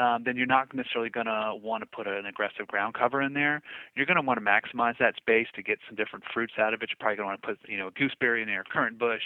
um, 0.00 0.22
then 0.24 0.36
you're 0.36 0.46
not 0.46 0.74
necessarily 0.74 1.10
going 1.10 1.26
to 1.26 1.54
want 1.62 1.82
to 1.82 1.86
put 1.86 2.06
an 2.06 2.26
aggressive 2.26 2.66
ground 2.66 2.94
cover 2.94 3.22
in 3.22 3.34
there. 3.34 3.62
You're 3.94 4.06
going 4.06 4.16
to 4.16 4.22
want 4.22 4.38
to 4.38 4.44
maximize 4.44 4.98
that 4.98 5.16
space 5.16 5.46
to 5.54 5.62
get 5.62 5.78
some 5.86 5.96
different 5.96 6.24
fruits 6.32 6.54
out 6.58 6.74
of 6.74 6.82
it. 6.82 6.88
You're 6.90 6.96
probably 6.98 7.16
going 7.16 7.26
to 7.26 7.30
want 7.30 7.42
to 7.42 7.46
put, 7.46 7.70
you 7.70 7.78
know, 7.78 7.88
a 7.88 7.90
gooseberry 7.92 8.42
in 8.42 8.48
there, 8.48 8.64
currant 8.64 8.98
bush, 8.98 9.22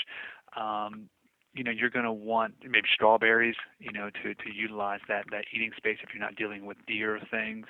um, 0.56 1.08
you 1.54 1.64
know 1.64 1.70
you're 1.70 1.90
going 1.90 2.04
to 2.04 2.12
want 2.12 2.54
maybe 2.62 2.86
strawberries 2.92 3.56
you 3.80 3.92
know 3.92 4.10
to 4.22 4.34
to 4.34 4.54
utilize 4.54 5.00
that 5.08 5.24
that 5.30 5.44
eating 5.52 5.70
space 5.76 5.98
if 6.02 6.10
you're 6.14 6.22
not 6.22 6.36
dealing 6.36 6.66
with 6.66 6.76
deer 6.86 7.20
things. 7.30 7.66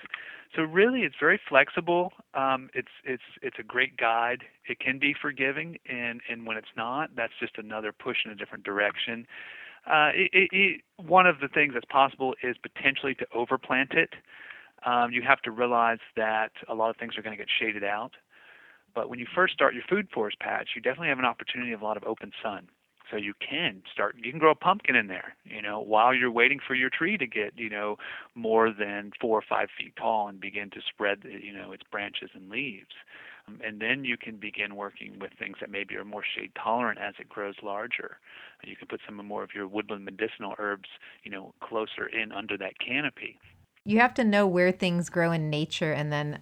So 0.55 0.63
really 0.63 1.01
it's 1.01 1.15
very 1.19 1.41
flexible. 1.49 2.13
Um, 2.35 2.69
it's 2.75 2.93
it's 3.05 3.23
it's 3.43 3.57
a 3.59 3.63
great 3.63 3.97
guide. 3.97 4.43
It 4.69 4.81
can 4.81 4.99
be 4.99 5.15
forgiving 5.21 5.79
and 5.89 6.21
and 6.31 6.47
when 6.47 6.57
it's 6.57 6.75
not 6.77 7.11
that's 7.17 7.33
just 7.41 7.57
another 7.59 7.93
push 7.93 8.19
in 8.25 8.31
a 8.31 8.35
different 8.35 8.65
direction. 8.65 9.27
Uh, 9.87 10.11
it, 10.15 10.31
it, 10.35 10.49
it, 10.53 10.81
one 11.07 11.27
of 11.27 11.41
the 11.41 11.49
things 11.49 11.73
that's 11.73 11.87
possible 11.87 12.35
is 12.43 12.57
potentially 12.59 13.15
to 13.15 13.27
overplant 13.35 13.95
it. 13.95 14.11
Um, 14.85 15.13
you 15.13 15.23
have 15.23 15.41
to 15.43 15.51
realize 15.51 15.99
that 16.17 16.51
a 16.69 16.75
lot 16.75 16.91
of 16.91 16.97
things 16.97 17.17
are 17.17 17.23
going 17.23 17.37
to 17.37 17.43
get 17.43 17.49
shaded 17.59 17.85
out 17.85 18.13
but 18.99 19.09
when 19.09 19.21
you 19.21 19.27
first 19.33 19.55
start 19.55 19.75
your 19.75 19.85
food 19.89 20.09
forest 20.13 20.41
patch, 20.41 20.71
you 20.75 20.83
definitely 20.83 21.07
have 21.07 21.21
an 21.21 21.25
opportunity 21.25 21.71
of 21.71 21.83
a 21.83 21.85
lot 21.85 21.97
of 21.97 22.03
open 22.03 22.33
sun. 22.43 22.67
So 23.13 23.17
you 23.17 23.33
can 23.39 23.85
start 23.93 24.17
you 24.21 24.33
can 24.33 24.41
grow 24.41 24.51
a 24.51 24.57
pumpkin 24.57 24.97
in 24.97 25.07
there, 25.07 25.37
you 25.45 25.63
know, 25.63 25.79
while 25.79 26.13
you're 26.13 26.33
waiting 26.33 26.59
for 26.67 26.75
your 26.75 26.91
tree 26.91 27.17
to 27.17 27.25
get, 27.25 27.53
you 27.57 27.71
know, 27.71 27.97
more 28.35 28.73
than 28.73 29.13
four 29.21 29.39
or 29.39 29.45
five 29.49 29.69
feet 29.79 29.95
tall 29.95 30.27
and 30.27 30.41
begin 30.41 30.69
to 30.71 30.81
spread 30.81 31.19
you 31.23 31.53
know, 31.53 31.71
its 31.71 31.85
branches 31.93 32.31
and 32.35 32.51
leaves. 32.51 32.97
Um, 33.47 33.61
and 33.65 33.81
then 33.81 34.05
you 34.05 34.17
can 34.17 34.37
begin 34.37 34.75
working 34.75 35.21
with 35.21 35.31
things 35.39 35.59
that 35.61 35.71
maybe 35.71 35.95
are 35.95 36.05
more 36.05 36.25
shade 36.37 36.51
tolerant 36.61 36.99
as 36.99 37.15
it 37.21 37.29
grows 37.29 37.55
larger. 37.63 38.19
You 38.65 38.75
can 38.75 38.89
put 38.89 39.01
some 39.07 39.25
more 39.25 39.45
of 39.45 39.51
your 39.55 39.69
woodland 39.69 40.07
medicinal 40.07 40.57
herbs, 40.59 40.89
you 41.23 41.31
know, 41.31 41.55
closer 41.63 42.09
in 42.09 42.33
under 42.33 42.59
that 42.59 42.81
canopy. 42.85 43.39
You 43.85 44.01
have 44.01 44.15
to 44.15 44.25
know 44.25 44.45
where 44.45 44.73
things 44.73 45.09
grow 45.09 45.31
in 45.31 45.51
nature 45.51 45.93
and 45.93 46.13
then 46.13 46.41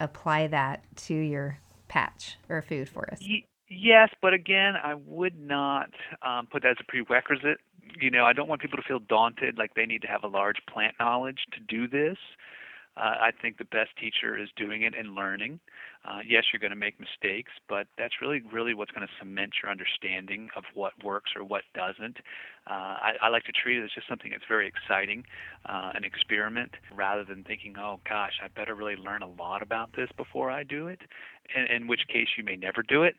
apply 0.00 0.46
that 0.46 0.84
to 0.96 1.14
your 1.14 1.58
patch 1.88 2.36
or 2.48 2.62
food 2.62 2.88
for 2.88 2.94
forest. 2.94 3.22
Yes, 3.70 4.08
but 4.22 4.32
again, 4.32 4.74
I 4.82 4.94
would 4.94 5.38
not 5.38 5.90
um, 6.22 6.46
put 6.46 6.62
that 6.62 6.70
as 6.70 6.76
a 6.80 6.84
prerequisite. 6.84 7.58
You 8.00 8.10
know, 8.10 8.24
I 8.24 8.32
don't 8.32 8.48
want 8.48 8.62
people 8.62 8.78
to 8.78 8.82
feel 8.82 8.98
daunted 8.98 9.58
like 9.58 9.74
they 9.74 9.84
need 9.84 10.02
to 10.02 10.08
have 10.08 10.24
a 10.24 10.28
large 10.28 10.56
plant 10.72 10.94
knowledge 10.98 11.40
to 11.52 11.60
do 11.60 11.86
this. 11.86 12.16
Uh, 12.98 13.14
I 13.20 13.30
think 13.40 13.58
the 13.58 13.64
best 13.64 13.90
teacher 14.00 14.36
is 14.36 14.48
doing 14.56 14.82
it 14.82 14.94
and 14.98 15.14
learning. 15.14 15.60
Uh, 16.04 16.18
yes, 16.26 16.44
you're 16.52 16.60
going 16.60 16.70
to 16.70 16.76
make 16.76 16.98
mistakes, 16.98 17.52
but 17.68 17.86
that's 17.96 18.14
really, 18.20 18.42
really 18.52 18.74
what's 18.74 18.90
going 18.90 19.06
to 19.06 19.12
cement 19.18 19.52
your 19.62 19.70
understanding 19.70 20.48
of 20.56 20.64
what 20.74 20.92
works 21.04 21.32
or 21.36 21.44
what 21.44 21.62
doesn't. 21.74 22.16
Uh, 22.68 22.72
I, 22.72 23.12
I 23.22 23.28
like 23.28 23.44
to 23.44 23.52
treat 23.52 23.78
it 23.78 23.84
as 23.84 23.90
just 23.94 24.08
something 24.08 24.30
that's 24.30 24.44
very 24.48 24.66
exciting, 24.66 25.24
uh, 25.66 25.92
an 25.94 26.04
experiment, 26.04 26.72
rather 26.94 27.24
than 27.24 27.44
thinking, 27.44 27.74
oh 27.78 28.00
gosh, 28.08 28.32
I 28.42 28.48
better 28.48 28.74
really 28.74 28.96
learn 28.96 29.22
a 29.22 29.28
lot 29.28 29.62
about 29.62 29.90
this 29.96 30.08
before 30.16 30.50
I 30.50 30.64
do 30.64 30.88
it. 30.88 31.00
In, 31.54 31.64
in 31.64 31.86
which 31.88 32.02
case, 32.08 32.28
you 32.36 32.44
may 32.44 32.56
never 32.56 32.82
do 32.82 33.02
it. 33.02 33.16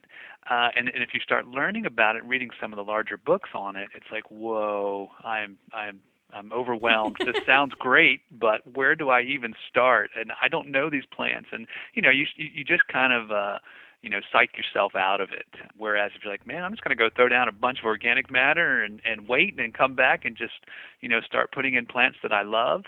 Uh, 0.49 0.69
and, 0.75 0.89
and 0.89 1.03
if 1.03 1.09
you 1.13 1.19
start 1.19 1.47
learning 1.47 1.85
about 1.85 2.15
it, 2.15 2.23
reading 2.23 2.49
some 2.61 2.73
of 2.73 2.77
the 2.77 2.83
larger 2.83 3.17
books 3.17 3.49
on 3.53 3.75
it, 3.75 3.89
it's 3.95 4.05
like, 4.11 4.29
whoa, 4.29 5.09
I'm, 5.23 5.57
I'm 5.73 5.99
I'm 6.33 6.51
overwhelmed. 6.53 7.17
this 7.19 7.35
sounds 7.45 7.73
great, 7.79 8.21
but 8.31 8.61
where 8.75 8.95
do 8.95 9.09
I 9.09 9.21
even 9.21 9.53
start? 9.69 10.11
And 10.17 10.31
I 10.41 10.47
don't 10.47 10.69
know 10.69 10.89
these 10.89 11.05
plants. 11.05 11.49
And 11.51 11.67
you 11.93 12.01
know, 12.01 12.09
you 12.09 12.25
you 12.35 12.63
just 12.63 12.87
kind 12.87 13.13
of 13.13 13.31
uh, 13.31 13.59
you 14.01 14.09
know 14.09 14.19
psych 14.31 14.51
yourself 14.57 14.95
out 14.95 15.21
of 15.21 15.29
it. 15.31 15.47
Whereas 15.77 16.11
if 16.15 16.23
you're 16.23 16.33
like, 16.33 16.47
man, 16.47 16.63
I'm 16.63 16.71
just 16.71 16.83
going 16.83 16.95
to 16.95 17.01
go 17.01 17.09
throw 17.13 17.29
down 17.29 17.47
a 17.47 17.53
bunch 17.53 17.79
of 17.79 17.85
organic 17.85 18.31
matter 18.31 18.83
and 18.83 19.01
and 19.05 19.27
wait 19.27 19.59
and 19.59 19.73
come 19.73 19.95
back 19.95 20.25
and 20.25 20.37
just 20.37 20.65
you 21.01 21.09
know 21.09 21.21
start 21.21 21.51
putting 21.51 21.75
in 21.75 21.85
plants 21.85 22.17
that 22.23 22.31
I 22.31 22.43
love. 22.43 22.83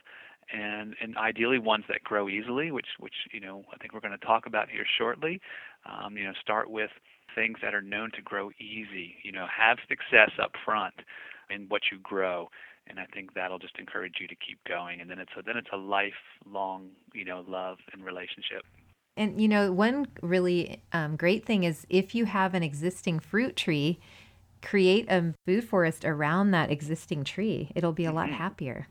And, 0.53 0.97
and 1.01 1.15
ideally 1.15 1.59
ones 1.59 1.85
that 1.87 2.03
grow 2.03 2.27
easily, 2.27 2.71
which 2.71 2.87
which 2.99 3.13
you 3.31 3.39
know 3.39 3.63
I 3.73 3.77
think 3.77 3.93
we're 3.93 4.01
going 4.01 4.17
to 4.19 4.25
talk 4.25 4.45
about 4.47 4.69
here 4.69 4.83
shortly. 4.97 5.39
Um, 5.85 6.17
you 6.17 6.25
know, 6.25 6.33
start 6.41 6.69
with 6.69 6.89
things 7.33 7.59
that 7.61 7.73
are 7.73 7.81
known 7.81 8.11
to 8.15 8.21
grow 8.21 8.49
easy. 8.59 9.15
You 9.23 9.31
know, 9.31 9.45
have 9.47 9.77
success 9.87 10.31
up 10.43 10.51
front 10.65 10.95
in 11.49 11.67
what 11.69 11.83
you 11.89 11.99
grow 11.99 12.49
and 12.91 12.99
I 12.99 13.05
think 13.05 13.33
that'll 13.33 13.57
just 13.57 13.79
encourage 13.79 14.15
you 14.19 14.27
to 14.27 14.35
keep 14.35 14.59
going. 14.67 14.99
And 14.99 15.09
then 15.09 15.17
it's 15.17 15.31
a, 15.39 15.41
then 15.41 15.55
it's 15.55 15.69
a 15.73 15.77
lifelong, 15.77 16.89
you 17.13 17.23
know, 17.23 17.43
love 17.47 17.77
and 17.93 18.03
relationship. 18.03 18.63
And 19.17 19.41
you 19.41 19.47
know, 19.47 19.71
one 19.71 20.07
really 20.21 20.81
um, 20.93 21.15
great 21.15 21.45
thing 21.45 21.63
is 21.63 21.87
if 21.89 22.13
you 22.13 22.25
have 22.25 22.53
an 22.53 22.63
existing 22.63 23.19
fruit 23.19 23.55
tree, 23.55 23.99
create 24.61 25.09
a 25.09 25.33
food 25.45 25.63
forest 25.63 26.05
around 26.05 26.51
that 26.51 26.69
existing 26.69 27.23
tree. 27.23 27.71
It'll 27.75 27.93
be 27.93 28.05
a 28.05 28.11
lot 28.11 28.27
mm-hmm. 28.27 28.35
happier. 28.35 28.87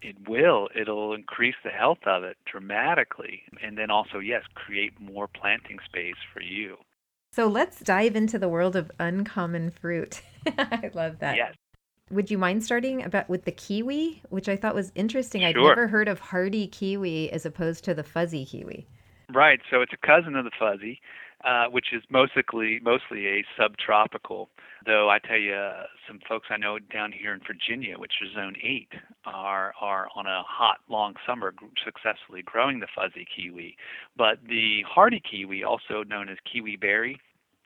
It 0.00 0.28
will. 0.28 0.68
It'll 0.74 1.12
increase 1.12 1.56
the 1.64 1.70
health 1.70 2.06
of 2.06 2.24
it 2.24 2.36
dramatically. 2.50 3.42
And 3.62 3.76
then 3.76 3.90
also, 3.90 4.20
yes, 4.20 4.42
create 4.54 4.98
more 5.00 5.28
planting 5.28 5.78
space 5.84 6.16
for 6.32 6.40
you. 6.40 6.76
So 7.32 7.46
let's 7.46 7.80
dive 7.80 8.16
into 8.16 8.38
the 8.38 8.48
world 8.48 8.74
of 8.74 8.90
uncommon 8.98 9.70
fruit. 9.70 10.22
I 10.46 10.90
love 10.94 11.18
that. 11.18 11.36
Yes 11.36 11.54
would 12.10 12.30
you 12.30 12.38
mind 12.38 12.64
starting 12.64 13.02
about 13.02 13.28
with 13.28 13.44
the 13.44 13.52
kiwi, 13.52 14.22
which 14.30 14.48
I 14.48 14.56
thought 14.56 14.74
was 14.74 14.92
interesting? 14.94 15.42
Sure. 15.42 15.48
I'd 15.48 15.56
never 15.56 15.88
heard 15.88 16.08
of 16.08 16.18
hardy 16.18 16.66
kiwi 16.66 17.30
as 17.30 17.44
opposed 17.44 17.84
to 17.84 17.94
the 17.94 18.02
fuzzy 18.02 18.44
kiwi. 18.44 18.86
Right. 19.32 19.60
So 19.70 19.82
it's 19.82 19.92
a 19.92 20.06
cousin 20.06 20.36
of 20.36 20.44
the 20.44 20.50
fuzzy, 20.58 21.00
uh, 21.44 21.66
which 21.66 21.92
is 21.92 22.02
mostly 22.10 22.80
mostly 22.82 23.26
a 23.26 23.44
subtropical. 23.58 24.48
Though 24.86 25.10
I 25.10 25.18
tell 25.18 25.36
you, 25.36 25.52
uh, 25.52 25.84
some 26.06 26.20
folks 26.26 26.46
I 26.50 26.56
know 26.56 26.78
down 26.78 27.12
here 27.12 27.34
in 27.34 27.40
Virginia, 27.46 27.98
which 27.98 28.14
is 28.22 28.32
Zone 28.34 28.56
Eight, 28.62 28.88
are 29.26 29.74
are 29.80 30.08
on 30.16 30.26
a 30.26 30.42
hot 30.46 30.78
long 30.88 31.14
summer 31.26 31.52
successfully 31.84 32.42
growing 32.42 32.80
the 32.80 32.86
fuzzy 32.94 33.26
kiwi. 33.36 33.76
But 34.16 34.38
the 34.48 34.82
hardy 34.88 35.20
kiwi, 35.20 35.62
also 35.62 36.04
known 36.04 36.30
as 36.30 36.38
kiwi 36.50 36.76
berry, 36.76 37.20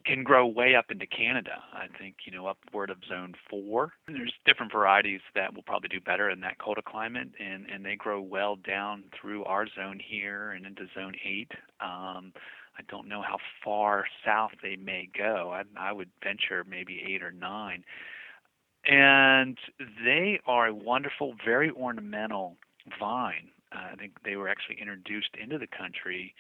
can 0.05 0.23
grow 0.23 0.47
way 0.47 0.75
up 0.75 0.91
into 0.91 1.07
Canada. 1.07 1.63
I 1.73 1.87
think 1.99 2.17
you 2.25 2.33
know 2.33 2.47
upward 2.47 2.91
of 2.91 2.99
zone 3.09 3.35
four. 3.49 3.93
There's 4.07 4.33
different 4.47 4.73
varieties 4.73 5.21
that 5.35 5.55
will 5.55 5.63
probably 5.63 5.89
do 5.89 6.01
better 6.01 6.31
in 6.31 6.41
that 6.41 6.59
colder 6.59 6.83
climate, 6.83 7.29
and 7.39 7.67
and 7.71 7.85
they 7.85 7.97
grow 7.97 8.21
well 8.21 8.57
down 8.57 9.05
through 9.19 9.45
our 9.45 9.67
zone 9.67 10.01
here 10.05 10.53
and 10.53 10.67
into 10.67 10.87
zone 10.95 11.15
eight. 11.25 11.53
Um, 11.81 12.33
I 12.79 12.83
don't 12.89 13.09
know 13.09 13.23
how 13.23 13.39
far 13.65 14.07
south 14.25 14.53
they 14.63 14.77
may 14.77 15.09
go. 15.17 15.53
I, 15.53 15.63
I 15.79 15.93
would 15.93 16.09
venture 16.23 16.65
maybe 16.69 17.03
eight 17.07 17.23
or 17.23 17.33
nine. 17.33 17.85
And 18.85 19.59
they 20.05 20.41
are 20.47 20.69
a 20.69 20.75
wonderful, 20.75 21.35
very 21.45 21.71
ornamental 21.71 22.57
vine. 22.99 23.49
Uh, 23.71 23.91
I 23.93 23.97
think 23.97 24.13
they 24.25 24.37
were 24.37 24.49
actually 24.49 24.81
introduced 24.81 25.31
into 25.41 25.59
the 25.59 25.67
country 25.67 26.35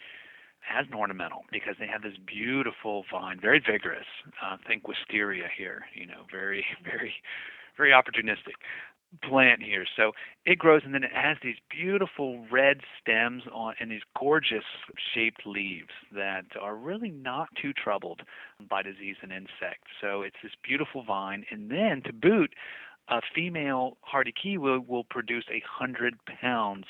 as 0.70 0.86
an 0.88 0.94
ornamental 0.94 1.44
because 1.50 1.76
they 1.78 1.86
have 1.86 2.02
this 2.02 2.16
beautiful 2.26 3.04
vine, 3.10 3.38
very 3.40 3.58
vigorous. 3.60 4.06
Uh, 4.42 4.56
think 4.66 4.86
wisteria 4.86 5.48
here, 5.56 5.84
you 5.94 6.06
know, 6.06 6.24
very, 6.30 6.64
very, 6.84 7.14
very 7.76 7.90
opportunistic 7.90 8.54
plant 9.22 9.62
here. 9.62 9.84
So 9.96 10.12
it 10.46 10.58
grows 10.58 10.82
and 10.84 10.94
then 10.94 11.04
it 11.04 11.12
has 11.12 11.36
these 11.42 11.56
beautiful 11.70 12.46
red 12.50 12.78
stems 13.00 13.42
on 13.52 13.74
and 13.78 13.90
these 13.90 14.02
gorgeous 14.18 14.64
shaped 15.14 15.46
leaves 15.46 15.90
that 16.14 16.46
are 16.60 16.74
really 16.74 17.10
not 17.10 17.48
too 17.60 17.72
troubled 17.72 18.22
by 18.70 18.82
disease 18.82 19.16
and 19.22 19.32
insect. 19.32 19.84
So 20.00 20.22
it's 20.22 20.36
this 20.42 20.52
beautiful 20.64 21.04
vine 21.04 21.44
and 21.50 21.70
then 21.70 22.02
to 22.06 22.12
boot 22.12 22.54
a 23.08 23.20
female 23.34 23.98
hardy 24.00 24.32
kiwi 24.32 24.58
will, 24.58 24.80
will 24.80 25.04
produce 25.04 25.44
a 25.50 25.62
hundred 25.68 26.14
pounds 26.40 26.86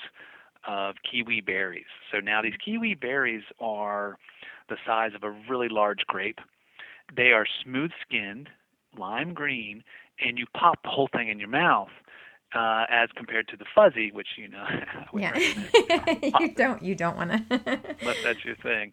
of 0.66 0.96
kiwi 1.10 1.40
berries. 1.40 1.86
So 2.10 2.18
now 2.20 2.42
these 2.42 2.56
kiwi 2.64 2.94
berries 2.94 3.44
are 3.60 4.18
the 4.68 4.76
size 4.86 5.12
of 5.14 5.22
a 5.22 5.30
really 5.48 5.68
large 5.68 6.00
grape. 6.06 6.38
They 7.14 7.32
are 7.32 7.46
smooth 7.62 7.90
skinned, 8.06 8.48
lime 8.96 9.34
green, 9.34 9.82
and 10.20 10.38
you 10.38 10.46
pop 10.56 10.82
the 10.82 10.88
whole 10.88 11.08
thing 11.12 11.28
in 11.28 11.38
your 11.38 11.48
mouth. 11.48 11.90
Uh, 12.54 12.84
as 12.90 13.08
compared 13.16 13.48
to 13.48 13.56
the 13.56 13.64
fuzzy, 13.74 14.12
which 14.12 14.28
you 14.36 14.46
know, 14.46 14.66
yeah, 15.14 15.34
you 16.38 16.54
don't 16.54 16.82
you 16.82 16.94
don't 16.94 17.16
want 17.16 17.30
to. 17.30 17.40
unless 18.02 18.22
that's 18.22 18.44
your 18.44 18.56
thing. 18.56 18.92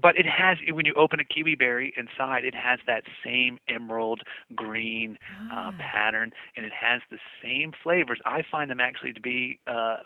But 0.00 0.18
it 0.18 0.26
has 0.26 0.58
when 0.72 0.86
you 0.86 0.92
open 0.94 1.20
a 1.20 1.24
kiwi 1.24 1.54
berry 1.54 1.94
inside, 1.96 2.44
it 2.44 2.56
has 2.56 2.80
that 2.88 3.04
same 3.24 3.60
emerald 3.68 4.22
green 4.56 5.18
uh, 5.52 5.70
ah. 5.70 5.74
pattern, 5.78 6.32
and 6.56 6.66
it 6.66 6.72
has 6.72 7.00
the 7.08 7.18
same 7.40 7.72
flavors. 7.80 8.18
I 8.26 8.42
find 8.50 8.68
them 8.68 8.80
actually 8.80 9.12
to 9.12 9.20
be 9.20 9.60
uh, 9.68 9.98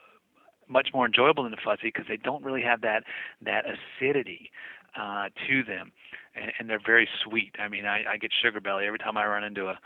much 0.71 0.89
more 0.95 1.07
enjoyable 1.07 1.43
than 1.43 1.53
the 1.53 1.59
fuzzy 1.63 1.85
because 1.85 2.07
they 2.09 2.17
don't 2.17 2.45
really 2.45 2.63
have 2.63 2.81
that 2.83 3.05
that 3.45 3.65
acidity 3.67 4.51
uh, 4.99 5.29
to 5.49 5.63
them, 5.65 5.93
and, 6.35 6.53
and 6.59 6.71
they're 6.71 6.81
very 6.85 7.09
sweet. 7.25 7.55
I 7.59 7.69
mean, 7.69 7.87
I, 7.87 8.05
I 8.13 8.17
get 8.17 8.31
sugar 8.43 8.61
belly 8.61 8.87
every 8.87 8.99
time 8.99 9.17
I 9.17 9.27
run 9.27 9.45
into 9.45 9.67
a 9.67 9.79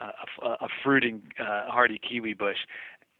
a, 0.00 0.46
a 0.46 0.68
fruiting 0.82 1.22
uh, 1.40 1.68
hardy 1.68 1.98
kiwi 1.98 2.34
bush, 2.34 2.58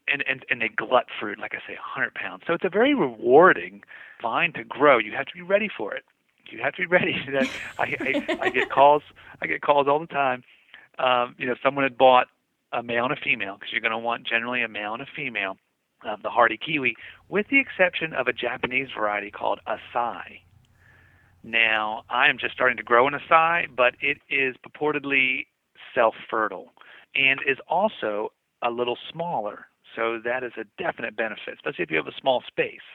and, 0.07 0.23
and 0.27 0.45
and 0.49 0.61
they 0.61 0.69
glut 0.69 1.05
fruit 1.19 1.39
like 1.39 1.53
I 1.53 1.59
say, 1.67 1.73
100 1.73 2.13
pounds. 2.13 2.43
So 2.47 2.53
it's 2.53 2.65
a 2.65 2.69
very 2.69 2.93
rewarding 2.93 3.83
vine 4.21 4.53
to 4.53 4.63
grow. 4.63 4.97
You 4.97 5.11
have 5.13 5.25
to 5.27 5.33
be 5.33 5.41
ready 5.41 5.69
for 5.75 5.93
it. 5.93 6.03
You 6.49 6.59
have 6.63 6.73
to 6.75 6.81
be 6.81 6.87
ready. 6.87 7.15
I, 7.79 7.95
I 7.99 8.37
I 8.41 8.49
get 8.49 8.69
calls. 8.69 9.03
I 9.41 9.47
get 9.47 9.61
calls 9.61 9.87
all 9.87 9.99
the 9.99 10.07
time. 10.07 10.43
Um, 10.97 11.35
you 11.37 11.45
know, 11.45 11.55
someone 11.63 11.83
had 11.83 11.97
bought 11.97 12.27
a 12.71 12.83
male 12.83 13.05
and 13.05 13.13
a 13.13 13.15
female 13.15 13.55
because 13.55 13.71
you're 13.71 13.81
going 13.81 13.91
to 13.91 13.97
want 13.97 14.27
generally 14.27 14.61
a 14.61 14.67
male 14.67 14.93
and 14.93 15.01
a 15.01 15.07
female 15.15 15.57
of 16.05 16.21
the 16.21 16.29
hardy 16.29 16.57
kiwi, 16.57 16.95
with 17.27 17.47
the 17.49 17.59
exception 17.59 18.13
of 18.13 18.27
a 18.27 18.33
Japanese 18.33 18.89
variety 18.97 19.31
called 19.31 19.59
Issai. 19.67 20.41
Now, 21.43 22.03
I 22.09 22.29
am 22.29 22.37
just 22.37 22.53
starting 22.53 22.77
to 22.77 22.83
grow 22.83 23.07
an 23.07 23.13
Issai, 23.13 23.67
but 23.75 23.95
it 24.01 24.17
is 24.29 24.55
purportedly 24.57 25.45
self 25.95 26.15
fertile 26.29 26.73
and 27.15 27.39
is 27.47 27.57
also 27.67 28.31
a 28.61 28.69
little 28.69 28.97
smaller. 29.11 29.67
So 29.95 30.19
that 30.23 30.43
is 30.43 30.51
a 30.57 30.65
definite 30.81 31.15
benefit, 31.15 31.55
especially 31.55 31.83
if 31.83 31.91
you 31.91 31.97
have 31.97 32.07
a 32.07 32.19
small 32.19 32.43
space. 32.45 32.85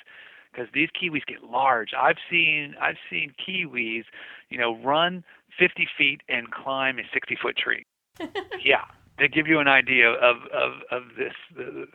Because 0.52 0.68
these 0.72 0.88
kiwis 0.90 1.26
get 1.26 1.42
large. 1.42 1.90
I've 1.98 2.18
seen 2.30 2.76
I've 2.80 2.98
seen 3.10 3.34
kiwis, 3.44 4.04
you 4.50 4.58
know, 4.58 4.76
run 4.84 5.24
50 5.58 5.88
feet 5.98 6.20
and 6.28 6.50
climb 6.50 6.98
a 6.98 7.02
60 7.12 7.36
foot 7.42 7.56
tree. 7.56 7.84
yeah, 8.64 8.84
to 9.18 9.28
give 9.28 9.48
you 9.48 9.58
an 9.58 9.66
idea 9.66 10.10
of 10.10 10.36
of 10.52 10.72
of 10.92 11.02
this 11.18 11.32
the, 11.56 11.86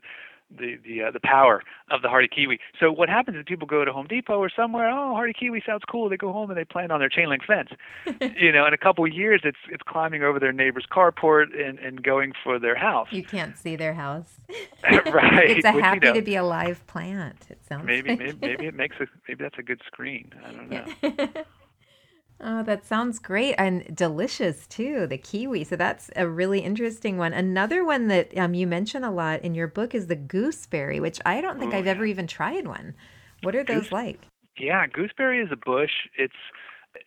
the 0.57 0.77
the 0.83 1.03
uh, 1.03 1.11
the 1.11 1.19
power 1.19 1.63
of 1.91 2.01
the 2.01 2.09
hardy 2.09 2.27
kiwi. 2.27 2.59
So 2.79 2.91
what 2.91 3.09
happens 3.09 3.37
is 3.37 3.43
people 3.47 3.67
go 3.67 3.85
to 3.85 3.91
Home 3.91 4.07
Depot 4.07 4.37
or 4.37 4.49
somewhere. 4.49 4.89
Oh, 4.89 5.13
hardy 5.13 5.33
kiwi 5.33 5.61
sounds 5.65 5.83
cool. 5.89 6.09
They 6.09 6.17
go 6.17 6.31
home 6.31 6.49
and 6.49 6.57
they 6.57 6.65
plant 6.65 6.91
on 6.91 6.99
their 6.99 7.09
chain 7.09 7.29
link 7.29 7.43
fence. 7.45 7.69
you 8.37 8.51
know, 8.51 8.65
in 8.65 8.73
a 8.73 8.77
couple 8.77 9.05
of 9.05 9.13
years, 9.13 9.41
it's 9.43 9.57
it's 9.69 9.83
climbing 9.83 10.23
over 10.23 10.39
their 10.39 10.53
neighbor's 10.53 10.85
carport 10.91 11.59
and 11.59 11.79
and 11.79 12.03
going 12.03 12.33
for 12.43 12.59
their 12.59 12.75
house. 12.75 13.07
You 13.11 13.23
can't 13.23 13.57
see 13.57 13.75
their 13.75 13.93
house. 13.93 14.39
right. 14.83 15.51
It's 15.51 15.65
a 15.65 15.71
happy 15.71 16.07
you 16.07 16.13
know, 16.13 16.19
to 16.19 16.21
be 16.21 16.35
a 16.35 16.43
live 16.43 16.85
plant. 16.87 17.45
It 17.49 17.59
sounds. 17.67 17.85
Maybe 17.85 18.15
maybe 18.15 18.37
maybe 18.41 18.65
it 18.65 18.75
makes 18.75 18.95
a 18.99 19.07
maybe 19.27 19.43
that's 19.43 19.59
a 19.59 19.63
good 19.63 19.81
screen. 19.85 20.31
I 20.45 20.51
don't 20.51 20.69
know. 20.69 21.43
Yeah. 22.39 22.59
Oh, 22.59 22.63
that 22.63 22.85
sounds 22.85 23.19
great 23.19 23.55
and 23.57 23.95
delicious 23.95 24.67
too. 24.67 25.07
The 25.07 25.17
kiwi. 25.17 25.63
So 25.63 25.75
that's 25.75 26.09
a 26.15 26.27
really 26.27 26.59
interesting 26.59 27.17
one. 27.17 27.33
Another 27.33 27.83
one 27.83 28.07
that 28.07 28.37
um, 28.37 28.53
you 28.53 28.67
mention 28.67 29.03
a 29.03 29.11
lot 29.11 29.41
in 29.41 29.55
your 29.55 29.67
book 29.67 29.93
is 29.93 30.07
the 30.07 30.15
gooseberry, 30.15 30.99
which 30.99 31.19
I 31.25 31.41
don't 31.41 31.59
think 31.59 31.73
I've 31.73 31.87
ever 31.87 32.05
even 32.05 32.27
tried 32.27 32.67
one. 32.67 32.95
What 33.41 33.55
are 33.55 33.63
those 33.63 33.83
Goose- 33.83 33.91
like? 33.91 34.21
Yeah, 34.57 34.85
gooseberry 34.87 35.39
is 35.39 35.49
a 35.51 35.55
bush. 35.55 35.91
It's 36.17 36.33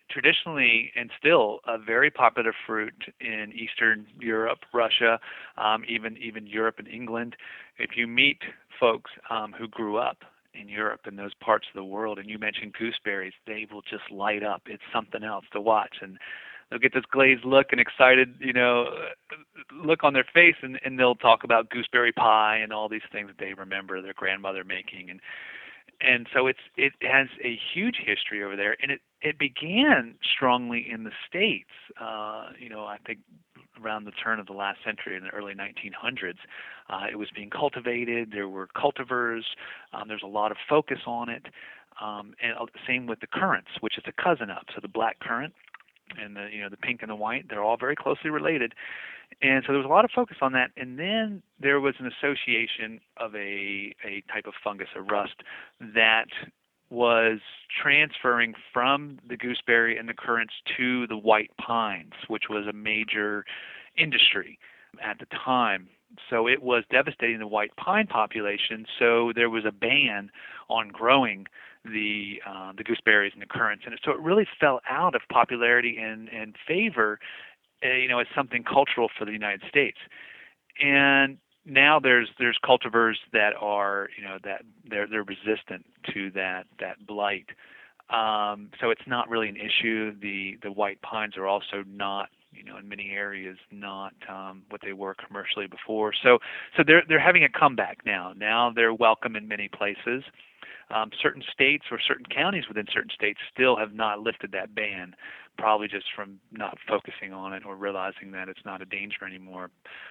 traditionally 0.09 0.91
and 0.95 1.11
still 1.17 1.59
a 1.67 1.77
very 1.77 2.09
popular 2.09 2.53
fruit 2.65 2.93
in 3.19 3.53
Eastern 3.53 4.07
Europe, 4.19 4.59
Russia, 4.73 5.19
um, 5.57 5.83
even 5.87 6.17
even 6.17 6.47
Europe 6.47 6.79
and 6.79 6.87
England. 6.87 7.35
If 7.77 7.91
you 7.95 8.07
meet 8.07 8.41
folks 8.79 9.11
um, 9.29 9.53
who 9.57 9.67
grew 9.67 9.97
up 9.97 10.23
in 10.53 10.69
Europe 10.69 11.01
and 11.05 11.17
those 11.17 11.33
parts 11.35 11.67
of 11.67 11.75
the 11.75 11.83
world, 11.83 12.19
and 12.19 12.29
you 12.29 12.37
mentioned 12.37 12.73
gooseberries, 12.73 13.33
they 13.45 13.67
will 13.71 13.81
just 13.81 14.09
light 14.11 14.43
up. 14.43 14.63
It's 14.65 14.83
something 14.93 15.23
else 15.23 15.45
to 15.53 15.61
watch, 15.61 15.97
and 16.01 16.17
they'll 16.69 16.79
get 16.79 16.93
this 16.93 17.05
glazed 17.11 17.45
look 17.45 17.67
and 17.71 17.79
excited, 17.79 18.35
you 18.39 18.53
know, 18.53 18.85
look 19.73 20.03
on 20.03 20.13
their 20.13 20.25
face, 20.33 20.55
and, 20.61 20.79
and 20.83 20.97
they'll 20.97 21.15
talk 21.15 21.43
about 21.43 21.69
gooseberry 21.69 22.11
pie 22.11 22.57
and 22.57 22.73
all 22.73 22.89
these 22.89 23.01
things 23.11 23.27
that 23.27 23.37
they 23.37 23.53
remember 23.53 24.01
their 24.01 24.13
grandmother 24.13 24.63
making, 24.63 25.09
and 25.09 25.19
and 26.01 26.27
so 26.33 26.47
it's 26.47 26.59
it 26.75 26.93
has 27.01 27.27
a 27.43 27.57
huge 27.73 27.97
history 28.03 28.43
over 28.43 28.55
there, 28.55 28.75
and 28.81 28.91
it 28.91 29.01
it 29.21 29.37
began 29.39 30.15
strongly 30.35 30.85
in 30.89 31.03
the 31.03 31.11
states. 31.27 31.69
Uh, 31.99 32.47
you 32.59 32.69
know, 32.69 32.85
I 32.85 32.97
think 33.05 33.19
around 33.81 34.05
the 34.05 34.11
turn 34.11 34.39
of 34.39 34.47
the 34.47 34.53
last 34.53 34.79
century 34.85 35.15
in 35.15 35.23
the 35.23 35.29
early 35.29 35.53
1900s. 35.53 36.35
Uh, 36.89 37.05
it 37.11 37.15
was 37.15 37.29
being 37.35 37.49
cultivated. 37.49 38.31
There 38.31 38.49
were 38.49 38.67
cultivars. 38.67 39.43
Um, 39.93 40.07
there's 40.07 40.23
a 40.23 40.27
lot 40.27 40.51
of 40.51 40.57
focus 40.69 40.99
on 41.05 41.29
it. 41.29 41.45
Um, 42.01 42.33
and 42.41 42.53
uh, 42.59 42.65
same 42.87 43.05
with 43.07 43.19
the 43.19 43.27
currants, 43.27 43.69
which 43.81 43.97
is 43.97 44.03
a 44.07 44.21
cousin 44.21 44.49
of. 44.49 44.63
So 44.73 44.79
the 44.81 44.87
black 44.87 45.19
currant 45.19 45.53
and 46.19 46.35
the 46.35 46.47
you 46.51 46.61
know 46.61 46.69
the 46.69 46.77
pink 46.77 47.01
and 47.01 47.09
the 47.09 47.15
white, 47.15 47.45
they're 47.49 47.63
all 47.63 47.77
very 47.77 47.95
closely 47.95 48.29
related. 48.29 48.73
And 49.41 49.63
so 49.65 49.73
there 49.73 49.79
was 49.79 49.85
a 49.85 49.89
lot 49.89 50.05
of 50.05 50.11
focus 50.11 50.37
on 50.41 50.53
that. 50.53 50.71
And 50.77 50.99
then 50.99 51.41
there 51.59 51.79
was 51.79 51.95
an 51.99 52.07
association 52.07 52.99
of 53.17 53.35
a 53.35 53.95
a 54.05 54.23
type 54.31 54.45
of 54.47 54.53
fungus, 54.63 54.89
a 54.95 55.01
rust, 55.01 55.43
that 55.79 56.27
was 56.93 57.39
transferring 57.81 58.53
from 58.71 59.19
the 59.27 59.35
gooseberry 59.35 59.97
and 59.97 60.07
the 60.07 60.13
currants 60.13 60.53
to 60.77 61.07
the 61.07 61.17
white 61.17 61.51
pines, 61.57 62.13
which 62.27 62.43
was 62.49 62.67
a 62.67 62.73
major 62.73 63.43
industry 63.97 64.59
at 65.03 65.17
the 65.19 65.25
time. 65.25 65.89
So 66.29 66.47
it 66.47 66.61
was 66.61 66.83
devastating 66.91 67.39
the 67.39 67.47
white 67.47 67.75
pine 67.75 68.05
population. 68.07 68.85
So 68.99 69.33
there 69.35 69.49
was 69.49 69.65
a 69.65 69.71
ban 69.71 70.29
on 70.69 70.89
growing 70.89 71.47
the 71.83 72.41
uh, 72.47 72.71
the 72.77 72.83
gooseberries 72.83 73.33
and 73.33 73.41
the 73.41 73.47
currants, 73.47 73.83
and 73.85 73.99
so 74.05 74.11
it 74.11 74.19
really 74.19 74.47
fell 74.59 74.79
out 74.89 75.15
of 75.15 75.21
popularity 75.29 75.97
and 75.97 76.29
and 76.29 76.55
favor, 76.67 77.19
uh, 77.83 77.89
you 77.89 78.07
know, 78.07 78.19
as 78.19 78.27
something 78.35 78.63
cultural 78.63 79.09
for 79.17 79.25
the 79.25 79.33
United 79.33 79.63
States. 79.67 79.97
And 80.81 81.37
now 81.65 81.99
there's 81.99 82.29
there's 82.39 82.57
cultivars 82.63 83.15
that 83.31 83.53
are 83.59 84.09
you 84.17 84.23
know 84.23 84.37
that 84.43 84.63
they're 84.89 85.07
they're 85.07 85.23
resistant 85.23 85.85
to 86.13 86.31
that 86.31 86.65
that 86.79 87.05
blight. 87.05 87.47
Um, 88.09 88.69
so 88.79 88.89
it's 88.89 89.07
not 89.07 89.29
really 89.29 89.49
an 89.49 89.57
issue. 89.57 90.13
The 90.19 90.57
the 90.61 90.71
white 90.71 91.01
pines 91.01 91.37
are 91.37 91.47
also 91.47 91.83
not 91.87 92.29
you 92.51 92.63
know 92.63 92.77
in 92.77 92.87
many 92.87 93.11
areas 93.11 93.57
not 93.71 94.13
um, 94.29 94.63
what 94.69 94.81
they 94.83 94.93
were 94.93 95.15
commercially 95.15 95.67
before. 95.67 96.13
So 96.21 96.39
so 96.75 96.83
they're 96.85 97.03
they're 97.07 97.19
having 97.19 97.43
a 97.43 97.49
comeback 97.49 97.99
now. 98.05 98.33
Now 98.35 98.71
they're 98.75 98.93
welcome 98.93 99.35
in 99.35 99.47
many 99.47 99.69
places. 99.69 100.23
Um, 100.93 101.11
certain 101.21 101.41
states 101.51 101.85
or 101.91 101.99
certain 101.99 102.25
counties 102.25 102.67
within 102.67 102.85
certain 102.93 103.09
states 103.15 103.39
still 103.51 103.77
have 103.77 103.93
not 103.93 104.19
lifted 104.19 104.51
that 104.51 104.75
ban 104.75 105.15
probably 105.57 105.87
just 105.87 106.05
from 106.15 106.39
not 106.51 106.77
focusing 106.87 107.33
on 107.33 107.53
it 107.53 107.63
or 107.65 107.75
realizing 107.75 108.31
that 108.31 108.49
it's 108.49 108.65
not 108.65 108.81
a 108.81 108.85
danger 108.85 109.25
anymore. 109.25 109.69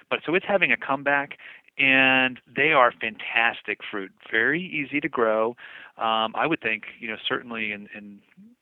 But 0.09 0.19
so 0.25 0.35
it's 0.35 0.45
having 0.47 0.71
a 0.71 0.77
comeback, 0.77 1.37
and 1.77 2.39
they 2.55 2.71
are 2.71 2.91
fantastic 2.91 3.79
fruit, 3.89 4.11
very 4.31 4.61
easy 4.61 4.99
to 4.99 5.09
grow. 5.09 5.55
Um, 5.97 6.33
I 6.35 6.47
would 6.47 6.61
think, 6.61 6.83
you 6.99 7.07
know, 7.07 7.17
certainly 7.27 7.71
in 7.71 7.87
in, 7.95 8.19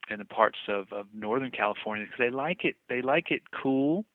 in 0.10 0.20
the 0.20 0.26
parts 0.26 0.60
of, 0.68 0.92
of 0.92 1.06
Northern 1.14 1.52
California, 1.52 2.06
because 2.06 2.20
they 2.20 2.30
like 2.30 2.66
it, 2.66 2.76
they 2.90 3.02
like 3.02 3.32
it 3.32 3.42
cool. 3.52 4.06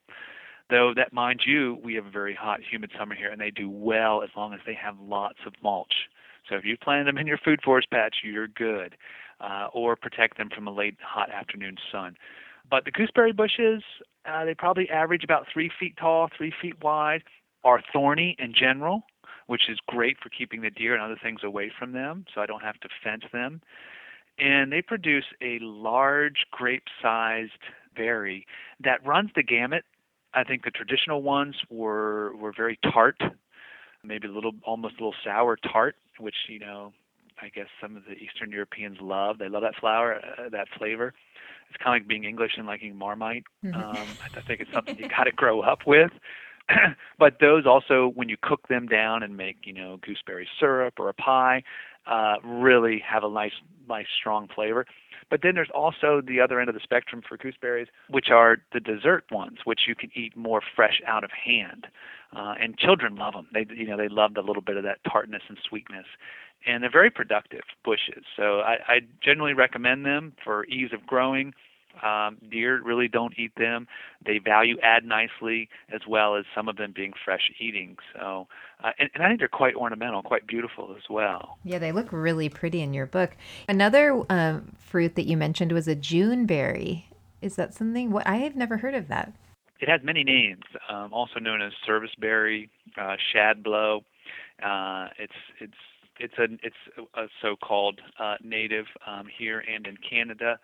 Though 0.68 0.92
that, 0.96 1.12
mind 1.12 1.42
you, 1.46 1.78
we 1.84 1.94
have 1.94 2.06
a 2.06 2.10
very 2.10 2.34
hot, 2.34 2.60
humid 2.68 2.90
summer 2.98 3.14
here, 3.14 3.30
and 3.30 3.40
they 3.40 3.52
do 3.52 3.70
well 3.70 4.22
as 4.22 4.30
long 4.36 4.52
as 4.52 4.60
they 4.66 4.74
have 4.74 4.96
lots 5.00 5.38
of 5.46 5.52
mulch. 5.62 6.08
So 6.48 6.56
if 6.56 6.64
you 6.64 6.76
plant 6.76 7.06
them 7.06 7.18
in 7.18 7.26
your 7.26 7.38
food 7.38 7.60
forest 7.64 7.88
patch, 7.90 8.16
you're 8.24 8.48
good. 8.48 8.96
Uh, 9.38 9.68
or 9.74 9.96
protect 9.96 10.38
them 10.38 10.48
from 10.48 10.66
a 10.66 10.72
late 10.72 10.96
hot 11.02 11.30
afternoon 11.30 11.76
sun. 11.92 12.16
But 12.68 12.84
the 12.84 12.90
gooseberry 12.90 13.32
bushes, 13.32 13.82
uh, 14.24 14.44
they 14.44 14.54
probably 14.54 14.88
average 14.90 15.24
about 15.24 15.46
three 15.52 15.70
feet 15.78 15.96
tall, 15.96 16.28
three 16.36 16.52
feet 16.60 16.82
wide, 16.82 17.22
are 17.64 17.82
thorny 17.92 18.36
in 18.38 18.54
general, 18.54 19.02
which 19.46 19.68
is 19.68 19.78
great 19.88 20.16
for 20.22 20.28
keeping 20.28 20.62
the 20.62 20.70
deer 20.70 20.94
and 20.94 21.02
other 21.02 21.18
things 21.20 21.40
away 21.42 21.70
from 21.78 21.92
them, 21.92 22.24
so 22.34 22.40
I 22.40 22.46
don't 22.46 22.62
have 22.62 22.78
to 22.80 22.88
fence 23.02 23.24
them. 23.32 23.60
And 24.38 24.70
they 24.70 24.82
produce 24.82 25.24
a 25.40 25.58
large 25.60 26.46
grape 26.50 26.84
sized 27.00 27.52
berry 27.96 28.46
that 28.80 29.04
runs 29.06 29.30
the 29.34 29.42
gamut. 29.42 29.84
I 30.34 30.44
think 30.44 30.64
the 30.64 30.70
traditional 30.70 31.22
ones 31.22 31.56
were 31.70 32.36
were 32.36 32.52
very 32.54 32.78
tart, 32.92 33.16
maybe 34.04 34.28
a 34.28 34.30
little 34.30 34.52
almost 34.64 34.94
a 34.94 35.04
little 35.04 35.14
sour 35.24 35.56
tart, 35.56 35.96
which 36.18 36.34
you 36.48 36.58
know 36.58 36.92
I 37.40 37.48
guess 37.48 37.66
some 37.80 37.96
of 37.96 38.04
the 38.04 38.14
Eastern 38.14 38.50
Europeans 38.50 38.98
love. 39.00 39.38
They 39.38 39.48
love 39.48 39.62
that 39.62 39.76
flower, 39.76 40.16
uh, 40.16 40.48
that 40.50 40.68
flavor 40.78 41.12
it's 41.68 41.82
kind 41.82 41.96
of 41.96 42.02
like 42.02 42.08
being 42.08 42.24
English 42.24 42.52
and 42.56 42.66
liking 42.66 42.96
Marmite. 42.96 43.44
Mm-hmm. 43.64 43.74
Um, 43.74 44.06
I 44.22 44.40
think 44.40 44.60
it's 44.60 44.72
something 44.72 44.96
you 44.98 45.08
got 45.08 45.24
to 45.24 45.32
grow 45.32 45.60
up 45.60 45.80
with. 45.86 46.10
but 47.18 47.38
those 47.40 47.66
also, 47.66 48.12
when 48.14 48.28
you 48.28 48.36
cook 48.40 48.68
them 48.68 48.86
down 48.86 49.22
and 49.22 49.36
make, 49.36 49.58
you 49.64 49.72
know, 49.72 49.98
gooseberry 50.02 50.48
syrup 50.58 50.94
or 50.98 51.08
a 51.08 51.14
pie, 51.14 51.62
uh, 52.06 52.36
really 52.44 53.02
have 53.06 53.24
a 53.24 53.30
nice, 53.30 53.52
nice 53.88 54.06
strong 54.18 54.48
flavor. 54.54 54.86
But 55.30 55.40
then 55.42 55.54
there's 55.54 55.70
also 55.74 56.20
the 56.24 56.40
other 56.40 56.60
end 56.60 56.68
of 56.68 56.74
the 56.74 56.80
spectrum 56.82 57.22
for 57.26 57.36
gooseberries, 57.36 57.88
which 58.08 58.30
are 58.30 58.58
the 58.72 58.80
dessert 58.80 59.24
ones, 59.30 59.58
which 59.64 59.80
you 59.88 59.94
can 59.94 60.10
eat 60.14 60.36
more 60.36 60.60
fresh 60.74 61.00
out 61.06 61.24
of 61.24 61.30
hand. 61.30 61.86
Uh, 62.36 62.54
and 62.60 62.78
children 62.78 63.16
love 63.16 63.34
them. 63.34 63.48
They, 63.52 63.66
you 63.74 63.86
know, 63.86 63.96
they 63.96 64.08
love 64.08 64.34
the 64.34 64.42
little 64.42 64.62
bit 64.62 64.76
of 64.76 64.84
that 64.84 64.98
tartness 65.04 65.42
and 65.48 65.58
sweetness 65.68 66.06
and 66.66 66.82
they're 66.82 66.90
very 66.90 67.10
productive 67.10 67.62
bushes. 67.84 68.24
So 68.36 68.60
I, 68.60 68.76
I 68.88 69.00
generally 69.22 69.54
recommend 69.54 70.04
them 70.04 70.32
for 70.42 70.64
ease 70.66 70.90
of 70.92 71.06
growing. 71.06 71.54
Um, 72.02 72.38
deer 72.50 72.80
really 72.82 73.08
don't 73.08 73.34
eat 73.38 73.52
them. 73.56 73.86
They 74.24 74.38
value 74.38 74.76
add 74.82 75.04
nicely, 75.04 75.68
as 75.92 76.02
well 76.06 76.36
as 76.36 76.44
some 76.54 76.68
of 76.68 76.76
them 76.76 76.92
being 76.94 77.12
fresh 77.24 77.50
eating. 77.58 77.96
So, 78.14 78.48
uh, 78.82 78.92
and, 78.98 79.10
and, 79.14 79.22
I 79.22 79.28
think 79.28 79.40
they're 79.40 79.48
quite 79.48 79.74
ornamental, 79.74 80.22
quite 80.22 80.46
beautiful 80.46 80.94
as 80.96 81.08
well. 81.08 81.58
Yeah, 81.64 81.78
they 81.78 81.92
look 81.92 82.12
really 82.12 82.48
pretty 82.48 82.82
in 82.82 82.92
your 82.92 83.06
book. 83.06 83.36
Another 83.68 84.22
uh, 84.28 84.60
fruit 84.78 85.14
that 85.14 85.26
you 85.26 85.36
mentioned 85.36 85.72
was 85.72 85.88
a 85.88 85.96
Juneberry. 85.96 87.04
Is 87.40 87.56
that 87.56 87.74
something? 87.74 88.10
What 88.10 88.26
I 88.26 88.36
have 88.36 88.56
never 88.56 88.78
heard 88.78 88.94
of 88.94 89.08
that. 89.08 89.32
It 89.78 89.88
has 89.88 90.00
many 90.02 90.24
names, 90.24 90.62
um, 90.88 91.12
also 91.12 91.38
known 91.38 91.60
as 91.60 91.72
serviceberry, 91.84 92.70
uh, 92.98 93.16
shadblow. 93.34 94.02
Uh, 94.62 95.08
it's 95.18 95.34
it's 95.60 95.74
it's 96.18 96.34
a 96.38 96.44
it's 96.62 97.08
a 97.14 97.26
so-called 97.42 98.00
uh, 98.18 98.36
native 98.42 98.86
um, 99.06 99.26
here 99.38 99.62
and 99.72 99.86
in 99.86 99.96
Canada. 99.98 100.58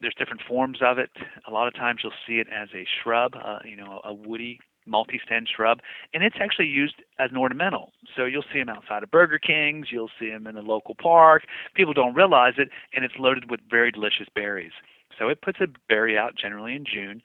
There's 0.00 0.14
different 0.18 0.42
forms 0.46 0.78
of 0.82 0.98
it. 0.98 1.10
A 1.46 1.50
lot 1.50 1.68
of 1.68 1.74
times 1.74 2.00
you'll 2.02 2.12
see 2.26 2.34
it 2.34 2.48
as 2.48 2.68
a 2.74 2.86
shrub, 3.02 3.34
uh, 3.34 3.58
you 3.64 3.76
know, 3.76 4.00
a 4.04 4.12
woody 4.12 4.60
multi-stem 4.86 5.44
shrub, 5.54 5.80
and 6.14 6.22
it's 6.22 6.36
actually 6.40 6.66
used 6.66 6.94
as 7.18 7.30
an 7.30 7.36
ornamental. 7.36 7.92
So 8.16 8.24
you'll 8.24 8.44
see 8.50 8.58
them 8.58 8.70
outside 8.70 9.02
of 9.02 9.10
Burger 9.10 9.38
Kings, 9.38 9.88
you'll 9.90 10.10
see 10.18 10.30
them 10.30 10.46
in 10.46 10.56
a 10.56 10.62
local 10.62 10.94
park. 10.94 11.42
People 11.74 11.92
don't 11.92 12.14
realize 12.14 12.54
it, 12.56 12.70
and 12.94 13.04
it's 13.04 13.14
loaded 13.18 13.50
with 13.50 13.60
very 13.68 13.90
delicious 13.90 14.28
berries. 14.34 14.72
So 15.18 15.28
it 15.28 15.42
puts 15.42 15.60
a 15.60 15.66
berry 15.88 16.16
out 16.16 16.36
generally 16.36 16.74
in 16.74 16.84
June, 16.86 17.22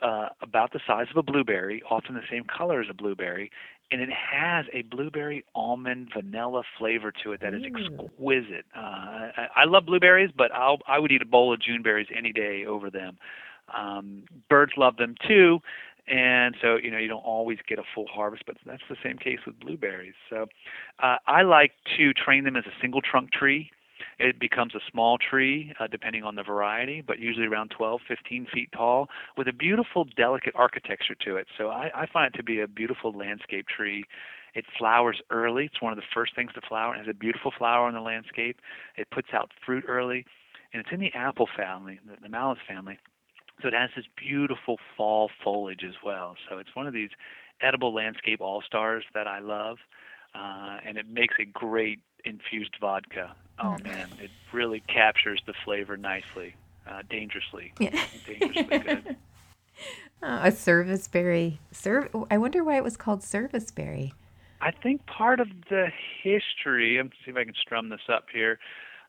uh, 0.00 0.28
about 0.40 0.72
the 0.72 0.80
size 0.86 1.06
of 1.10 1.16
a 1.16 1.22
blueberry, 1.22 1.82
often 1.90 2.14
the 2.14 2.22
same 2.30 2.44
color 2.44 2.80
as 2.80 2.86
a 2.88 2.94
blueberry, 2.94 3.50
and 3.90 4.00
it 4.00 4.10
has 4.10 4.66
a 4.72 4.82
blueberry 4.82 5.44
almond 5.54 6.08
vanilla 6.12 6.62
flavor 6.78 7.12
to 7.22 7.32
it 7.32 7.40
that 7.40 7.54
is 7.54 7.62
exquisite. 7.64 8.64
Uh, 8.76 8.80
I, 8.80 9.46
I 9.56 9.64
love 9.64 9.86
blueberries, 9.86 10.30
but 10.36 10.52
I'll 10.52 10.78
I 10.86 10.98
would 10.98 11.12
eat 11.12 11.22
a 11.22 11.26
bowl 11.26 11.52
of 11.52 11.60
Juneberries 11.60 12.06
any 12.16 12.32
day 12.32 12.64
over 12.66 12.90
them. 12.90 13.18
Um, 13.76 14.24
birds 14.48 14.72
love 14.76 14.96
them 14.96 15.14
too, 15.26 15.60
and 16.08 16.56
so 16.60 16.76
you 16.76 16.90
know 16.90 16.98
you 16.98 17.08
don't 17.08 17.24
always 17.24 17.58
get 17.68 17.78
a 17.78 17.84
full 17.94 18.06
harvest, 18.06 18.44
but 18.46 18.56
that's 18.66 18.82
the 18.88 18.96
same 19.02 19.18
case 19.18 19.38
with 19.46 19.58
blueberries. 19.60 20.14
So 20.30 20.46
uh, 21.02 21.16
I 21.26 21.42
like 21.42 21.72
to 21.96 22.12
train 22.12 22.44
them 22.44 22.56
as 22.56 22.64
a 22.66 22.74
single 22.80 23.00
trunk 23.00 23.32
tree 23.32 23.70
it 24.18 24.40
becomes 24.40 24.74
a 24.74 24.80
small 24.90 25.18
tree, 25.18 25.74
uh, 25.78 25.86
depending 25.86 26.22
on 26.24 26.34
the 26.36 26.42
variety, 26.42 27.02
but 27.06 27.18
usually 27.18 27.46
around 27.46 27.70
12, 27.70 28.00
15 28.08 28.46
feet 28.52 28.70
tall, 28.72 29.08
with 29.36 29.48
a 29.48 29.52
beautiful, 29.52 30.06
delicate 30.16 30.54
architecture 30.54 31.14
to 31.24 31.36
it. 31.36 31.46
So 31.58 31.68
I, 31.68 31.90
I 31.94 32.06
find 32.06 32.34
it 32.34 32.36
to 32.38 32.42
be 32.42 32.60
a 32.60 32.68
beautiful 32.68 33.12
landscape 33.12 33.66
tree. 33.68 34.04
It 34.54 34.64
flowers 34.78 35.20
early. 35.30 35.66
It's 35.66 35.82
one 35.82 35.92
of 35.92 35.98
the 35.98 36.04
first 36.14 36.34
things 36.34 36.50
to 36.54 36.62
flower. 36.66 36.94
It 36.94 36.98
has 36.98 37.08
a 37.08 37.14
beautiful 37.14 37.52
flower 37.56 37.88
in 37.88 37.94
the 37.94 38.00
landscape. 38.00 38.58
It 38.96 39.10
puts 39.10 39.28
out 39.34 39.50
fruit 39.64 39.84
early, 39.86 40.24
and 40.72 40.80
it's 40.80 40.90
in 40.92 41.00
the 41.00 41.12
apple 41.14 41.48
family, 41.54 42.00
the, 42.06 42.16
the 42.22 42.28
malus 42.30 42.58
family. 42.66 42.98
So 43.60 43.68
it 43.68 43.74
has 43.74 43.90
this 43.96 44.06
beautiful 44.16 44.76
fall 44.96 45.30
foliage 45.44 45.84
as 45.86 45.94
well. 46.04 46.36
So 46.48 46.58
it's 46.58 46.74
one 46.74 46.86
of 46.86 46.94
these 46.94 47.10
edible 47.62 47.94
landscape 47.94 48.40
all 48.40 48.62
stars 48.66 49.04
that 49.14 49.26
I 49.26 49.38
love, 49.38 49.78
uh, 50.36 50.78
and 50.84 50.98
it 50.98 51.08
makes 51.08 51.34
a 51.40 51.44
great 51.44 52.00
infused 52.24 52.76
vodka. 52.80 53.34
Oh 53.58 53.76
man, 53.82 54.08
it 54.20 54.30
really 54.52 54.80
captures 54.80 55.40
the 55.46 55.54
flavor 55.64 55.96
nicely, 55.96 56.54
uh, 56.86 57.02
dangerously, 57.08 57.72
yeah. 57.80 58.04
dangerously 58.26 58.78
good. 58.78 59.16
Oh, 60.22 60.40
a 60.44 60.50
service 60.50 61.06
berry. 61.06 61.60
Serv- 61.70 62.08
I 62.30 62.38
wonder 62.38 62.64
why 62.64 62.78
it 62.78 62.82
was 62.82 62.96
called 62.96 63.22
service 63.22 63.70
berry. 63.70 64.14
I 64.62 64.70
think 64.70 65.04
part 65.06 65.40
of 65.40 65.48
the 65.68 65.88
history, 66.22 66.96
let 66.96 67.06
me 67.06 67.10
see 67.24 67.30
if 67.30 67.36
I 67.36 67.44
can 67.44 67.54
strum 67.60 67.90
this 67.90 68.00
up 68.08 68.24
here, 68.32 68.58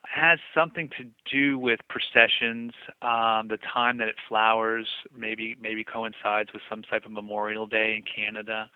has 0.04 0.38
something 0.54 0.90
to 0.98 1.06
do 1.30 1.58
with 1.58 1.80
processions. 1.88 2.72
Um, 3.02 3.48
the 3.48 3.58
time 3.72 3.96
that 3.98 4.08
it 4.08 4.16
flowers 4.28 4.86
maybe 5.16 5.56
maybe 5.60 5.82
coincides 5.82 6.52
with 6.52 6.62
some 6.68 6.82
type 6.82 7.04
of 7.06 7.12
Memorial 7.12 7.66
Day 7.66 7.96
in 7.96 8.02
Canada. 8.02 8.70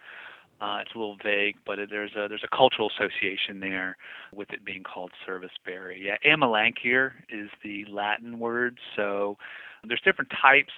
Uh, 0.62 0.78
it's 0.80 0.94
a 0.94 0.98
little 0.98 1.16
vague, 1.24 1.56
but 1.66 1.78
there's 1.90 2.12
a 2.12 2.28
there's 2.28 2.44
a 2.44 2.56
cultural 2.56 2.88
association 2.96 3.58
there 3.58 3.96
with 4.32 4.48
it 4.52 4.64
being 4.64 4.84
called 4.84 5.10
serviceberry. 5.26 6.00
Yeah, 6.00 6.16
Amelanchier 6.24 7.12
is 7.28 7.50
the 7.64 7.84
Latin 7.90 8.38
word. 8.38 8.78
So 8.94 9.36
there's 9.82 10.00
different 10.04 10.30
types. 10.40 10.72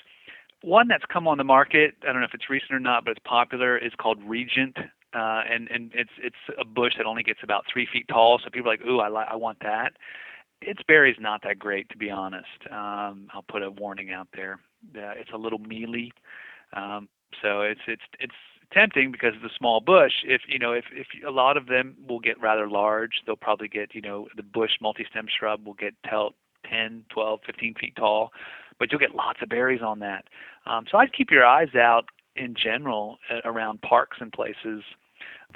One 0.63 0.89
that's 0.89 1.05
come 1.13 1.29
on 1.29 1.37
the 1.37 1.45
market, 1.45 1.97
I 2.03 2.07
don't 2.13 2.21
know 2.21 2.27
if 2.27 2.33
it's 2.33 2.49
recent 2.49 2.73
or 2.73 2.81
not, 2.81 3.05
but 3.05 3.11
it's 3.11 3.27
popular, 3.27 3.77
is 3.77 3.93
called 4.01 4.19
Regent. 4.25 4.75
Uh, 5.13 5.43
and 5.53 5.69
and 5.71 5.93
it's 5.95 6.11
it's 6.19 6.59
a 6.59 6.65
bush 6.65 6.95
that 6.97 7.05
only 7.05 7.23
gets 7.23 7.41
about 7.43 7.65
three 7.71 7.87
feet 7.93 8.09
tall, 8.09 8.41
so 8.43 8.49
people 8.51 8.71
are 8.71 8.77
like, 8.77 8.87
ooh, 8.87 9.01
I 9.01 9.11
li- 9.11 9.29
I 9.31 9.37
want 9.37 9.59
that. 9.61 9.93
Its 10.63 10.81
berry's 10.89 11.17
not 11.21 11.43
that 11.43 11.59
great, 11.59 11.91
to 11.91 11.99
be 11.99 12.11
honest. 12.11 12.47
Um, 12.71 13.29
I'll 13.35 13.45
put 13.47 13.63
a 13.63 13.71
warning 13.71 14.13
out 14.13 14.29
there. 14.35 14.61
Uh, 14.97 15.13
it's 15.21 15.31
a 15.35 15.37
little 15.37 15.59
mealy, 15.59 16.11
um, 16.73 17.07
so 17.43 17.61
it's 17.61 17.83
it's 17.87 18.03
it's 18.19 18.35
tempting 18.73 19.13
because 19.13 19.35
of 19.37 19.43
the 19.43 19.51
small 19.57 19.81
bush. 19.81 20.13
If 20.25 20.43
you 20.49 20.59
know, 20.59 20.73
if 20.73 20.85
if 20.93 21.07
a 21.27 21.31
lot 21.31 21.57
of 21.57 21.67
them 21.67 21.97
will 22.09 22.21
get 22.21 22.41
rather 22.41 22.69
large, 22.69 23.23
they'll 23.27 23.37
probably 23.37 23.69
get 23.69 23.95
you 23.95 24.01
know 24.01 24.29
the 24.37 24.43
bush 24.43 24.73
multi-stem 24.81 25.27
shrub 25.39 25.67
will 25.67 25.75
get 25.75 25.95
tell 26.09 26.35
10, 26.71 27.05
12, 27.11 27.41
15 27.47 27.75
feet 27.75 27.97
tall, 27.97 28.33
but 28.79 28.91
you'll 28.91 29.01
get 29.01 29.15
lots 29.15 29.41
of 29.43 29.49
berries 29.49 29.83
on 29.83 30.01
that. 30.01 30.25
Um, 30.67 30.87
so 30.91 30.99
I'd 30.99 31.13
keep 31.13 31.31
your 31.31 31.45
eyes 31.45 31.75
out 31.75 32.07
in 32.37 32.55
general 32.55 33.19
uh, 33.31 33.41
around 33.49 33.83
parks 33.83 34.19
and 34.21 34.33
places 34.33 34.83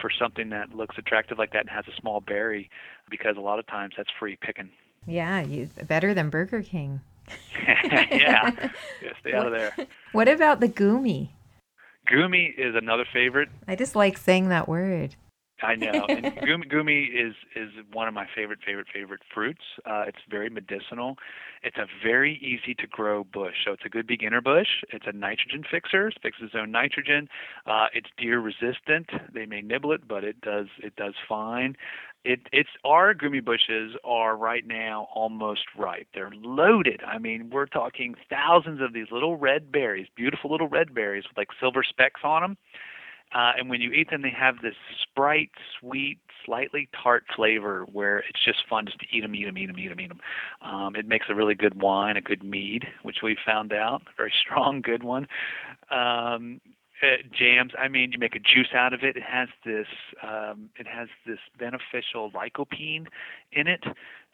for 0.01 0.11
something 0.17 0.51
that 0.51 0.75
looks 0.75 0.97
attractive 0.99 1.39
like 1.39 1.53
that 1.53 1.61
and 1.61 1.71
has 1.71 1.85
a 1.89 2.01
small 2.01 2.21
berry, 2.21 2.71
because 3.11 3.37
a 3.37 3.41
lot 3.41 3.59
of 3.59 3.67
times 3.67 3.95
that's 3.97 4.11
free 4.19 4.37
picking. 4.41 4.71
Yeah, 5.07 5.41
you, 5.41 5.71
better 5.87 6.15
than 6.15 6.31
Burger 6.31 6.63
King. 6.63 7.01
yeah, 7.67 8.05
yeah, 9.03 9.13
stay 9.21 9.35
out 9.35 9.47
of 9.47 9.53
there. 9.53 9.75
What 10.13 10.29
about 10.29 10.61
the 10.61 10.69
goumi? 10.69 11.31
Goumi 12.11 12.53
is 12.57 12.75
another 12.75 13.05
favorite. 13.13 13.49
I 13.67 13.77
just 13.77 13.95
like 13.95 14.17
saying 14.17 14.49
that 14.49 14.69
word. 14.69 15.15
I 15.63 15.75
know. 15.75 16.07
And 16.09 16.27
goumi, 16.37 16.71
goumi 16.71 17.09
is 17.09 17.35
is 17.55 17.71
one 17.93 18.09
of 18.09 18.15
my 18.15 18.27
favorite 18.35 18.61
favorite 18.65 18.87
favorite 18.93 19.23
fruits. 19.33 19.63
Uh, 19.85 20.05
it's 20.07 20.19
very 20.31 20.51
medicinal. 20.51 21.17
It's 21.63 21.77
a 21.77 21.87
very 22.03 22.37
easy 22.37 22.75
to 22.77 22.87
grow 22.87 23.25
bush. 23.25 23.55
So 23.65 23.73
it's 23.73 23.85
a 23.85 23.89
good 23.89 24.07
beginner 24.07 24.41
bush. 24.41 24.69
It's 24.91 25.07
a 25.07 25.13
nitrogen 25.13 25.65
fixer. 25.69 26.09
It 26.09 26.19
fixes 26.23 26.47
its 26.47 26.55
own 26.55 26.71
nitrogen. 26.71 27.29
Uh, 27.67 27.87
it's 27.93 28.09
deer 28.17 28.41
resistant. 28.41 29.11
They 29.33 29.47
may 29.47 29.61
nibble 29.61 29.93
it, 29.93 30.07
but 30.07 30.25
it 30.25 30.41
does 30.41 30.67
it 30.79 30.97
does 30.97 31.15
fine. 31.29 31.77
It 32.25 32.41
it's 32.53 32.71
our 32.85 33.15
goumi 33.15 33.45
bushes 33.45 33.97
are 34.05 34.37
right 34.37 34.67
now 34.67 35.09
almost 35.15 35.63
ripe. 35.77 36.09
They're 36.15 36.33
loaded. 36.35 37.01
I 37.07 37.19
mean, 37.19 37.51
we're 37.53 37.67
talking 37.67 38.15
thousands 38.29 38.81
of 38.81 38.93
these 38.93 39.07
little 39.11 39.37
red 39.37 39.71
berries, 39.71 40.07
beautiful 40.17 40.51
little 40.51 40.69
red 40.69 40.95
berries 40.95 41.25
with 41.29 41.37
like 41.37 41.49
silver 41.61 41.83
specks 41.83 42.21
on 42.25 42.43
them 42.43 42.57
uh, 43.35 43.53
and 43.59 43.69
when 43.69 43.81
you 43.81 43.93
eat 43.93 44.11
them, 44.11 44.23
they 44.23 44.31
have 44.37 44.57
this 44.63 44.75
sprite, 45.03 45.51
sweet, 45.79 46.19
slightly 46.45 46.89
tart 47.03 47.25
flavor 47.35 47.85
where 47.93 48.19
it's 48.19 48.43
just 48.45 48.61
fun 48.69 48.87
just 48.87 48.99
to 49.01 49.07
eat 49.13 49.21
them, 49.21 49.35
eat 49.35 49.45
them, 49.45 49.59
eat 49.59 49.67
them, 49.67 49.79
eat 49.79 49.89
them, 49.89 50.01
eat 50.01 50.09
them. 50.09 50.21
Um, 50.63 50.97
it 50.97 51.07
makes 51.07 51.27
a 51.29 51.35
really 51.35 51.55
good 51.55 51.81
wine, 51.81 52.17
a 52.17 52.23
good 52.23 52.43
mead, 52.43 52.87
which 53.03 53.19
we 53.23 53.37
found 53.45 53.73
out, 53.73 54.03
a 54.03 54.17
very 54.17 54.33
strong, 54.45 54.81
good 54.81 55.03
one. 55.03 55.27
Um, 55.91 56.61
uh, 57.01 57.17
jams. 57.33 57.73
I 57.79 57.87
mean, 57.87 58.11
you 58.11 58.19
make 58.19 58.35
a 58.35 58.41
juice 58.41 58.75
out 58.75 58.93
of 58.93 59.05
it. 59.05 59.17
It 59.17 59.23
has 59.23 59.49
this, 59.65 59.87
um, 60.23 60.71
it 60.77 60.87
has 60.89 61.09
this 61.27 61.39
beneficial 61.57 62.33
lycopene 62.33 63.07
in 63.53 63.69
it, 63.69 63.85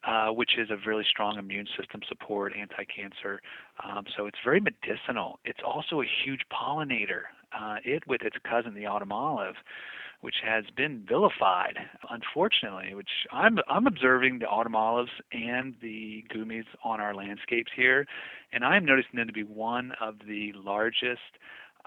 uh, 0.07 0.29
which 0.29 0.57
is 0.57 0.71
a 0.71 0.77
really 0.87 1.05
strong 1.09 1.39
immune 1.39 1.67
system 1.79 2.01
support, 2.09 2.55
anti-cancer. 2.59 3.41
Um, 3.85 4.05
so 4.17 4.27
it's 4.27 4.39
very 4.43 4.61
medicinal. 4.61 5.41
It's 5.45 5.61
also 5.65 6.01
a 6.01 6.07
huge 6.25 6.41
pollinator 6.51 7.25
uh, 7.59 7.77
it 7.85 8.07
with 8.07 8.23
its 8.23 8.37
cousin, 8.49 8.75
the 8.75 8.87
autumn 8.87 9.13
olive, 9.13 9.57
which 10.21 10.37
has 10.45 10.65
been 10.77 11.05
vilified, 11.09 11.77
unfortunately. 12.11 12.95
Which 12.95 13.11
I'm 13.33 13.59
I'm 13.69 13.87
observing 13.87 14.39
the 14.39 14.47
autumn 14.47 14.77
olives 14.77 15.11
and 15.33 15.75
the 15.83 16.25
goumis 16.35 16.65
on 16.83 17.01
our 17.01 17.15
landscapes 17.15 17.71
here, 17.75 18.07
and 18.53 18.65
I'm 18.65 18.85
noticing 18.85 19.17
them 19.17 19.27
to 19.27 19.33
be 19.33 19.45
one 19.45 19.93
of 20.01 20.15
the 20.27 20.53
largest 20.55 21.21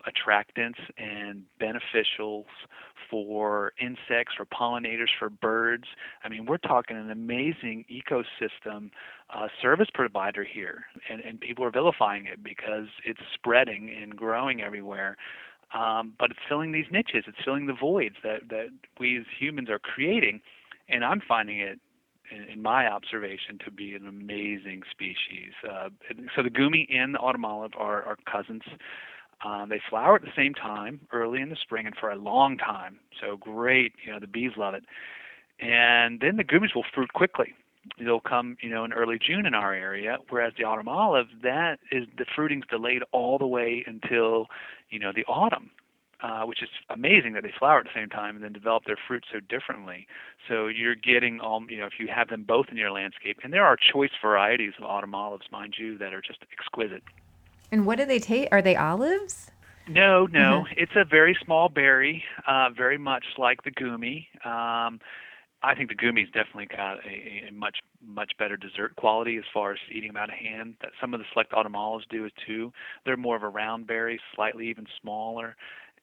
attractants 0.05 0.80
and 0.97 1.43
beneficials 1.59 2.45
for 3.09 3.74
insects, 3.80 4.34
for 4.36 4.45
pollinators, 4.45 5.09
for 5.18 5.30
birds. 5.30 5.86
I 6.24 6.30
mean, 6.30 6.45
we're 6.45 6.57
talking 6.57 6.97
an 6.97 7.09
amazing 7.09 7.86
ecosystem 7.91 8.91
uh, 9.30 9.47
service 9.61 9.88
provider 9.93 10.43
here, 10.43 10.86
and, 11.09 11.22
and 11.22 11.39
people 11.39 11.63
are 11.63 11.72
vilifying 11.72 12.26
it 12.26 12.43
because 12.43 12.88
it's 13.05 13.20
spreading 13.34 13.89
and 14.01 14.15
growing 14.15 14.61
everywhere. 14.61 15.18
Um, 15.74 16.13
but 16.18 16.32
it's 16.32 16.39
filling 16.47 16.72
these 16.72 16.86
niches. 16.91 17.26
It's 17.28 17.38
filling 17.43 17.68
the 17.68 17.74
voids 17.74 18.15
that 18.24 18.49
that 18.49 18.68
we 18.99 19.18
as 19.18 19.26
humans 19.38 19.70
are 19.70 19.80
creating, 19.80 20.41
and 20.88 21.03
I'm 21.03 21.22
finding 21.28 21.59
it, 21.59 21.80
in, 22.32 22.43
in 22.43 22.61
my 22.61 22.88
observation, 22.88 23.59
to 23.65 23.72
be 23.72 23.93
an 23.93 24.07
amazing 24.07 24.84
species. 24.89 25.51
Uh, 25.70 25.89
so 26.36 26.43
the 26.43 26.49
goumi 26.49 26.88
and 26.93 27.15
the 27.15 27.20
autumn 27.20 27.43
olive 27.43 27.74
are, 27.78 28.03
are 28.03 28.18
cousins. 28.32 28.63
Um, 29.45 29.70
they 29.70 29.82
flower 29.89 30.15
at 30.15 30.22
the 30.22 30.34
same 30.36 30.53
time, 30.53 31.01
early 31.11 31.41
in 31.41 31.49
the 31.49 31.57
spring, 31.61 31.86
and 31.86 31.95
for 31.95 32.09
a 32.09 32.15
long 32.15 32.57
time. 32.57 32.99
So 33.22 33.38
great, 33.38 33.93
you 34.03 34.11
know, 34.11 34.20
the 34.20 34.28
bees 34.28 34.51
love 34.57 34.74
it. 34.74 34.84
And 35.59 36.20
then 36.22 36.38
the 36.38 36.43
goumis 36.43 36.74
will 36.74 36.86
fruit 36.93 37.13
quickly 37.13 37.53
they'll 37.99 38.19
come, 38.19 38.57
you 38.61 38.69
know, 38.69 38.83
in 38.85 38.93
early 38.93 39.19
June 39.19 39.45
in 39.45 39.53
our 39.53 39.73
area, 39.73 40.17
whereas 40.29 40.53
the 40.57 40.63
autumn 40.63 40.88
olive, 40.88 41.27
that 41.43 41.79
is 41.91 42.07
the 42.17 42.25
fruiting's 42.35 42.65
delayed 42.69 43.03
all 43.11 43.38
the 43.38 43.47
way 43.47 43.83
until, 43.85 44.47
you 44.89 44.99
know, 44.99 45.11
the 45.13 45.25
autumn. 45.25 45.71
Uh, 46.19 46.41
which 46.45 46.63
is 46.63 46.69
amazing 46.89 47.33
that 47.33 47.43
they 47.43 47.53
flower 47.59 47.77
at 47.77 47.83
the 47.83 47.91
same 47.93 48.09
time 48.09 48.33
and 48.33 48.43
then 48.43 48.51
develop 48.51 48.85
their 48.85 48.97
fruit 49.07 49.23
so 49.31 49.39
differently. 49.39 50.07
So 50.47 50.65
you're 50.65 50.95
getting, 50.95 51.39
all, 51.39 51.63
you 51.69 51.77
know, 51.77 51.85
if 51.85 51.99
you 51.99 52.07
have 52.07 52.29
them 52.29 52.41
both 52.41 52.69
in 52.71 52.75
your 52.75 52.89
landscape, 52.89 53.38
and 53.43 53.53
there 53.53 53.63
are 53.63 53.77
choice 53.77 54.09
varieties 54.19 54.73
of 54.79 54.85
autumn 54.85 55.13
olives, 55.13 55.45
mind 55.51 55.75
you, 55.77 55.95
that 55.99 56.15
are 56.15 56.21
just 56.21 56.39
exquisite. 56.51 57.03
And 57.71 57.85
what 57.85 57.99
do 57.99 58.05
they 58.05 58.17
taste? 58.17 58.49
Are 58.51 58.63
they 58.63 58.75
olives? 58.75 59.51
No, 59.88 60.25
no. 60.25 60.65
Mm-hmm. 60.65 60.73
It's 60.77 60.95
a 60.95 61.05
very 61.05 61.38
small 61.45 61.69
berry, 61.69 62.23
uh, 62.47 62.71
very 62.75 62.97
much 62.97 63.23
like 63.38 63.61
the 63.63 63.69
goumi. 63.69 64.25
Um, 64.43 64.99
I 65.64 65.74
think 65.76 65.89
the 65.89 65.95
Goumi's 65.95 66.28
definitely 66.28 66.68
got 66.68 66.97
a, 67.05 67.47
a 67.47 67.51
much 67.51 67.80
much 68.05 68.34
better 68.38 68.58
dessert 68.58 68.95
quality 68.95 69.38
as 69.38 69.43
far 69.53 69.72
as 69.74 69.80
eating 69.91 70.10
them 70.10 70.18
out 70.18 70.30
of 70.30 70.36
hand. 70.36 70.76
That 70.82 70.91
some 71.01 71.14
of 71.14 71.20
the 71.20 71.26
select 71.34 71.53
autumn 71.53 71.76
olives 71.76 72.05
do 72.10 72.26
it 72.26 72.34
too. 72.45 72.72
They're 73.05 73.18
more 73.18 73.36
of 73.36 73.43
a 73.43 73.49
round 73.49 73.88
berry, 73.88 74.20
slightly 74.36 74.68
even 74.70 74.86
smaller, 75.01 75.55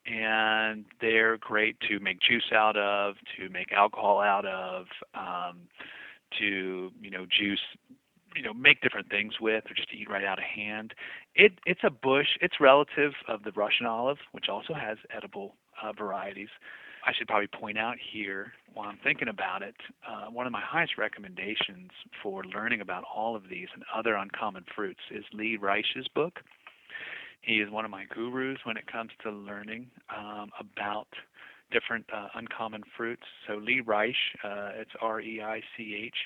and 0.07 0.85
they're 1.01 1.39
great 1.39 1.77
to 1.89 2.01
make 2.01 2.21
juice 2.21 2.51
out 2.53 2.77
of, 2.77 3.15
to 3.39 3.49
make 3.49 3.73
alcohol 3.73 4.21
out 4.21 4.45
of, 4.45 4.87
um, 5.15 5.61
to 6.39 6.91
you 7.01 7.11
know 7.11 7.27
juice 7.27 7.61
you 8.35 8.43
know 8.43 8.53
make 8.53 8.81
different 8.81 9.09
things 9.09 9.35
with 9.41 9.65
or 9.71 9.75
just 9.75 9.89
eat 9.95 10.11
right 10.11 10.25
out 10.25 10.39
of 10.39 10.45
hand 10.45 10.95
it 11.35 11.53
it's 11.67 11.81
a 11.85 11.91
bush 11.91 12.27
it's 12.41 12.57
relative 12.61 13.13
of 13.29 13.43
the 13.45 13.53
russian 13.53 13.87
olive 13.87 14.19
which 14.33 14.49
also 14.49 14.75
has 14.75 14.99
edible 15.17 15.55
uh, 15.83 15.93
varieties 15.93 16.49
I 17.07 17.13
should 17.13 17.29
probably 17.29 17.49
point 17.49 17.79
out 17.79 17.97
here 18.13 18.53
while 18.75 18.89
I'm 18.89 18.99
thinking 19.05 19.29
about 19.29 19.63
it, 19.63 19.77
uh, 20.09 20.31
one 20.31 20.47
of 20.47 20.53
my 20.53 20.61
highest 20.61 20.99
recommendations 20.99 21.91
for 22.23 22.45
learning 22.45 22.81
about 22.81 23.05
all 23.05 23.37
of 23.37 23.49
these 23.49 23.69
and 23.75 23.85
other 23.95 24.15
uncommon 24.17 24.65
fruits 24.75 25.01
is 25.11 25.25
Lee 25.33 25.57
Reich's 25.57 26.09
book. 26.15 26.41
He 27.41 27.61
is 27.61 27.71
one 27.71 27.85
of 27.85 27.91
my 27.91 28.05
gurus 28.13 28.59
when 28.65 28.77
it 28.77 28.91
comes 28.91 29.11
to 29.23 29.31
learning 29.31 29.91
um, 30.17 30.51
about 30.59 31.09
different 31.71 32.07
uh, 32.13 32.29
uncommon 32.35 32.83
fruits. 32.97 33.23
So 33.47 33.57
Lee 33.57 33.81
Reich, 33.81 34.15
uh, 34.43 34.71
it's 34.75 34.91
R-E-I-C-H, 35.01 36.17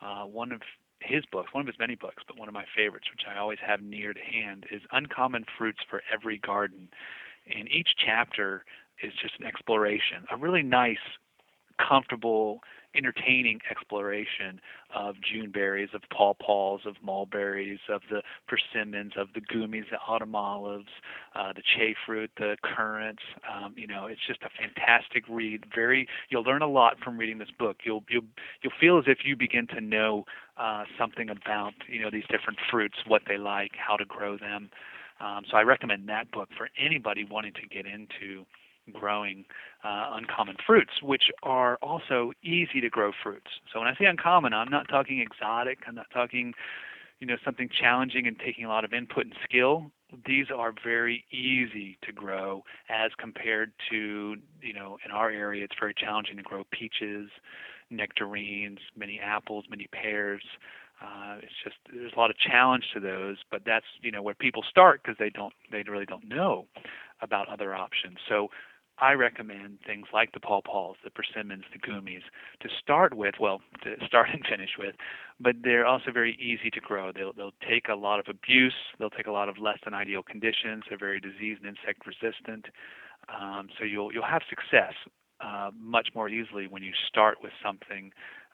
uh, 0.00 0.24
one 0.24 0.50
of 0.50 0.60
his 1.00 1.24
books, 1.30 1.52
one 1.52 1.60
of 1.62 1.66
his 1.66 1.78
many 1.78 1.94
books, 1.94 2.22
but 2.26 2.38
one 2.38 2.48
of 2.48 2.54
my 2.54 2.64
favorites, 2.76 3.06
which 3.10 3.22
I 3.28 3.38
always 3.38 3.58
have 3.64 3.82
near 3.82 4.12
to 4.12 4.20
hand, 4.20 4.66
is 4.70 4.80
Uncommon 4.92 5.44
Fruits 5.58 5.80
for 5.88 6.02
Every 6.12 6.38
Garden. 6.38 6.88
And 7.52 7.68
each 7.68 7.88
chapter 8.04 8.64
is 9.02 9.12
just 9.20 9.34
an 9.40 9.46
exploration, 9.46 10.24
a 10.30 10.36
really 10.36 10.62
nice, 10.62 10.96
comfortable, 11.78 12.60
entertaining 12.94 13.60
exploration 13.70 14.60
of 14.94 15.14
June 15.22 15.50
berries, 15.50 15.88
of 15.94 16.02
pawpaws, 16.12 16.80
of 16.86 16.96
mulberries, 17.02 17.78
of 17.88 18.02
the 18.10 18.22
persimmons, 18.46 19.12
of 19.16 19.28
the 19.34 19.40
goumis, 19.40 19.84
the 19.90 19.98
autumn 20.06 20.34
olives, 20.34 20.88
uh, 21.34 21.52
the 21.54 21.62
che 21.62 21.94
fruit, 22.04 22.30
the 22.36 22.56
currants. 22.62 23.22
Um, 23.50 23.74
you 23.76 23.86
know, 23.86 24.06
it's 24.06 24.20
just 24.26 24.42
a 24.42 24.50
fantastic 24.58 25.24
read. 25.28 25.64
Very, 25.74 26.06
you'll 26.28 26.42
learn 26.42 26.62
a 26.62 26.68
lot 26.68 26.98
from 27.02 27.16
reading 27.16 27.38
this 27.38 27.50
book. 27.58 27.78
You'll 27.84 28.04
you'll 28.08 28.26
you'll 28.62 28.72
feel 28.80 28.98
as 28.98 29.04
if 29.06 29.18
you 29.24 29.36
begin 29.36 29.66
to 29.68 29.80
know 29.80 30.24
uh, 30.56 30.84
something 30.98 31.30
about 31.30 31.72
you 31.88 32.02
know 32.02 32.10
these 32.10 32.26
different 32.30 32.58
fruits, 32.70 32.98
what 33.06 33.22
they 33.26 33.38
like, 33.38 33.72
how 33.76 33.96
to 33.96 34.04
grow 34.04 34.36
them. 34.36 34.70
Um, 35.20 35.44
so 35.50 35.56
I 35.56 35.62
recommend 35.62 36.08
that 36.08 36.30
book 36.32 36.48
for 36.56 36.68
anybody 36.78 37.24
wanting 37.24 37.52
to 37.54 37.66
get 37.68 37.86
into 37.86 38.44
growing 38.92 39.44
uh, 39.84 40.10
uncommon 40.14 40.56
fruits, 40.66 41.02
which 41.02 41.24
are 41.42 41.76
also 41.82 42.32
easy 42.42 42.80
to 42.80 42.88
grow 42.88 43.12
fruits. 43.22 43.50
So 43.72 43.78
when 43.78 43.88
I 43.88 43.94
say 43.94 44.06
uncommon, 44.06 44.52
I'm 44.52 44.70
not 44.70 44.88
talking 44.88 45.20
exotic. 45.20 45.78
I'm 45.86 45.94
not 45.94 46.06
talking, 46.12 46.54
you 47.20 47.26
know, 47.26 47.36
something 47.44 47.68
challenging 47.68 48.26
and 48.26 48.38
taking 48.38 48.64
a 48.64 48.68
lot 48.68 48.84
of 48.84 48.92
input 48.92 49.26
and 49.26 49.34
skill. 49.44 49.90
These 50.26 50.46
are 50.54 50.74
very 50.84 51.24
easy 51.32 51.98
to 52.02 52.12
grow 52.12 52.64
as 52.90 53.12
compared 53.18 53.72
to, 53.90 54.36
you 54.60 54.74
know, 54.74 54.98
in 55.04 55.10
our 55.10 55.30
area, 55.30 55.64
it's 55.64 55.74
very 55.78 55.94
challenging 55.94 56.36
to 56.36 56.42
grow 56.42 56.64
peaches, 56.70 57.30
nectarines, 57.90 58.78
many 58.96 59.20
apples, 59.20 59.64
many 59.70 59.88
pears. 59.92 60.42
Uh, 61.02 61.36
it's 61.42 61.52
just 61.64 61.76
there's 61.92 62.12
a 62.14 62.18
lot 62.18 62.30
of 62.30 62.36
challenge 62.38 62.84
to 62.94 63.00
those, 63.00 63.38
but 63.50 63.62
that's 63.66 63.86
you 64.02 64.12
know 64.12 64.22
where 64.22 64.34
people 64.34 64.62
start 64.68 65.00
because 65.02 65.16
they 65.18 65.30
don't 65.30 65.52
they 65.72 65.82
really 65.88 66.06
don't 66.06 66.28
know 66.28 66.66
about 67.22 67.48
other 67.48 67.74
options. 67.74 68.18
So 68.28 68.48
I 69.02 69.14
recommend 69.14 69.78
things 69.84 70.06
like 70.14 70.30
the 70.30 70.38
pawpaws, 70.38 70.94
the 71.02 71.10
persimmons, 71.10 71.64
the 71.72 71.78
goumis 71.80 72.22
to 72.60 72.68
start 72.80 73.14
with, 73.14 73.34
well, 73.40 73.60
to 73.82 73.96
start 74.06 74.28
and 74.32 74.42
finish 74.48 74.70
with, 74.78 74.94
but 75.40 75.56
they're 75.64 75.84
also 75.84 76.12
very 76.12 76.34
easy 76.40 76.70
to 76.70 76.80
grow. 76.80 77.10
They'll, 77.12 77.32
they'll 77.32 77.58
take 77.68 77.88
a 77.88 77.96
lot 77.96 78.20
of 78.20 78.26
abuse, 78.28 78.74
they'll 79.00 79.10
take 79.10 79.26
a 79.26 79.32
lot 79.32 79.48
of 79.48 79.58
less 79.58 79.78
than 79.84 79.92
ideal 79.92 80.22
conditions, 80.22 80.84
they're 80.88 80.96
very 80.96 81.18
disease 81.18 81.58
and 81.60 81.76
insect 81.76 82.06
resistant. 82.06 82.66
Um, 83.28 83.68
so 83.76 83.84
you'll, 83.84 84.12
you'll 84.12 84.22
have 84.22 84.42
success 84.48 84.94
uh, 85.40 85.70
much 85.76 86.10
more 86.14 86.28
easily 86.28 86.68
when 86.68 86.84
you 86.84 86.92
start 87.08 87.38
with 87.42 87.52
something 87.64 88.12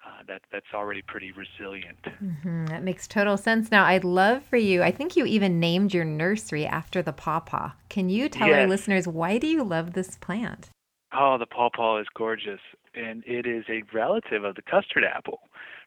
uh, 0.09 0.22
that 0.26 0.42
that's 0.50 0.66
already 0.74 1.02
pretty 1.02 1.32
resilient. 1.32 2.02
Mm-hmm. 2.02 2.66
That 2.66 2.82
makes 2.82 3.06
total 3.06 3.36
sense. 3.36 3.70
Now, 3.70 3.84
I'd 3.84 4.04
love 4.04 4.42
for 4.44 4.56
you. 4.56 4.82
I 4.82 4.90
think 4.90 5.16
you 5.16 5.26
even 5.26 5.61
named 5.61 5.92
your 5.92 6.04
nursery 6.04 6.66
after 6.66 7.02
the 7.02 7.12
pawpaw. 7.12 7.72
Can 7.88 8.09
you 8.09 8.28
tell 8.28 8.48
yes. 8.48 8.59
our 8.59 8.66
listeners 8.66 9.06
why 9.06 9.38
do 9.38 9.46
you 9.46 9.62
love 9.62 9.92
this 9.92 10.16
plant? 10.16 10.70
Oh, 11.12 11.36
the 11.38 11.46
pawpaw 11.46 12.00
is 12.00 12.06
gorgeous, 12.14 12.61
and 12.94 13.22
it 13.26 13.46
is 13.46 13.64
a 13.68 13.82
relative 13.94 14.44
of 14.44 14.54
the 14.54 14.62
custard 14.62 15.04
apple 15.04 15.40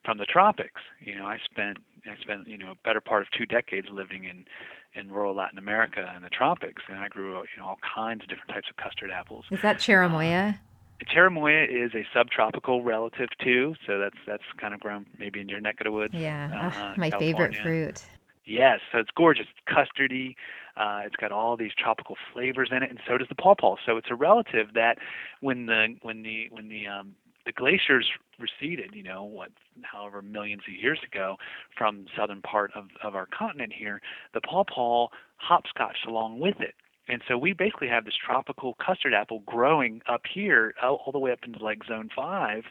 from 0.04 0.18
the 0.18 0.26
tropics. 0.26 0.82
You 1.00 1.16
know, 1.16 1.26
I 1.26 1.38
spent 1.44 1.78
I 2.06 2.20
spent 2.22 2.48
you 2.48 2.58
know 2.58 2.72
a 2.72 2.76
better 2.84 3.02
part 3.02 3.22
of 3.22 3.28
two 3.38 3.46
decades 3.46 3.88
living 3.92 4.26
in 4.26 4.46
in 4.94 5.12
rural 5.12 5.36
Latin 5.36 5.58
America 5.58 6.12
and 6.14 6.24
the 6.24 6.30
tropics, 6.30 6.84
and 6.90 7.00
I 7.00 7.08
grew 7.08 7.34
you 7.38 7.48
know 7.60 7.66
all 7.66 7.80
kinds 7.96 8.24
of 8.24 8.30
different 8.30 8.50
types 8.50 8.68
of 8.70 8.78
custard 8.78 9.12
apples. 9.12 9.46
Is 9.52 9.62
that 9.62 9.78
cherimoya? 9.78 10.56
Uh, 10.56 10.58
Cherimoya 11.06 11.68
is 11.68 11.94
a 11.96 12.06
subtropical 12.14 12.84
relative 12.84 13.30
too, 13.42 13.76
so 13.88 14.00
that's 14.00 14.18
that's 14.28 14.44
kind 14.58 14.74
of 14.74 14.80
grown 14.80 15.06
maybe 15.18 15.40
in 15.40 15.50
your 15.50 15.60
neck 15.60 15.80
of 15.80 15.86
the 15.86 15.92
woods. 15.92 16.14
Yeah, 16.14 16.72
uh, 16.76 16.94
my 16.98 17.10
California. 17.10 17.20
favorite 17.20 17.56
fruit. 17.58 18.06
Yes, 18.46 18.80
so 18.92 18.98
it's 19.00 19.12
gorgeous. 19.16 19.46
It's 19.50 19.78
custardy. 19.78 20.36
Uh, 20.76 21.02
it's 21.06 21.16
got 21.16 21.32
all 21.32 21.58
these 21.58 21.74
tropical 21.78 22.16
flavors 22.34 22.70
in 22.72 22.84
it, 22.84 22.90
and 22.90 23.00
so 23.08 23.18
does 23.18 23.28
the 23.28 23.36
pawpaw. 23.36 23.76
So 23.86 23.98
it's 23.98 24.10
a 24.10 24.16
relative 24.16 24.74
that, 24.74 24.98
when 25.42 25.68
the 25.68 25.96
when 26.02 26.24
the 26.24 26.48
when 26.52 26.70
the 26.70 26.88
um, 26.88 27.16
the 27.46 27.52
glaciers 27.52 28.10
receded, 28.40 28.92
you 28.94 29.04
know, 29.04 29.24
what, 29.24 29.52
however 29.84 30.22
millions 30.22 30.64
of 30.68 30.74
years 30.74 31.00
ago, 31.04 31.38
from 31.78 32.06
southern 32.18 32.42
part 32.42 32.72
of 32.76 32.86
of 33.04 33.16
our 33.16 33.28
continent 33.28 33.74
here, 33.74 34.02
the 34.34 34.42
pawpaw 34.42 35.08
hopscotched 35.38 36.06
along 36.08 36.40
with 36.40 36.60
it. 36.60 36.76
And 37.12 37.22
so 37.28 37.38
we 37.38 37.52
basically 37.52 37.90
have 37.90 38.06
this 38.06 38.14
tropical 38.16 38.78
custard 38.84 39.14
apple 39.14 39.44
growing 39.46 40.02
up 40.08 40.22
here, 40.34 40.74
all, 40.82 41.02
all 41.06 41.12
the 41.12 41.20
way 41.20 41.34
up 41.34 41.40
into 41.46 41.62
like 41.62 41.80
zone 41.86 42.10
five, 42.16 42.64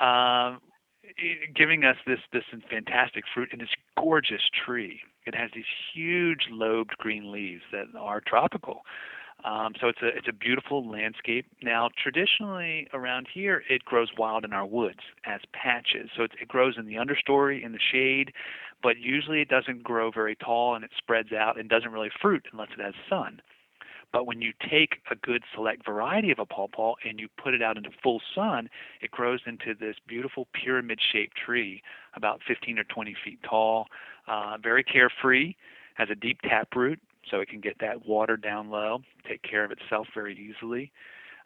uh, 0.00 0.56
giving 1.54 1.84
us 1.84 1.96
this 2.04 2.18
this 2.32 2.42
fantastic 2.68 3.22
fruit 3.32 3.50
and 3.52 3.60
this 3.60 3.70
gorgeous 3.96 4.42
tree. 4.66 5.02
It 5.24 5.36
has 5.36 5.50
these 5.54 5.70
huge 5.94 6.48
lobed 6.50 6.96
green 6.98 7.30
leaves 7.30 7.62
that 7.70 7.86
are 7.96 8.20
tropical. 8.20 8.82
Um, 9.44 9.74
so 9.80 9.86
it's 9.86 10.02
a 10.02 10.08
it's 10.08 10.28
a 10.28 10.32
beautiful 10.32 10.90
landscape. 10.90 11.46
Now, 11.62 11.90
traditionally 12.02 12.88
around 12.92 13.28
here, 13.32 13.62
it 13.70 13.84
grows 13.84 14.08
wild 14.18 14.44
in 14.44 14.52
our 14.52 14.66
woods 14.66 15.00
as 15.24 15.42
patches. 15.52 16.10
So 16.16 16.24
it, 16.24 16.32
it 16.42 16.48
grows 16.48 16.74
in 16.76 16.86
the 16.86 16.96
understory 16.96 17.64
in 17.64 17.70
the 17.70 17.78
shade, 17.92 18.32
but 18.82 18.98
usually 18.98 19.40
it 19.42 19.48
doesn't 19.48 19.84
grow 19.84 20.10
very 20.10 20.34
tall 20.34 20.74
and 20.74 20.84
it 20.84 20.90
spreads 20.98 21.30
out 21.32 21.56
and 21.56 21.68
doesn't 21.68 21.92
really 21.92 22.10
fruit 22.20 22.46
unless 22.50 22.70
it 22.76 22.82
has 22.82 22.94
sun. 23.08 23.40
But 24.12 24.26
when 24.26 24.42
you 24.42 24.52
take 24.68 24.96
a 25.10 25.14
good 25.14 25.42
select 25.54 25.84
variety 25.84 26.30
of 26.30 26.38
a 26.38 26.46
pawpaw 26.46 26.94
and 27.08 27.20
you 27.20 27.28
put 27.42 27.54
it 27.54 27.62
out 27.62 27.76
into 27.76 27.90
full 28.02 28.20
sun, 28.34 28.68
it 29.00 29.10
grows 29.10 29.40
into 29.46 29.74
this 29.74 29.96
beautiful 30.06 30.48
pyramid 30.52 30.98
shaped 31.12 31.36
tree, 31.36 31.82
about 32.14 32.40
15 32.46 32.78
or 32.78 32.84
20 32.84 33.14
feet 33.24 33.38
tall, 33.48 33.86
uh, 34.26 34.56
very 34.60 34.82
carefree, 34.82 35.54
has 35.94 36.08
a 36.10 36.14
deep 36.14 36.40
taproot, 36.42 36.98
so 37.30 37.40
it 37.40 37.48
can 37.48 37.60
get 37.60 37.78
that 37.80 38.06
water 38.06 38.36
down 38.36 38.70
low, 38.70 39.00
take 39.28 39.42
care 39.42 39.64
of 39.64 39.70
itself 39.70 40.08
very 40.14 40.34
easily. 40.34 40.90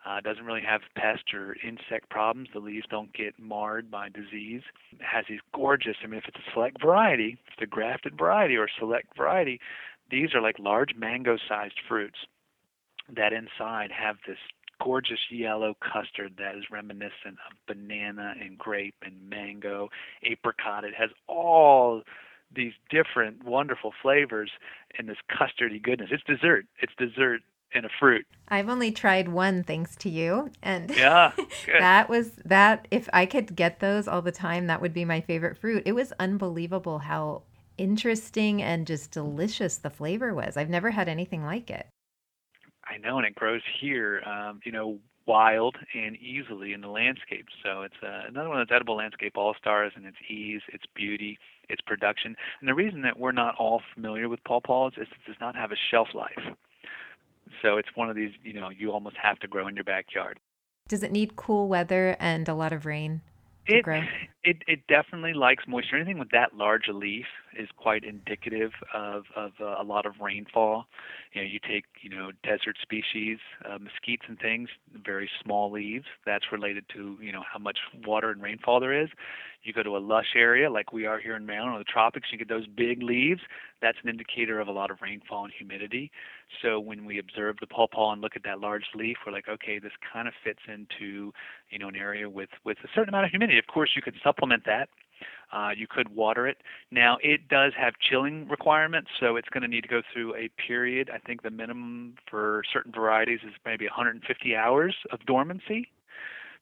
Uh, 0.07 0.21
doesn't 0.21 0.45
really 0.45 0.61
have 0.61 0.83
pest 0.97 1.33
or 1.33 1.57
insect 1.67 2.11
problems. 2.11 2.49
The 2.53 2.59
leaves 2.59 2.87
don't 2.91 3.11
get 3.15 3.39
marred 3.39 3.91
by 3.91 4.11
disease. 4.11 4.61
It 4.93 5.01
has 5.01 5.25
these 5.31 5.41
gorgeous, 5.55 5.97
I 6.05 6.09
mean, 6.09 6.19
if 6.19 6.25
it's 6.29 6.37
a 6.37 6.53
select 6.53 6.81
variety, 6.81 7.39
if 7.47 7.55
it's 7.55 7.63
a 7.63 7.67
grafted 7.67 8.19
variety 8.19 8.55
or 8.55 8.69
select 8.79 9.17
variety, 9.17 9.61
these 10.11 10.35
are 10.35 10.43
like 10.43 10.59
large 10.59 10.95
mango 10.95 11.39
sized 11.49 11.81
fruits 11.89 12.19
that 13.15 13.33
inside 13.33 13.91
have 13.91 14.17
this 14.27 14.39
gorgeous 14.83 15.21
yellow 15.31 15.75
custard 15.81 16.35
that 16.39 16.57
is 16.57 16.65
reminiscent 16.71 17.39
of 17.49 17.57
banana 17.67 18.35
and 18.41 18.59
grape 18.59 18.97
and 19.05 19.29
mango, 19.29 19.89
apricot. 20.23 20.85
It 20.85 20.95
has 20.95 21.11
all 21.27 22.03
these 22.55 22.73
different 22.91 23.45
wonderful 23.45 23.93
flavors 24.03 24.51
and 24.99 25.09
this 25.09 25.17
custardy 25.31 25.83
goodness. 25.83 26.11
It's 26.13 26.23
dessert. 26.25 26.67
It's 26.81 26.93
dessert 26.99 27.41
and 27.75 27.85
a 27.85 27.89
fruit. 27.99 28.25
I've 28.49 28.69
only 28.69 28.93
tried 28.93 29.29
one 29.29 29.65
thanks 29.65 29.97
to 29.97 30.09
you 30.09 30.51
and 30.63 30.95
yeah, 30.95 31.33
that 31.67 32.09
was 32.09 32.31
that 32.45 32.87
if 32.91 33.09
I 33.13 33.27
could 33.27 33.57
get 33.57 33.81
those 33.81 34.07
all 34.07 34.23
the 34.23 34.31
time 34.31 34.69
that 34.69 34.81
would 34.81 34.95
be 34.95 35.05
my 35.05 35.21
favorite 35.21 35.59
fruit. 35.59 35.83
It 35.85 35.93
was 35.93 36.13
unbelievable 36.21 37.01
how 37.01 37.43
interesting 37.77 38.63
and 38.63 38.87
just 38.87 39.11
delicious 39.11 39.79
the 39.79 39.91
flavor 39.91 40.33
was. 40.33 40.57
I've 40.57 40.71
never 40.71 40.93
had 40.93 41.09
anything 41.09 41.45
like 41.45 41.71
it. 41.71 41.89
I 42.95 42.99
know, 42.99 43.19
and 43.19 43.27
it 43.27 43.35
grows 43.35 43.63
here, 43.81 44.23
um, 44.25 44.61
you 44.65 44.73
know, 44.73 44.99
wild 45.27 45.77
and 45.95 46.17
easily 46.17 46.73
in 46.73 46.81
the 46.81 46.89
landscape. 46.89 47.47
So 47.63 47.83
it's 47.83 47.95
uh, 48.03 48.29
another 48.29 48.49
one 48.49 48.61
of 48.61 48.69
those 48.69 48.75
edible 48.75 48.97
landscape 48.97 49.33
all 49.37 49.55
stars 49.59 49.93
in 49.97 50.05
its 50.05 50.17
ease, 50.29 50.61
its 50.69 50.85
beauty, 50.95 51.39
its 51.69 51.81
production. 51.81 52.37
And 52.61 52.69
the 52.69 52.75
reason 52.75 53.03
that 53.03 53.19
we're 53.19 53.33
not 53.33 53.57
all 53.57 53.81
familiar 53.95 54.29
with 54.29 54.45
pawpaws 54.45 54.93
is 54.97 55.09
it 55.11 55.27
does 55.27 55.37
not 55.41 55.57
have 55.57 55.73
a 55.73 55.77
shelf 55.91 56.09
life. 56.15 56.55
So 57.63 57.79
it's 57.79 57.89
one 57.95 58.11
of 58.11 58.17
these, 58.17 58.33
you 58.43 58.53
know, 58.53 58.69
you 58.69 58.93
almost 58.93 59.17
have 59.17 59.39
to 59.41 59.49
grow 59.49 59.67
in 59.67 59.75
your 59.75 59.85
backyard. 59.85 60.39
Does 60.87 61.03
it 61.03 61.13
need 61.13 61.37
cool 61.37 61.69
weather 61.69 62.17
and 62.21 62.47
a 62.49 62.55
lot 62.55 62.73
of 62.73 62.85
rain? 62.85 63.23
It, 63.67 63.85
it 64.45 64.57
it 64.67 64.87
definitely 64.89 65.33
likes 65.33 65.65
moisture. 65.67 65.97
Anything 65.97 66.19
with 66.19 66.31
that 66.31 66.55
large 66.55 66.89
a 66.89 66.93
leaf 66.93 67.25
is 67.59 67.69
quite 67.77 68.05
indicative 68.05 68.73
of 68.93 69.25
of 69.37 69.53
uh, 69.61 69.77
a 69.81 69.85
lot 69.85 70.05
of 70.05 70.15
rainfall. 70.21 70.87
You 71.33 71.43
know, 71.43 71.49
you 71.49 71.59
take 71.67 71.85
you 72.03 72.11
know 72.11 72.31
desert 72.43 72.77
species, 72.83 73.39
uh, 73.65 73.79
mesquites 73.79 74.29
and 74.29 74.39
things, 74.39 74.69
very 75.05 75.31
small 75.43 75.71
leaves. 75.71 76.05
That's 76.27 76.53
related 76.53 76.85
to 76.95 77.17
you 77.21 77.33
know 77.33 77.43
how 77.51 77.59
much 77.59 77.79
water 78.07 78.31
and 78.31 78.43
rainfall 78.43 78.81
there 78.81 79.03
is. 79.03 79.09
You 79.63 79.73
go 79.73 79.83
to 79.83 79.97
a 79.97 79.99
lush 79.99 80.35
area 80.37 80.71
like 80.71 80.93
we 80.93 81.07
are 81.07 81.19
here 81.19 81.37
in 81.37 81.47
Maryland 81.47 81.77
or 81.77 81.79
the 81.79 81.85
tropics, 81.85 82.29
you 82.31 82.37
get 82.37 82.49
those 82.51 82.67
big 82.67 83.03
leaves. 83.03 83.41
That's 83.81 83.97
an 84.03 84.11
indicator 84.11 84.61
of 84.61 84.69
a 84.69 84.73
lot 84.73 84.91
of 84.91 85.01
rainfall 85.01 85.45
and 85.45 85.53
humidity. 85.57 86.11
So 86.63 86.81
when 86.81 87.05
we 87.05 87.19
observe 87.19 87.57
the 87.61 87.67
pawpaw 87.67 88.13
and 88.13 88.23
look 88.23 88.37
at 88.37 88.45
that 88.45 88.61
large 88.61 88.85
leaf, 88.95 89.17
we're 89.27 89.33
like, 89.33 89.49
okay, 89.49 89.79
this 89.79 89.93
kind 90.13 90.29
of 90.29 90.35
fits 90.43 90.61
into 90.67 91.33
you 91.71 91.79
know 91.79 91.89
an 91.89 91.97
area 91.97 92.29
with 92.29 92.51
with 92.65 92.79
a 92.85 92.89
certain 92.95 93.11
amount 93.11 93.27
of 93.27 93.31
humidity. 93.31 93.59
Of 93.59 93.67
course, 93.67 93.91
you 93.97 94.03
could 94.03 94.17
supplement 94.23 94.65
that 94.67 94.89
uh, 95.53 95.71
you 95.77 95.87
could 95.89 96.09
water 96.15 96.47
it. 96.47 96.59
Now, 96.91 97.19
it 97.23 97.49
does 97.49 97.73
have 97.79 97.95
chilling 98.01 98.49
requirements, 98.49 99.11
so 99.21 99.37
it's 99.37 99.49
going 99.49 99.63
to 99.63 99.69
need 99.69 99.83
to 99.83 99.89
go 99.89 100.03
through 100.13 100.35
a 100.35 100.51
period. 100.67 101.11
I 101.13 101.19
think 101.19 101.43
the 101.43 101.51
minimum 101.51 102.15
for 102.29 102.63
certain 102.73 102.93
varieties 102.93 103.41
is 103.47 103.53
maybe 103.65 103.85
150 103.87 104.57
hours 104.57 104.95
of 105.13 105.21
dormancy. 105.27 105.89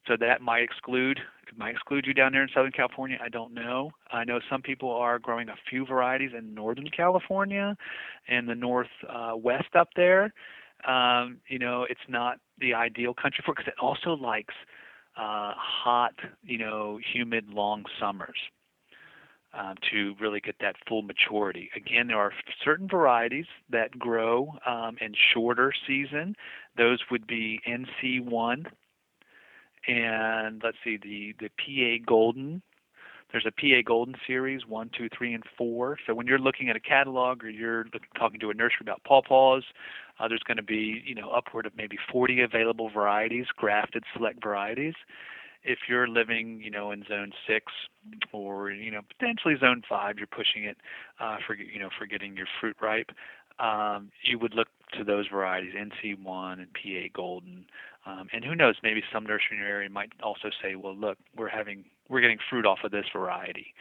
So 0.07 0.17
that 0.19 0.41
might 0.43 0.63
exclude 0.63 1.21
it 1.53 1.59
might 1.59 1.73
exclude 1.73 2.07
you 2.07 2.15
down 2.15 2.33
there 2.33 2.43
in 2.43 2.49
Southern 2.55 2.73
California. 2.73 3.19
I 3.23 3.29
don't 3.29 3.53
know. 3.53 3.91
I 4.11 4.25
know 4.25 4.41
some 4.51 4.63
people 4.63 4.91
are 4.91 5.19
growing 5.19 5.51
a 5.51 5.55
few 5.69 5.85
varieties 5.85 6.31
in 6.37 6.55
Northern 6.55 6.89
California 6.89 7.77
and 8.27 8.49
the 8.49 8.55
northwest 8.55 9.69
uh, 9.75 9.79
up 9.79 9.89
there. 9.95 10.33
Um, 10.89 11.39
you 11.49 11.59
know, 11.59 11.87
it's 11.89 12.01
not 12.09 12.39
the 12.59 12.73
ideal 12.75 13.13
country 13.13 13.43
for 13.45 13.55
because 13.55 13.69
it 13.69 13.79
also 13.81 14.15
likes 14.15 14.55
uh, 15.17 15.53
hot, 15.57 16.15
you 16.43 16.59
know, 16.59 16.99
humid, 17.13 17.51
long 17.51 17.85
summers 18.01 18.39
uh, 19.55 19.75
to 19.91 20.15
really 20.21 20.41
get 20.41 20.57
that 20.61 20.77
full 20.89 21.03
maturity. 21.03 21.71
Again, 21.77 22.07
there 22.07 22.19
are 22.19 22.33
certain 22.65 22.89
varieties 22.89 23.47
that 23.71 23.99
grow 23.99 24.55
um, 24.67 24.97
in 25.01 25.13
shorter 25.35 25.73
season. 25.87 26.35
Those 26.77 27.01
would 27.11 27.27
be 27.27 27.61
NC1 27.69 28.67
and 29.87 30.61
let's 30.63 30.77
see 30.85 30.97
the 30.97 31.35
the 31.41 31.49
PA 31.49 32.05
Golden. 32.07 32.63
There's 33.31 33.47
a 33.47 33.51
PA 33.51 33.81
Golden 33.85 34.15
Series 34.27 34.67
one, 34.67 34.91
two, 34.97 35.09
three, 35.17 35.33
and 35.33 35.43
four. 35.57 35.97
So 36.07 36.15
when 36.15 36.27
you're 36.27 36.39
looking 36.39 36.69
at 36.69 36.77
a 36.77 36.81
catalog 36.81 37.43
or 37.43 37.49
you're 37.49 37.87
talking 38.19 38.39
to 38.41 38.51
a 38.51 38.55
nursery 38.55 38.83
about 38.83 39.03
pawpaws, 39.05 39.63
uh, 40.21 40.29
there's 40.29 40.43
going 40.43 40.59
to 40.59 40.63
be 40.63 41.03
you 41.05 41.15
know 41.15 41.31
upward 41.31 41.67
of 41.67 41.73
maybe 41.77 41.97
40 42.11 42.43
available 42.43 42.91
varieties, 42.91 43.47
grafted 43.57 44.05
select 44.15 44.43
varieties. 44.43 44.95
If 45.65 45.79
you're 45.89 46.09
living, 46.09 46.61
you 46.61 46.73
know, 46.73 46.91
in 46.91 47.05
zone 47.09 47.33
six 47.47 47.73
or 48.33 48.71
you 48.71 48.91
know 48.91 49.01
potentially 49.19 49.55
zone 49.59 49.83
five, 49.89 50.19
you're 50.19 50.27
pushing 50.27 50.65
it 50.65 50.77
uh, 51.19 51.37
for 51.47 51.55
you 51.55 51.81
know 51.81 51.89
for 51.99 52.07
getting 52.07 52.37
your 52.37 52.49
fruit 52.61 52.77
ripe. 52.83 53.11
Um, 53.59 54.11
you 54.23 54.39
would 54.39 54.55
look 54.55 54.69
to 54.99 55.05
those 55.05 55.27
varieties, 55.29 55.75
NC1 55.75 56.55
and 56.55 56.69
PA 56.73 57.09
Golden, 57.15 57.67
um, 58.07 58.29
and 58.33 58.45
who 58.45 58.55
knows, 58.55 58.77
maybe 58.83 59.03
some 59.13 59.25
nursery 59.25 59.53
in 59.53 59.59
your 59.59 59.69
area 59.69 59.89
might 59.89 60.13
also 60.23 60.51
say, 60.63 60.75
well, 60.75 60.97
look, 60.97 61.19
we're 61.37 61.49
having 61.49 61.85
we're 62.09 62.21
getting 62.21 62.39
fruit 62.51 62.67
off 62.67 62.79
of 62.85 62.91
this 62.91 63.07
variety. 63.13 63.75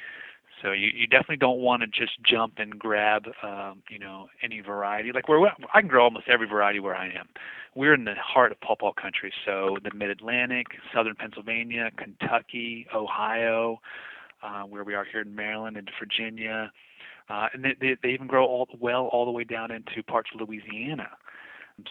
So 0.62 0.72
you, 0.72 0.90
you 0.94 1.08
definitely 1.08 1.38
don't 1.38 1.60
want 1.60 1.82
to 1.82 1.88
just 1.88 2.22
jump 2.24 2.54
and 2.58 2.78
grab, 2.78 3.26
um, 3.44 3.82
you 3.90 3.98
know, 3.98 4.28
any 4.44 4.62
variety. 4.62 5.12
Like 5.12 5.28
where 5.28 5.40
I 5.74 5.82
can 5.82 5.90
grow 5.90 6.04
almost 6.04 6.28
every 6.30 6.48
variety 6.48 6.80
where 6.80 6.96
I 6.96 7.08
am. 7.08 7.28
We're 7.74 7.94
in 7.94 8.06
the 8.06 8.14
heart 8.16 8.52
of 8.52 8.60
pawpaw 8.62 8.94
country, 8.94 9.34
so 9.46 9.78
the 9.84 9.92
Mid-Atlantic, 9.96 10.68
southern 10.94 11.16
Pennsylvania, 11.16 11.90
Kentucky, 11.98 12.86
Ohio, 12.94 13.80
uh, 14.44 14.64
where 14.64 14.84
we 14.84 14.94
are 14.94 15.06
here 15.06 15.22
in 15.22 15.34
Maryland, 15.34 15.78
and 15.78 15.90
Virginia, 15.98 16.72
uh, 17.30 17.48
and 17.54 17.64
they, 17.64 17.76
they, 17.80 17.98
they 18.04 18.10
even 18.10 18.28
grow 18.28 18.46
all 18.46 18.68
well 18.80 19.06
all 19.08 19.26
the 19.26 19.32
way 19.32 19.46
down 19.46 19.72
into 19.72 20.04
parts 20.04 20.30
of 20.34 20.42
Louisiana. 20.42 21.10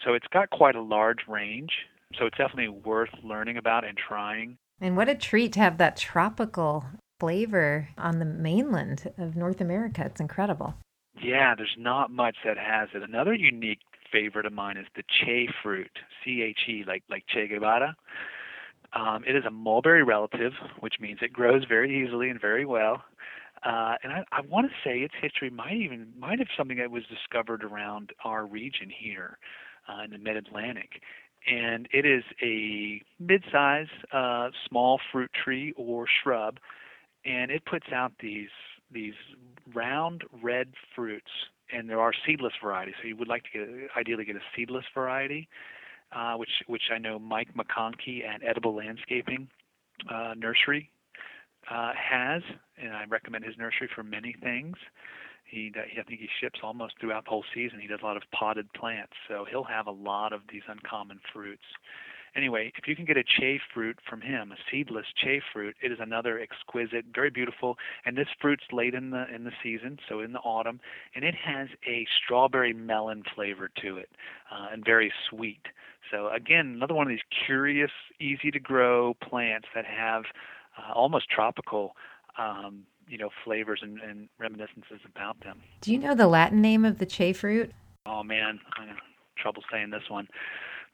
So 0.05 0.13
it's 0.13 0.27
got 0.31 0.49
quite 0.51 0.75
a 0.75 0.81
large 0.81 1.27
range. 1.27 1.71
So 2.17 2.25
it's 2.25 2.37
definitely 2.37 2.69
worth 2.69 3.09
learning 3.23 3.57
about 3.57 3.85
and 3.85 3.97
trying. 3.97 4.57
And 4.79 4.97
what 4.97 5.09
a 5.09 5.15
treat 5.15 5.53
to 5.53 5.59
have 5.59 5.77
that 5.77 5.97
tropical 5.97 6.85
flavor 7.19 7.89
on 7.97 8.19
the 8.19 8.25
mainland 8.25 9.11
of 9.17 9.35
North 9.35 9.61
America. 9.61 10.03
It's 10.05 10.19
incredible. 10.19 10.75
Yeah, 11.21 11.53
there's 11.55 11.75
not 11.77 12.09
much 12.09 12.37
that 12.45 12.57
has 12.57 12.89
it. 12.95 13.03
Another 13.03 13.33
unique 13.33 13.79
favorite 14.11 14.45
of 14.45 14.53
mine 14.53 14.77
is 14.77 14.87
the 14.95 15.03
Che 15.03 15.47
fruit, 15.61 15.91
C 16.23 16.41
H 16.41 16.59
E, 16.67 16.83
like 16.87 17.03
like 17.09 17.23
Che 17.27 17.47
Guevara. 17.47 17.95
Um, 18.93 19.23
it 19.27 19.35
is 19.35 19.45
a 19.45 19.51
mulberry 19.51 20.03
relative, 20.03 20.53
which 20.79 20.95
means 20.99 21.19
it 21.21 21.31
grows 21.31 21.63
very 21.65 22.03
easily 22.03 22.29
and 22.29 22.41
very 22.41 22.65
well. 22.65 23.03
Uh, 23.63 23.95
and 24.03 24.11
I, 24.11 24.23
I 24.31 24.41
want 24.41 24.67
to 24.69 24.73
say 24.83 24.99
its 24.99 25.13
history 25.21 25.49
might 25.49 25.77
even 25.77 26.07
might 26.17 26.39
have 26.39 26.47
something 26.57 26.77
that 26.77 26.89
was 26.89 27.03
discovered 27.05 27.63
around 27.63 28.11
our 28.25 28.45
region 28.45 28.89
here 28.89 29.37
uh, 29.87 30.03
in 30.03 30.11
the 30.11 30.17
Mid-Atlantic 30.17 31.01
and 31.49 31.87
it 31.91 32.05
is 32.05 32.23
a 32.41 33.01
mid-size 33.19 33.87
uh, 34.11 34.49
small 34.67 34.99
fruit 35.11 35.31
tree 35.43 35.73
or 35.75 36.05
shrub, 36.23 36.59
and 37.25 37.51
it 37.51 37.65
puts 37.65 37.87
out 37.93 38.13
these 38.19 38.49
these 38.91 39.13
round 39.73 40.23
red 40.43 40.73
fruits. 40.95 41.31
And 41.73 41.89
there 41.89 42.01
are 42.01 42.11
seedless 42.27 42.51
varieties, 42.61 42.95
so 43.01 43.07
you 43.07 43.15
would 43.15 43.29
like 43.29 43.43
to 43.43 43.49
get 43.53 43.67
ideally 43.97 44.25
get 44.25 44.35
a 44.35 44.41
seedless 44.55 44.83
variety, 44.93 45.47
uh, 46.11 46.35
which 46.35 46.49
which 46.67 46.83
I 46.93 46.97
know 46.97 47.17
Mike 47.17 47.49
McConkey 47.55 48.25
at 48.27 48.43
Edible 48.43 48.75
Landscaping 48.75 49.47
uh, 50.09 50.33
Nursery 50.35 50.89
uh, 51.69 51.91
has, 51.95 52.41
and 52.77 52.93
I 52.93 53.05
recommend 53.05 53.45
his 53.45 53.57
nursery 53.57 53.89
for 53.95 54.03
many 54.03 54.35
things. 54.41 54.75
He, 55.51 55.71
I 55.75 56.03
think 56.03 56.21
he 56.21 56.29
ships 56.39 56.59
almost 56.63 56.93
throughout 56.99 57.25
the 57.25 57.29
whole 57.29 57.43
season. 57.53 57.79
He 57.79 57.87
does 57.87 57.99
a 58.01 58.05
lot 58.05 58.15
of 58.15 58.23
potted 58.31 58.71
plants, 58.73 59.13
so 59.27 59.45
he'll 59.49 59.65
have 59.65 59.85
a 59.85 59.91
lot 59.91 60.31
of 60.31 60.41
these 60.49 60.61
uncommon 60.67 61.19
fruits. 61.33 61.65
Anyway, 62.33 62.71
if 62.77 62.87
you 62.87 62.95
can 62.95 63.03
get 63.03 63.17
a 63.17 63.23
che 63.23 63.59
fruit 63.73 63.99
from 64.09 64.21
him, 64.21 64.53
a 64.53 64.55
seedless 64.71 65.05
che 65.21 65.41
fruit, 65.51 65.75
it 65.81 65.91
is 65.91 65.97
another 65.99 66.39
exquisite, 66.39 67.03
very 67.13 67.29
beautiful. 67.29 67.77
And 68.05 68.17
this 68.17 68.29
fruit's 68.39 68.63
late 68.71 68.93
in 68.93 69.09
the 69.09 69.25
in 69.33 69.43
the 69.43 69.51
season, 69.61 69.99
so 70.07 70.21
in 70.21 70.31
the 70.31 70.39
autumn, 70.39 70.79
and 71.13 71.25
it 71.25 71.35
has 71.35 71.67
a 71.85 72.07
strawberry 72.23 72.71
melon 72.71 73.23
flavor 73.35 73.69
to 73.81 73.97
it, 73.97 74.09
uh, 74.49 74.67
and 74.71 74.85
very 74.85 75.11
sweet. 75.29 75.67
So 76.09 76.29
again, 76.29 76.73
another 76.77 76.93
one 76.93 77.07
of 77.07 77.09
these 77.09 77.45
curious, 77.45 77.91
easy 78.21 78.49
to 78.51 78.59
grow 78.59 79.13
plants 79.15 79.67
that 79.75 79.85
have 79.85 80.23
uh, 80.77 80.93
almost 80.93 81.29
tropical 81.29 81.97
um, 82.37 82.83
you 83.07 83.17
know 83.17 83.29
flavors 83.43 83.79
and, 83.81 83.99
and, 83.99 84.29
reminiscences 84.39 84.99
about 85.05 85.39
them. 85.43 85.59
Do 85.81 85.91
you 85.91 85.97
know 85.97 86.15
the 86.15 86.27
Latin 86.27 86.61
name 86.61 86.85
of 86.85 86.99
the 86.99 87.05
che 87.05 87.33
fruit? 87.33 87.71
Oh 88.05 88.23
man, 88.23 88.59
I 88.77 88.87
have 88.87 88.97
trouble 89.37 89.63
saying 89.71 89.91
this 89.91 90.09
one. 90.09 90.27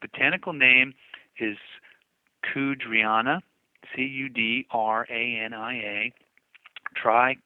Botanical 0.00 0.52
name 0.52 0.94
is 1.38 1.56
Cudrania, 2.52 3.40
C 3.94 4.02
U 4.02 4.28
D 4.28 4.66
R 4.70 5.06
A 5.10 5.40
N 5.44 5.54
I 5.54 5.74
A, 5.74 6.12
tricuspidata, 6.96 7.36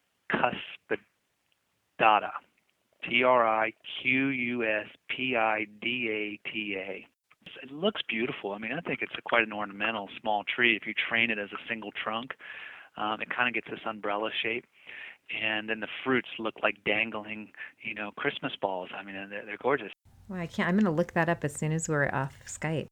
T 3.08 3.22
R 3.22 3.46
I 3.46 3.72
Q 4.02 4.28
U 4.28 4.64
S 4.64 4.86
P 5.08 5.36
I 5.36 5.66
D 5.80 6.08
A 6.10 6.48
T 6.50 6.76
A. 6.76 7.06
It 7.62 7.70
looks 7.70 8.00
beautiful. 8.08 8.52
I 8.52 8.58
mean, 8.58 8.72
I 8.72 8.80
think 8.80 9.02
it's 9.02 9.12
a, 9.16 9.22
quite 9.22 9.42
an 9.42 9.52
ornamental 9.52 10.08
small 10.20 10.42
tree 10.44 10.74
if 10.74 10.86
you 10.86 10.94
train 10.94 11.30
it 11.30 11.38
as 11.38 11.50
a 11.52 11.58
single 11.68 11.90
trunk. 11.92 12.32
Um, 12.97 13.20
it 13.20 13.28
kind 13.34 13.49
of 13.49 13.55
gets 13.55 13.68
this 13.70 13.80
umbrella 13.86 14.30
shape, 14.43 14.64
and 15.43 15.68
then 15.68 15.80
the 15.80 15.88
fruits 16.05 16.28
look 16.38 16.55
like 16.62 16.76
dangling, 16.84 17.51
you 17.82 17.95
know, 17.95 18.11
Christmas 18.16 18.53
balls. 18.61 18.90
I 18.97 19.03
mean, 19.03 19.14
they're, 19.14 19.45
they're 19.47 19.57
gorgeous. 19.61 19.93
Well, 20.28 20.40
I 20.40 20.47
can't. 20.47 20.68
I'm 20.68 20.74
going 20.74 20.84
to 20.84 20.90
look 20.90 21.12
that 21.14 21.28
up 21.28 21.45
as 21.45 21.55
soon 21.55 21.72
as 21.72 21.88
we're 21.88 22.09
off 22.12 22.38
Skype. 22.47 22.86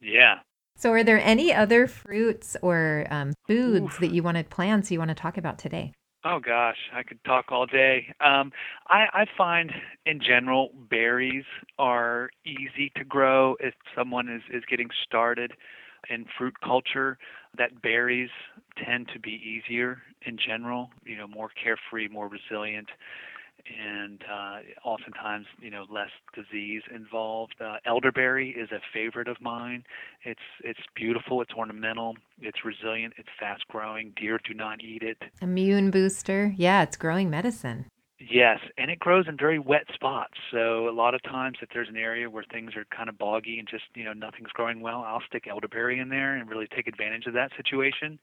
Yeah. 0.00 0.40
So, 0.76 0.90
are 0.90 1.04
there 1.04 1.20
any 1.20 1.52
other 1.52 1.86
fruits 1.86 2.56
or 2.62 3.06
um, 3.10 3.32
foods 3.46 3.98
that 3.98 4.12
you 4.12 4.22
wanted 4.22 4.50
So, 4.50 4.90
you 4.90 4.98
want 4.98 5.10
to 5.10 5.14
talk 5.14 5.38
about 5.38 5.58
today? 5.58 5.92
Oh 6.26 6.40
gosh, 6.40 6.78
I 6.94 7.02
could 7.02 7.22
talk 7.24 7.52
all 7.52 7.66
day. 7.66 8.14
Um, 8.18 8.50
I, 8.88 9.04
I 9.12 9.26
find, 9.36 9.70
in 10.06 10.20
general, 10.20 10.70
berries 10.90 11.44
are 11.78 12.30
easy 12.46 12.90
to 12.96 13.04
grow 13.04 13.56
if 13.60 13.74
someone 13.94 14.30
is 14.30 14.42
is 14.50 14.64
getting 14.68 14.88
started 15.04 15.52
in 16.08 16.24
fruit 16.38 16.54
culture 16.64 17.18
that 17.58 17.82
berries 17.82 18.30
tend 18.76 19.08
to 19.12 19.20
be 19.20 19.30
easier 19.30 20.02
in 20.26 20.36
general, 20.38 20.90
you 21.04 21.16
know, 21.16 21.26
more 21.26 21.50
carefree, 21.62 22.08
more 22.08 22.28
resilient, 22.28 22.88
and 23.66 24.22
uh, 24.30 24.58
oftentimes, 24.84 25.46
you 25.60 25.70
know, 25.70 25.86
less 25.90 26.10
disease 26.34 26.82
involved. 26.94 27.54
Uh, 27.60 27.76
elderberry 27.86 28.50
is 28.50 28.70
a 28.72 28.80
favorite 28.92 29.28
of 29.28 29.40
mine. 29.40 29.84
It's 30.24 30.40
it's 30.62 30.80
beautiful. 30.94 31.40
It's 31.40 31.52
ornamental. 31.52 32.14
It's 32.40 32.64
resilient. 32.64 33.14
It's 33.16 33.28
fast 33.38 33.66
growing. 33.68 34.12
Deer 34.16 34.38
do 34.46 34.54
not 34.54 34.82
eat 34.82 35.02
it. 35.02 35.18
Immune 35.40 35.90
booster. 35.90 36.54
Yeah, 36.56 36.82
it's 36.82 36.96
growing 36.96 37.30
medicine. 37.30 37.86
Yes, 38.18 38.60
and 38.78 38.90
it 38.90 39.00
grows 39.00 39.26
in 39.28 39.36
very 39.36 39.58
wet 39.58 39.86
spots. 39.92 40.34
So 40.50 40.88
a 40.88 40.94
lot 40.94 41.14
of 41.14 41.22
times, 41.24 41.58
if 41.60 41.68
there's 41.74 41.88
an 41.88 41.96
area 41.96 42.30
where 42.30 42.44
things 42.44 42.76
are 42.76 42.84
kind 42.96 43.08
of 43.08 43.18
boggy 43.18 43.58
and 43.58 43.68
just 43.68 43.84
you 43.94 44.04
know 44.04 44.12
nothing's 44.12 44.50
growing 44.52 44.80
well, 44.80 45.04
I'll 45.06 45.22
stick 45.26 45.46
elderberry 45.48 45.98
in 45.98 46.08
there 46.08 46.34
and 46.34 46.48
really 46.48 46.68
take 46.74 46.86
advantage 46.86 47.26
of 47.26 47.34
that 47.34 47.50
situation. 47.56 48.18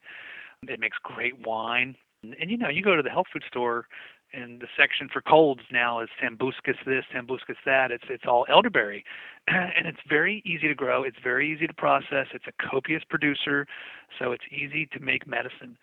It 0.68 0.80
makes 0.80 0.96
great 1.02 1.46
wine, 1.46 1.96
and, 2.22 2.34
and 2.40 2.50
you 2.50 2.56
know 2.56 2.68
you 2.68 2.82
go 2.82 2.96
to 2.96 3.02
the 3.02 3.10
health 3.10 3.26
food 3.32 3.42
store, 3.48 3.86
and 4.32 4.60
the 4.60 4.68
section 4.76 5.08
for 5.12 5.20
colds 5.20 5.62
now 5.70 6.00
is 6.00 6.08
Sambucus 6.22 6.76
this, 6.86 7.04
Sambucus 7.14 7.56
that. 7.66 7.90
It's 7.90 8.04
it's 8.08 8.24
all 8.26 8.46
elderberry, 8.48 9.04
and 9.48 9.86
it's 9.86 10.00
very 10.08 10.42
easy 10.46 10.68
to 10.68 10.74
grow. 10.74 11.02
It's 11.02 11.18
very 11.22 11.52
easy 11.52 11.66
to 11.66 11.74
process. 11.74 12.26
It's 12.32 12.46
a 12.46 12.70
copious 12.70 13.02
producer, 13.08 13.66
so 14.18 14.32
it's 14.32 14.44
easy 14.50 14.86
to 14.92 15.00
make 15.00 15.26
medicine 15.26 15.76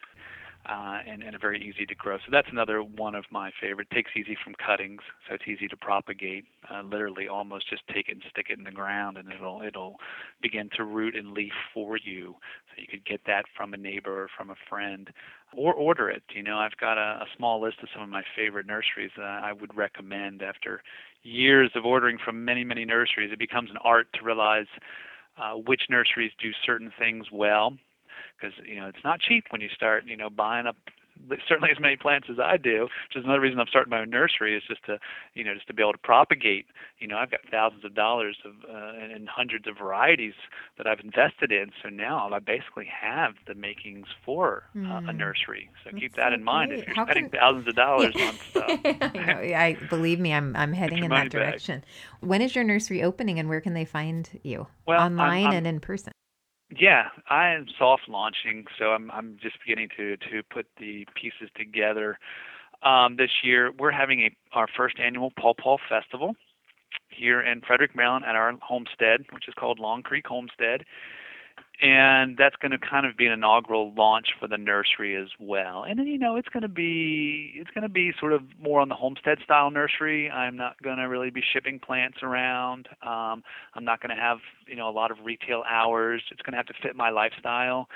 uh, 0.65 0.99
and, 1.07 1.23
and 1.23 1.39
very 1.39 1.59
easy 1.61 1.85
to 1.85 1.95
grow. 1.95 2.17
So 2.17 2.31
that's 2.31 2.47
another 2.51 2.83
one 2.83 3.15
of 3.15 3.23
my 3.31 3.49
favorite. 3.61 3.87
It 3.91 3.95
takes 3.95 4.11
easy 4.15 4.37
from 4.43 4.53
cuttings, 4.55 5.01
so 5.27 5.35
it's 5.35 5.47
easy 5.47 5.67
to 5.67 5.77
propagate. 5.77 6.45
Uh, 6.69 6.81
literally, 6.83 7.27
almost 7.27 7.69
just 7.69 7.83
take 7.87 8.09
it 8.09 8.13
and 8.13 8.23
stick 8.29 8.47
it 8.49 8.57
in 8.57 8.65
the 8.65 8.71
ground, 8.71 9.17
and 9.17 9.31
it'll 9.31 9.61
it'll 9.65 9.95
begin 10.41 10.69
to 10.75 10.83
root 10.83 11.15
and 11.15 11.31
leaf 11.31 11.53
for 11.73 11.97
you. 11.97 12.35
So 12.69 12.81
you 12.81 12.87
could 12.87 13.05
get 13.05 13.21
that 13.25 13.45
from 13.55 13.73
a 13.73 13.77
neighbor 13.77 14.23
or 14.23 14.27
from 14.37 14.49
a 14.49 14.55
friend, 14.67 15.09
or 15.55 15.73
order 15.73 16.09
it. 16.09 16.23
You 16.35 16.43
know, 16.43 16.57
I've 16.57 16.77
got 16.77 16.97
a, 16.97 17.21
a 17.21 17.25
small 17.37 17.61
list 17.61 17.77
of 17.81 17.89
some 17.93 18.03
of 18.03 18.09
my 18.09 18.23
favorite 18.35 18.67
nurseries 18.67 19.11
that 19.15 19.23
I 19.23 19.53
would 19.53 19.75
recommend. 19.75 20.41
After 20.41 20.83
years 21.23 21.71
of 21.75 21.85
ordering 21.85 22.17
from 22.23 22.43
many 22.43 22.63
many 22.65 22.83
nurseries, 22.85 23.31
it 23.31 23.39
becomes 23.39 23.69
an 23.69 23.77
art 23.83 24.07
to 24.13 24.25
realize. 24.25 24.67
Uh, 25.37 25.53
which 25.53 25.83
nurseries 25.89 26.33
do 26.41 26.49
certain 26.65 26.91
things 26.99 27.27
well 27.31 27.71
because 28.39 28.53
you 28.65 28.79
know 28.79 28.87
it's 28.87 29.03
not 29.03 29.19
cheap 29.19 29.45
when 29.49 29.61
you 29.61 29.69
start 29.69 30.05
you 30.05 30.17
know 30.17 30.29
buying 30.29 30.67
up 30.67 30.75
certainly 31.47 31.69
as 31.71 31.79
many 31.79 31.95
plants 31.95 32.27
as 32.31 32.39
I 32.39 32.57
do, 32.57 32.83
which 32.83 33.15
is 33.15 33.23
another 33.23 33.39
reason 33.39 33.59
I'm 33.59 33.67
starting 33.67 33.89
my 33.89 33.99
own 33.99 34.09
nursery 34.09 34.55
is 34.55 34.63
just 34.67 34.83
to, 34.85 34.99
you 35.33 35.43
know, 35.43 35.53
just 35.53 35.67
to 35.67 35.73
be 35.73 35.81
able 35.81 35.93
to 35.93 35.99
propagate. 35.99 36.65
You 36.99 37.07
know, 37.07 37.17
I've 37.17 37.31
got 37.31 37.41
thousands 37.51 37.85
of 37.85 37.93
dollars 37.93 38.37
of 38.45 38.53
uh, 38.69 39.13
and 39.13 39.27
hundreds 39.27 39.67
of 39.67 39.77
varieties 39.77 40.33
that 40.77 40.87
I've 40.87 40.99
invested 40.99 41.51
in. 41.51 41.71
So 41.83 41.89
now 41.89 42.29
I 42.31 42.39
basically 42.39 42.87
have 42.87 43.33
the 43.47 43.55
makings 43.55 44.07
for 44.25 44.63
uh, 44.75 44.79
mm. 44.79 45.09
a 45.09 45.11
hmm. 45.11 45.17
nursery. 45.17 45.69
So 45.83 45.91
That's 45.91 46.01
keep 46.01 46.15
that 46.15 46.31
so 46.31 46.35
in 46.35 46.43
mind 46.43 46.69
great. 46.69 46.81
if 46.81 46.87
you're 46.87 46.95
How 46.95 47.05
spending 47.05 47.29
can... 47.29 47.39
thousands 47.39 47.67
of 47.67 47.75
dollars 47.75 48.13
yeah. 48.15 48.27
on 48.27 48.35
stuff. 48.35 48.79
I, 48.85 49.09
know. 49.13 49.55
I 49.55 49.77
believe 49.89 50.19
me, 50.19 50.33
I'm 50.33 50.55
I'm 50.55 50.73
heading 50.73 51.03
in 51.03 51.09
that 51.11 51.29
direction. 51.29 51.81
Back. 51.81 52.29
When 52.29 52.41
is 52.41 52.55
your 52.55 52.63
nursery 52.63 53.03
opening, 53.03 53.39
and 53.39 53.49
where 53.49 53.61
can 53.61 53.73
they 53.73 53.85
find 53.85 54.29
you? 54.43 54.67
Well, 54.85 55.01
online 55.01 55.45
I'm, 55.45 55.51
I'm, 55.51 55.57
and 55.57 55.67
in 55.67 55.79
person? 55.79 56.13
Yeah, 56.77 57.05
I 57.29 57.49
am 57.49 57.65
soft 57.77 58.03
launching, 58.07 58.65
so 58.77 58.91
I'm 58.91 59.09
I'm 59.11 59.37
just 59.41 59.57
beginning 59.65 59.89
to 59.97 60.17
to 60.17 60.43
put 60.51 60.67
the 60.79 61.05
pieces 61.15 61.49
together. 61.55 62.19
Um, 62.83 63.15
this 63.17 63.31
year, 63.43 63.71
we're 63.71 63.91
having 63.91 64.21
a 64.21 64.31
our 64.53 64.67
first 64.77 64.99
annual 64.99 65.31
Paw 65.39 65.53
Paw 65.55 65.77
Festival 65.89 66.35
here 67.09 67.41
in 67.41 67.61
Frederick, 67.61 67.95
Maryland, 67.95 68.25
at 68.25 68.35
our 68.35 68.53
homestead, 68.61 69.21
which 69.31 69.47
is 69.47 69.53
called 69.55 69.79
Long 69.79 70.03
Creek 70.03 70.27
Homestead 70.27 70.85
and 71.81 72.35
that's 72.37 72.57
going 72.57 72.71
to 72.71 72.77
kind 72.77 73.05
of 73.05 73.15
be 73.15 73.25
an 73.25 73.31
inaugural 73.31 73.93
launch 73.95 74.27
for 74.39 74.47
the 74.47 74.57
nursery 74.57 75.15
as 75.15 75.29
well. 75.39 75.83
And 75.87 75.97
then 75.97 76.07
you 76.07 76.17
know, 76.17 76.35
it's 76.35 76.49
going 76.49 76.63
to 76.63 76.67
be 76.67 77.53
it's 77.55 77.69
going 77.71 77.83
to 77.83 77.89
be 77.89 78.11
sort 78.19 78.33
of 78.33 78.41
more 78.61 78.81
on 78.81 78.89
the 78.89 78.95
homestead 78.95 79.37
style 79.43 79.71
nursery. 79.71 80.29
I'm 80.29 80.57
not 80.57 80.81
going 80.81 80.97
to 80.97 81.03
really 81.03 81.29
be 81.29 81.41
shipping 81.53 81.79
plants 81.79 82.17
around. 82.21 82.89
Um, 83.01 83.43
I'm 83.75 83.85
not 83.85 84.01
going 84.01 84.15
to 84.15 84.21
have 84.21 84.39
you 84.67 84.75
know 84.75 84.89
a 84.89 84.91
lot 84.91 85.11
of 85.11 85.17
retail 85.23 85.63
hours. 85.69 86.21
It's 86.31 86.41
going 86.41 86.51
to 86.53 86.57
have 86.57 86.67
to 86.67 86.73
fit 86.81 86.95
my 86.95 87.09
lifestyle. 87.09 87.87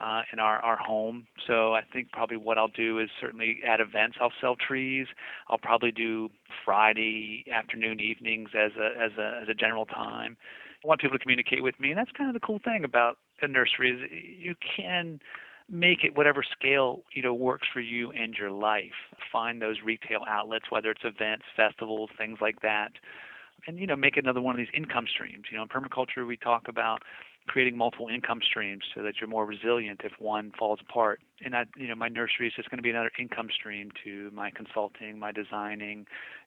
Uh, 0.00 0.22
in 0.32 0.40
our, 0.40 0.58
our 0.64 0.76
home. 0.76 1.28
So 1.46 1.74
I 1.74 1.82
think 1.92 2.10
probably 2.10 2.36
what 2.36 2.58
I'll 2.58 2.66
do 2.66 2.98
is 2.98 3.08
certainly 3.20 3.60
at 3.64 3.78
events 3.78 4.16
I'll 4.20 4.32
sell 4.40 4.56
trees. 4.56 5.06
I'll 5.48 5.58
probably 5.58 5.92
do 5.92 6.28
Friday 6.64 7.44
afternoon 7.52 8.00
evenings 8.00 8.48
as 8.52 8.72
a 8.76 9.00
as 9.00 9.12
a 9.16 9.42
as 9.42 9.48
a 9.48 9.54
general 9.54 9.86
time. 9.86 10.36
Want 10.84 11.00
people 11.00 11.16
to 11.16 11.22
communicate 11.22 11.62
with 11.62 11.78
me, 11.78 11.90
and 11.90 11.98
that's 11.98 12.10
kind 12.12 12.28
of 12.28 12.34
the 12.34 12.44
cool 12.44 12.60
thing 12.64 12.84
about 12.84 13.18
a 13.40 13.48
nursery 13.48 13.90
is 13.90 14.10
you 14.38 14.54
can 14.76 15.20
make 15.70 16.04
it 16.04 16.16
whatever 16.16 16.42
scale 16.42 17.02
you 17.14 17.22
know 17.22 17.32
works 17.32 17.68
for 17.72 17.80
you 17.80 18.10
and 18.12 18.34
your 18.34 18.50
life. 18.50 18.92
Find 19.30 19.62
those 19.62 19.76
retail 19.84 20.20
outlets, 20.28 20.66
whether 20.70 20.90
it's 20.90 21.04
events, 21.04 21.44
festivals, 21.56 22.10
things 22.18 22.38
like 22.40 22.60
that, 22.62 22.92
and 23.66 23.78
you 23.78 23.86
know 23.86 23.96
make 23.96 24.16
another 24.16 24.40
one 24.40 24.54
of 24.54 24.58
these 24.58 24.74
income 24.74 25.06
streams. 25.08 25.44
You 25.50 25.56
know, 25.56 25.62
in 25.62 25.68
permaculture 25.68 26.26
we 26.26 26.36
talk 26.36 26.68
about 26.68 27.02
creating 27.48 27.76
multiple 27.76 28.08
income 28.08 28.40
streams 28.42 28.82
so 28.94 29.02
that 29.02 29.14
you're 29.20 29.28
more 29.28 29.44
resilient 29.44 30.00
if 30.04 30.12
one 30.18 30.52
falls 30.58 30.80
apart. 30.80 31.20
And 31.44 31.54
that, 31.54 31.68
you 31.76 31.88
know, 31.88 31.94
my 31.94 32.08
nursery 32.08 32.46
is 32.46 32.54
just 32.54 32.70
going 32.70 32.78
to 32.78 32.82
be 32.82 32.90
another 32.90 33.10
income 33.18 33.48
stream 33.52 33.90
to 34.04 34.30
my 34.32 34.50
consulting, 34.50 35.18
my 35.18 35.32
designing, 35.32 36.06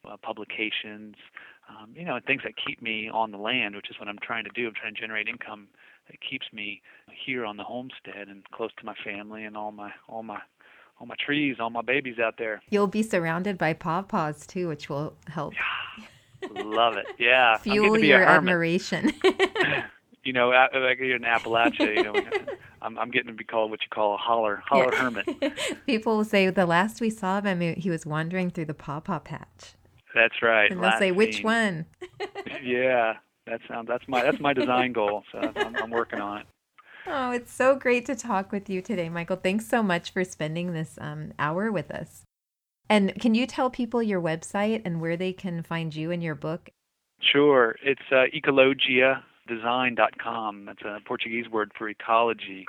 uh, 0.10 0.18
publications, 0.22 1.16
um, 1.70 1.91
you 1.96 2.06
know, 2.06 2.16
and 2.16 2.26
things 2.26 2.41
that 2.43 2.54
keep 2.56 2.82
me 2.82 3.10
on 3.10 3.32
the 3.32 3.38
land, 3.38 3.76
which 3.76 3.89
is 3.89 4.00
what 4.00 4.08
I'm 4.08 4.20
trying 4.22 4.46
to 4.46 4.52
do. 4.52 4.68
I'm 4.68 4.74
trying 4.74 4.96
to 4.96 5.02
generate 5.02 5.28
income 5.28 5.68
that 6.08 6.18
keeps 6.22 6.46
me 6.54 6.82
here 7.26 7.46
on 7.46 7.58
the 7.58 7.64
homestead 7.64 8.28
and 8.28 8.43
close 8.52 8.72
to 8.78 8.86
my 8.86 8.96
family 9.04 9.43
and 9.43 9.58
all 9.58 9.72
my 9.72 9.91
all 10.08 10.24
my 10.24 10.39
all 11.00 11.08
my 11.08 11.16
trees, 11.24 11.58
all 11.60 11.70
my 11.70 11.82
babies 11.82 12.20
out 12.20 12.36
there. 12.38 12.62
You'll 12.70 12.88
be 12.88 13.04
surrounded 13.04 13.58
by 13.58 13.74
pawpaws 13.74 14.48
too, 14.48 14.68
which 14.68 14.89
will 14.89 15.16
help. 15.28 15.54
Love 16.52 16.98
it. 16.98 17.08
Yeah. 17.18 17.58
Fuel 17.58 17.98
your 17.98 18.22
admiration. 18.22 19.12
you 20.26 20.34
know, 20.34 20.49
like 20.49 20.99
in 20.99 21.21
Appalachia, 21.21 21.95
you 21.95 22.03
know, 22.03 22.13
I'm, 22.82 22.97
I'm 22.97 23.11
getting 23.11 23.28
to 23.28 23.34
be 23.34 23.43
called 23.43 23.69
what 23.69 23.82
you 23.82 23.88
call 23.89 24.15
a 24.15 24.17
holler, 24.17 24.61
holler 24.65 24.91
yeah. 24.91 25.01
hermit. 25.01 25.53
People 25.86 26.17
will 26.17 26.26
say 26.26 26.49
the 26.49 26.65
last 26.65 26.99
we 26.99 27.09
saw 27.09 27.38
of 27.38 27.45
him, 27.45 27.61
he 27.76 27.89
was 27.89 28.05
wandering 28.05 28.49
through 28.49 28.65
the 28.65 28.73
pawpaw 28.73 29.19
patch. 29.19 29.76
That's 30.13 30.41
right. 30.41 30.71
And 30.71 30.84
they'll 30.84 30.97
say, 30.97 31.11
which 31.11 31.43
one? 31.43 31.86
yeah, 32.63 33.13
that 33.45 33.61
sounds. 33.67 33.88
That's 33.88 34.07
my 34.07 34.23
that's 34.23 34.39
my 34.39 34.53
design 34.53 34.93
goal. 34.93 35.23
So 35.32 35.39
I'm, 35.39 35.76
I'm 35.76 35.89
working 35.89 36.21
on 36.21 36.39
it. 36.39 36.47
Oh, 37.05 37.32
it's 37.32 37.51
so 37.51 37.76
great 37.76 38.05
to 38.05 38.15
talk 38.15 38.51
with 38.51 38.69
you 38.69 38.82
today, 38.82 39.09
Michael. 39.09 39.36
Thanks 39.36 39.67
so 39.67 39.84
much 39.84 40.11
for 40.11 40.23
spending 40.23 40.73
this 40.73 40.97
um, 41.01 41.34
hour 41.38 41.71
with 41.71 41.91
us. 41.91 42.23
And 42.89 43.19
can 43.19 43.36
you 43.36 43.45
tell 43.45 43.69
people 43.69 44.01
your 44.01 44.21
website 44.21 44.82
and 44.86 45.01
where 45.01 45.17
they 45.17 45.34
can 45.34 45.63
find 45.63 45.93
you 45.93 46.11
and 46.11 46.23
your 46.23 46.36
book? 46.36 46.69
Sure. 47.19 47.76
It's 47.84 48.01
uh, 48.11 48.23
ecologiadesign.com. 49.50 50.66
That's 50.66 50.82
a 50.82 51.00
Portuguese 51.06 51.50
word 51.50 51.72
for 51.78 51.89
ecology. 51.89 52.66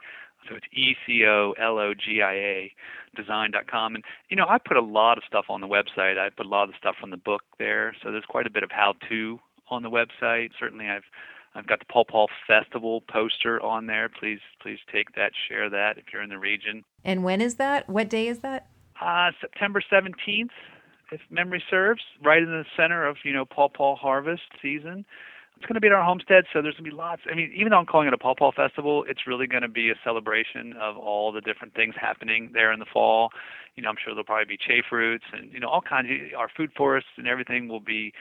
So 0.48 0.54
it's 0.54 0.66
E 0.72 0.94
C 1.06 1.24
O 1.26 1.54
L 1.60 1.78
O 1.78 1.92
G 1.94 2.22
I 2.22 2.34
A 2.34 2.72
design.com. 3.16 3.94
And, 3.94 4.04
you 4.28 4.36
know, 4.36 4.46
I 4.48 4.58
put 4.58 4.76
a 4.76 4.82
lot 4.82 5.18
of 5.18 5.24
stuff 5.26 5.46
on 5.48 5.60
the 5.60 5.66
website. 5.66 6.18
I 6.18 6.28
put 6.30 6.46
a 6.46 6.48
lot 6.48 6.64
of 6.64 6.70
the 6.70 6.76
stuff 6.78 6.96
from 7.00 7.10
the 7.10 7.16
book 7.16 7.42
there. 7.58 7.96
So 8.02 8.12
there's 8.12 8.24
quite 8.28 8.46
a 8.46 8.50
bit 8.50 8.62
of 8.62 8.70
how 8.70 8.94
to 9.08 9.38
on 9.70 9.82
the 9.82 9.90
website. 9.90 10.50
Certainly, 10.58 10.86
I've 10.88 11.04
I've 11.54 11.66
got 11.66 11.78
the 11.78 11.86
Paw 11.86 12.04
Paw 12.04 12.26
Festival 12.46 13.00
poster 13.00 13.60
on 13.62 13.86
there. 13.86 14.08
Please 14.08 14.40
please 14.60 14.78
take 14.92 15.14
that, 15.16 15.32
share 15.48 15.70
that 15.70 15.98
if 15.98 16.04
you're 16.12 16.22
in 16.22 16.28
the 16.28 16.38
region. 16.38 16.84
And 17.04 17.24
when 17.24 17.40
is 17.40 17.56
that? 17.56 17.88
What 17.88 18.08
day 18.08 18.28
is 18.28 18.40
that? 18.40 18.68
Uh, 19.00 19.30
September 19.40 19.82
17th, 19.92 20.50
if 21.12 21.20
memory 21.30 21.62
serves, 21.68 22.02
right 22.24 22.42
in 22.42 22.48
the 22.48 22.64
center 22.76 23.06
of 23.06 23.16
you 23.24 23.32
know 23.32 23.44
Paul 23.44 23.70
Paul 23.70 23.96
harvest 23.96 24.42
season. 24.62 25.04
It's 25.56 25.64
going 25.64 25.74
to 25.74 25.80
be 25.80 25.86
at 25.86 25.94
our 25.94 26.04
homestead, 26.04 26.44
so 26.52 26.60
there's 26.60 26.74
going 26.74 26.84
to 26.84 26.90
be 26.90 26.96
lots. 26.96 27.22
I 27.30 27.34
mean, 27.34 27.50
even 27.56 27.70
though 27.70 27.78
I'm 27.78 27.86
calling 27.86 28.08
it 28.08 28.12
a 28.12 28.18
Paw 28.18 28.52
Festival, 28.52 29.04
it's 29.08 29.26
really 29.26 29.46
going 29.46 29.62
to 29.62 29.68
be 29.68 29.90
a 29.90 29.94
celebration 30.04 30.74
of 30.78 30.98
all 30.98 31.32
the 31.32 31.40
different 31.40 31.74
things 31.74 31.94
happening 31.98 32.50
there 32.52 32.72
in 32.72 32.78
the 32.78 32.86
fall. 32.92 33.30
You 33.74 33.82
know, 33.82 33.88
I'm 33.88 33.96
sure 34.02 34.12
there'll 34.12 34.24
probably 34.24 34.44
be 34.44 34.58
che 34.58 34.82
fruits 34.88 35.24
and 35.32 35.50
you 35.52 35.60
know 35.60 35.68
all 35.68 35.80
kinds. 35.80 36.08
Of, 36.10 36.38
our 36.38 36.48
food 36.54 36.72
forests 36.76 37.10
and 37.16 37.26
everything 37.26 37.68
will 37.68 37.80
be 37.80 38.12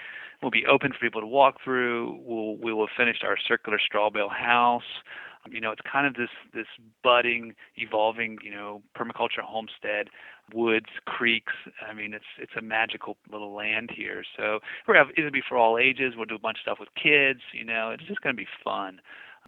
will 0.42 0.52
be 0.52 0.66
open 0.66 0.94
for 0.94 1.00
people 1.00 1.22
to 1.22 1.28
walk 1.28 1.58
through. 1.62 2.20
We'll 2.24 2.56
we 2.56 2.74
will 2.74 2.88
have 2.88 2.96
finished 2.96 3.24
our 3.24 3.38
circular 3.38 3.80
straw 3.80 4.10
bale 4.10 4.30
house. 4.30 5.04
You 5.50 5.62
know, 5.62 5.72
it's 5.72 5.82
kind 5.90 6.08
of 6.08 6.14
this 6.16 6.30
this 6.54 6.68
budding, 7.04 7.54
evolving, 7.76 8.38
you 8.44 8.52
know, 8.52 8.82
permaculture 8.98 9.42
homestead, 9.44 10.10
woods, 10.54 10.88
creeks. 11.06 11.54
I 11.88 11.94
mean, 11.94 12.14
it's 12.14 12.26
it's 12.40 12.54
a 12.58 12.62
magical 12.62 13.18
little 13.32 13.54
land 13.54 13.92
here. 13.96 14.24
So 14.38 14.60
we're 14.88 14.96
have 14.96 15.08
it'll 15.18 15.32
be 15.32 15.44
for 15.48 15.58
all 15.58 15.78
ages. 15.78 16.14
We'll 16.16 16.26
do 16.26 16.36
a 16.36 16.40
bunch 16.40 16.58
of 16.58 16.62
stuff 16.62 16.80
with 16.80 16.90
kids. 17.02 17.42
You 17.54 17.66
know, 17.66 17.92
it's 17.92 18.06
just 18.06 18.22
going 18.22 18.36
to 18.36 18.42
be 18.42 18.48
fun. 18.64 19.02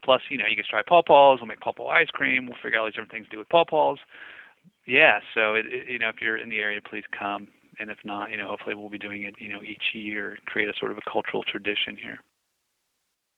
Plus, 0.03 0.21
you 0.29 0.37
know, 0.37 0.45
you 0.47 0.55
can 0.55 0.65
try 0.69 0.83
pawpaws. 0.83 1.39
We'll 1.39 1.47
make 1.47 1.61
pawpaw 1.61 1.87
ice 1.87 2.09
cream. 2.11 2.45
We'll 2.45 2.57
figure 2.61 2.77
out 2.77 2.81
all 2.81 2.87
these 2.87 2.93
different 2.93 3.11
things 3.11 3.25
to 3.27 3.31
do 3.31 3.39
with 3.39 3.49
pawpaws. 3.49 3.97
Yeah, 4.85 5.19
so 5.33 5.55
it, 5.55 5.65
it, 5.67 5.89
you 5.89 5.99
know, 5.99 6.09
if 6.09 6.21
you're 6.21 6.37
in 6.37 6.49
the 6.49 6.59
area, 6.59 6.79
please 6.81 7.03
come 7.17 7.47
and 7.79 7.89
if 7.89 7.97
not, 8.03 8.31
you 8.31 8.37
know, 8.37 8.47
hopefully 8.47 8.75
we'll 8.75 8.89
be 8.89 8.97
doing 8.97 9.23
it, 9.23 9.35
you 9.39 9.49
know, 9.49 9.61
each 9.61 9.93
year, 9.93 10.37
create 10.45 10.69
a 10.69 10.73
sort 10.79 10.91
of 10.91 10.97
a 10.97 11.09
cultural 11.09 11.43
tradition 11.43 11.97
here. 12.01 12.19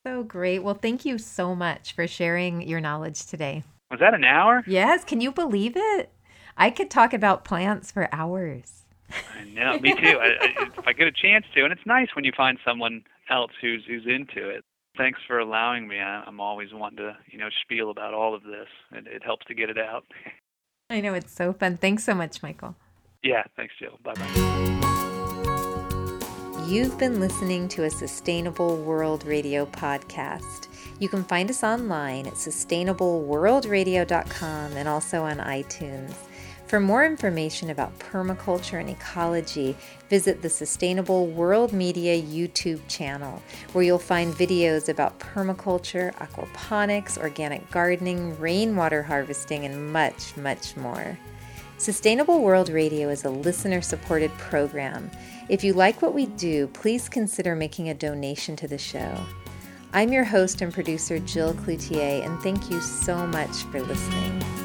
So 0.06 0.24
great. 0.24 0.60
Well, 0.60 0.76
thank 0.76 1.06
you 1.06 1.18
so 1.18 1.56
much 1.56 1.94
for 1.94 2.08
sharing 2.08 2.62
your 2.62 2.80
knowledge 2.80 3.26
today. 3.26 3.64
Was 3.92 4.00
that 4.00 4.14
an 4.14 4.24
hour? 4.24 4.64
Yes. 4.66 5.04
Can 5.04 5.20
you 5.22 5.32
believe 5.32 5.74
it? 5.76 6.12
I 6.58 6.70
could 6.70 6.90
talk 6.90 7.14
about 7.14 7.44
plants 7.44 7.92
for 7.92 8.08
hours. 8.12 8.84
I 9.12 9.44
know. 9.46 9.80
Me 9.80 9.94
too. 9.94 10.20
I, 10.20 10.28
I, 10.40 10.70
if 10.78 10.88
I 10.88 10.94
get 10.94 11.08
a 11.08 11.12
chance 11.12 11.46
to, 11.56 11.64
and 11.64 11.74
it's 11.74 11.86
nice 11.86 12.10
when 12.16 12.24
you 12.26 12.32
find 12.36 12.58
someone 12.66 13.04
else 13.30 13.52
who's 13.62 13.84
who's 13.88 14.06
into 14.06 14.50
it. 14.50 14.64
Thanks 14.98 15.20
for 15.28 15.40
allowing 15.40 15.88
me. 15.88 16.00
I, 16.00 16.24
I'm 16.26 16.40
always 16.40 16.70
wanting 16.74 16.98
to, 16.98 17.18
you 17.28 17.38
know, 17.38 17.50
spiel 17.64 17.90
about 17.90 18.14
all 18.14 18.36
of 18.36 18.44
this. 18.44 18.68
It, 18.92 19.08
it 19.08 19.24
helps 19.24 19.46
to 19.48 19.54
get 19.54 19.70
it 19.70 19.78
out. 19.78 20.06
I 20.90 21.02
know 21.02 21.14
it's 21.14 21.32
so 21.32 21.54
fun. 21.54 21.78
Thanks 21.78 22.04
so 22.04 22.14
much, 22.14 22.42
Michael. 22.44 22.76
Yeah, 23.24 23.44
thanks, 23.56 23.74
Jill. 23.80 24.00
Bye 24.04 24.14
bye. 24.14 24.80
You've 26.70 26.98
been 27.00 27.20
listening 27.20 27.68
to 27.70 27.86
a 27.86 27.90
Sustainable 27.90 28.78
World 28.78 29.26
Radio 29.26 29.66
podcast. 29.66 30.68
You 31.00 31.10
can 31.10 31.24
find 31.24 31.50
us 31.50 31.64
online 31.64 32.28
at 32.28 32.36
sustainableworldradio.com 32.36 34.74
and 34.74 34.88
also 34.88 35.24
on 35.24 35.38
iTunes. 35.38 36.14
For 36.68 36.80
more 36.80 37.04
information 37.04 37.72
about 37.72 37.98
permaculture 37.98 38.80
and 38.80 38.92
ecology, 38.92 39.76
visit 40.12 40.44
the 40.44 40.50
Sustainable 40.50 41.26
World 41.26 41.74
Media 41.74 42.22
YouTube 42.22 42.82
channel, 42.88 43.42
where 43.74 43.84
you'll 43.84 43.98
find 43.98 44.36
videos 44.36 44.90
about 44.90 45.20
permaculture, 45.20 46.14
aquaponics, 46.18 47.18
organic 47.18 47.72
gardening, 47.72 48.40
rainwater 48.40 49.02
harvesting, 49.02 49.66
and 49.66 49.92
much, 49.92 50.38
much 50.38 50.78
more. 50.78 51.18
Sustainable 51.80 52.44
World 52.44 52.70
Radio 52.70 53.08
is 53.08 53.24
a 53.24 53.30
listener 53.30 53.82
supported 53.82 54.32
program. 54.32 55.10
If 55.50 55.64
you 55.64 55.74
like 55.74 56.04
what 56.04 56.14
we 56.14 56.28
do, 56.28 56.68
please 56.68 57.10
consider 57.10 57.56
making 57.56 57.90
a 57.90 57.96
donation 57.96 58.56
to 58.58 58.68
the 58.68 58.78
show. 58.78 59.18
I'm 59.94 60.14
your 60.14 60.24
host 60.24 60.62
and 60.62 60.72
producer, 60.72 61.18
Jill 61.18 61.56
Cloutier, 61.56 62.24
and 62.24 62.40
thank 62.44 62.70
you 62.70 62.80
so 62.80 63.26
much 63.26 63.64
for 63.72 63.82
listening. 63.82 64.59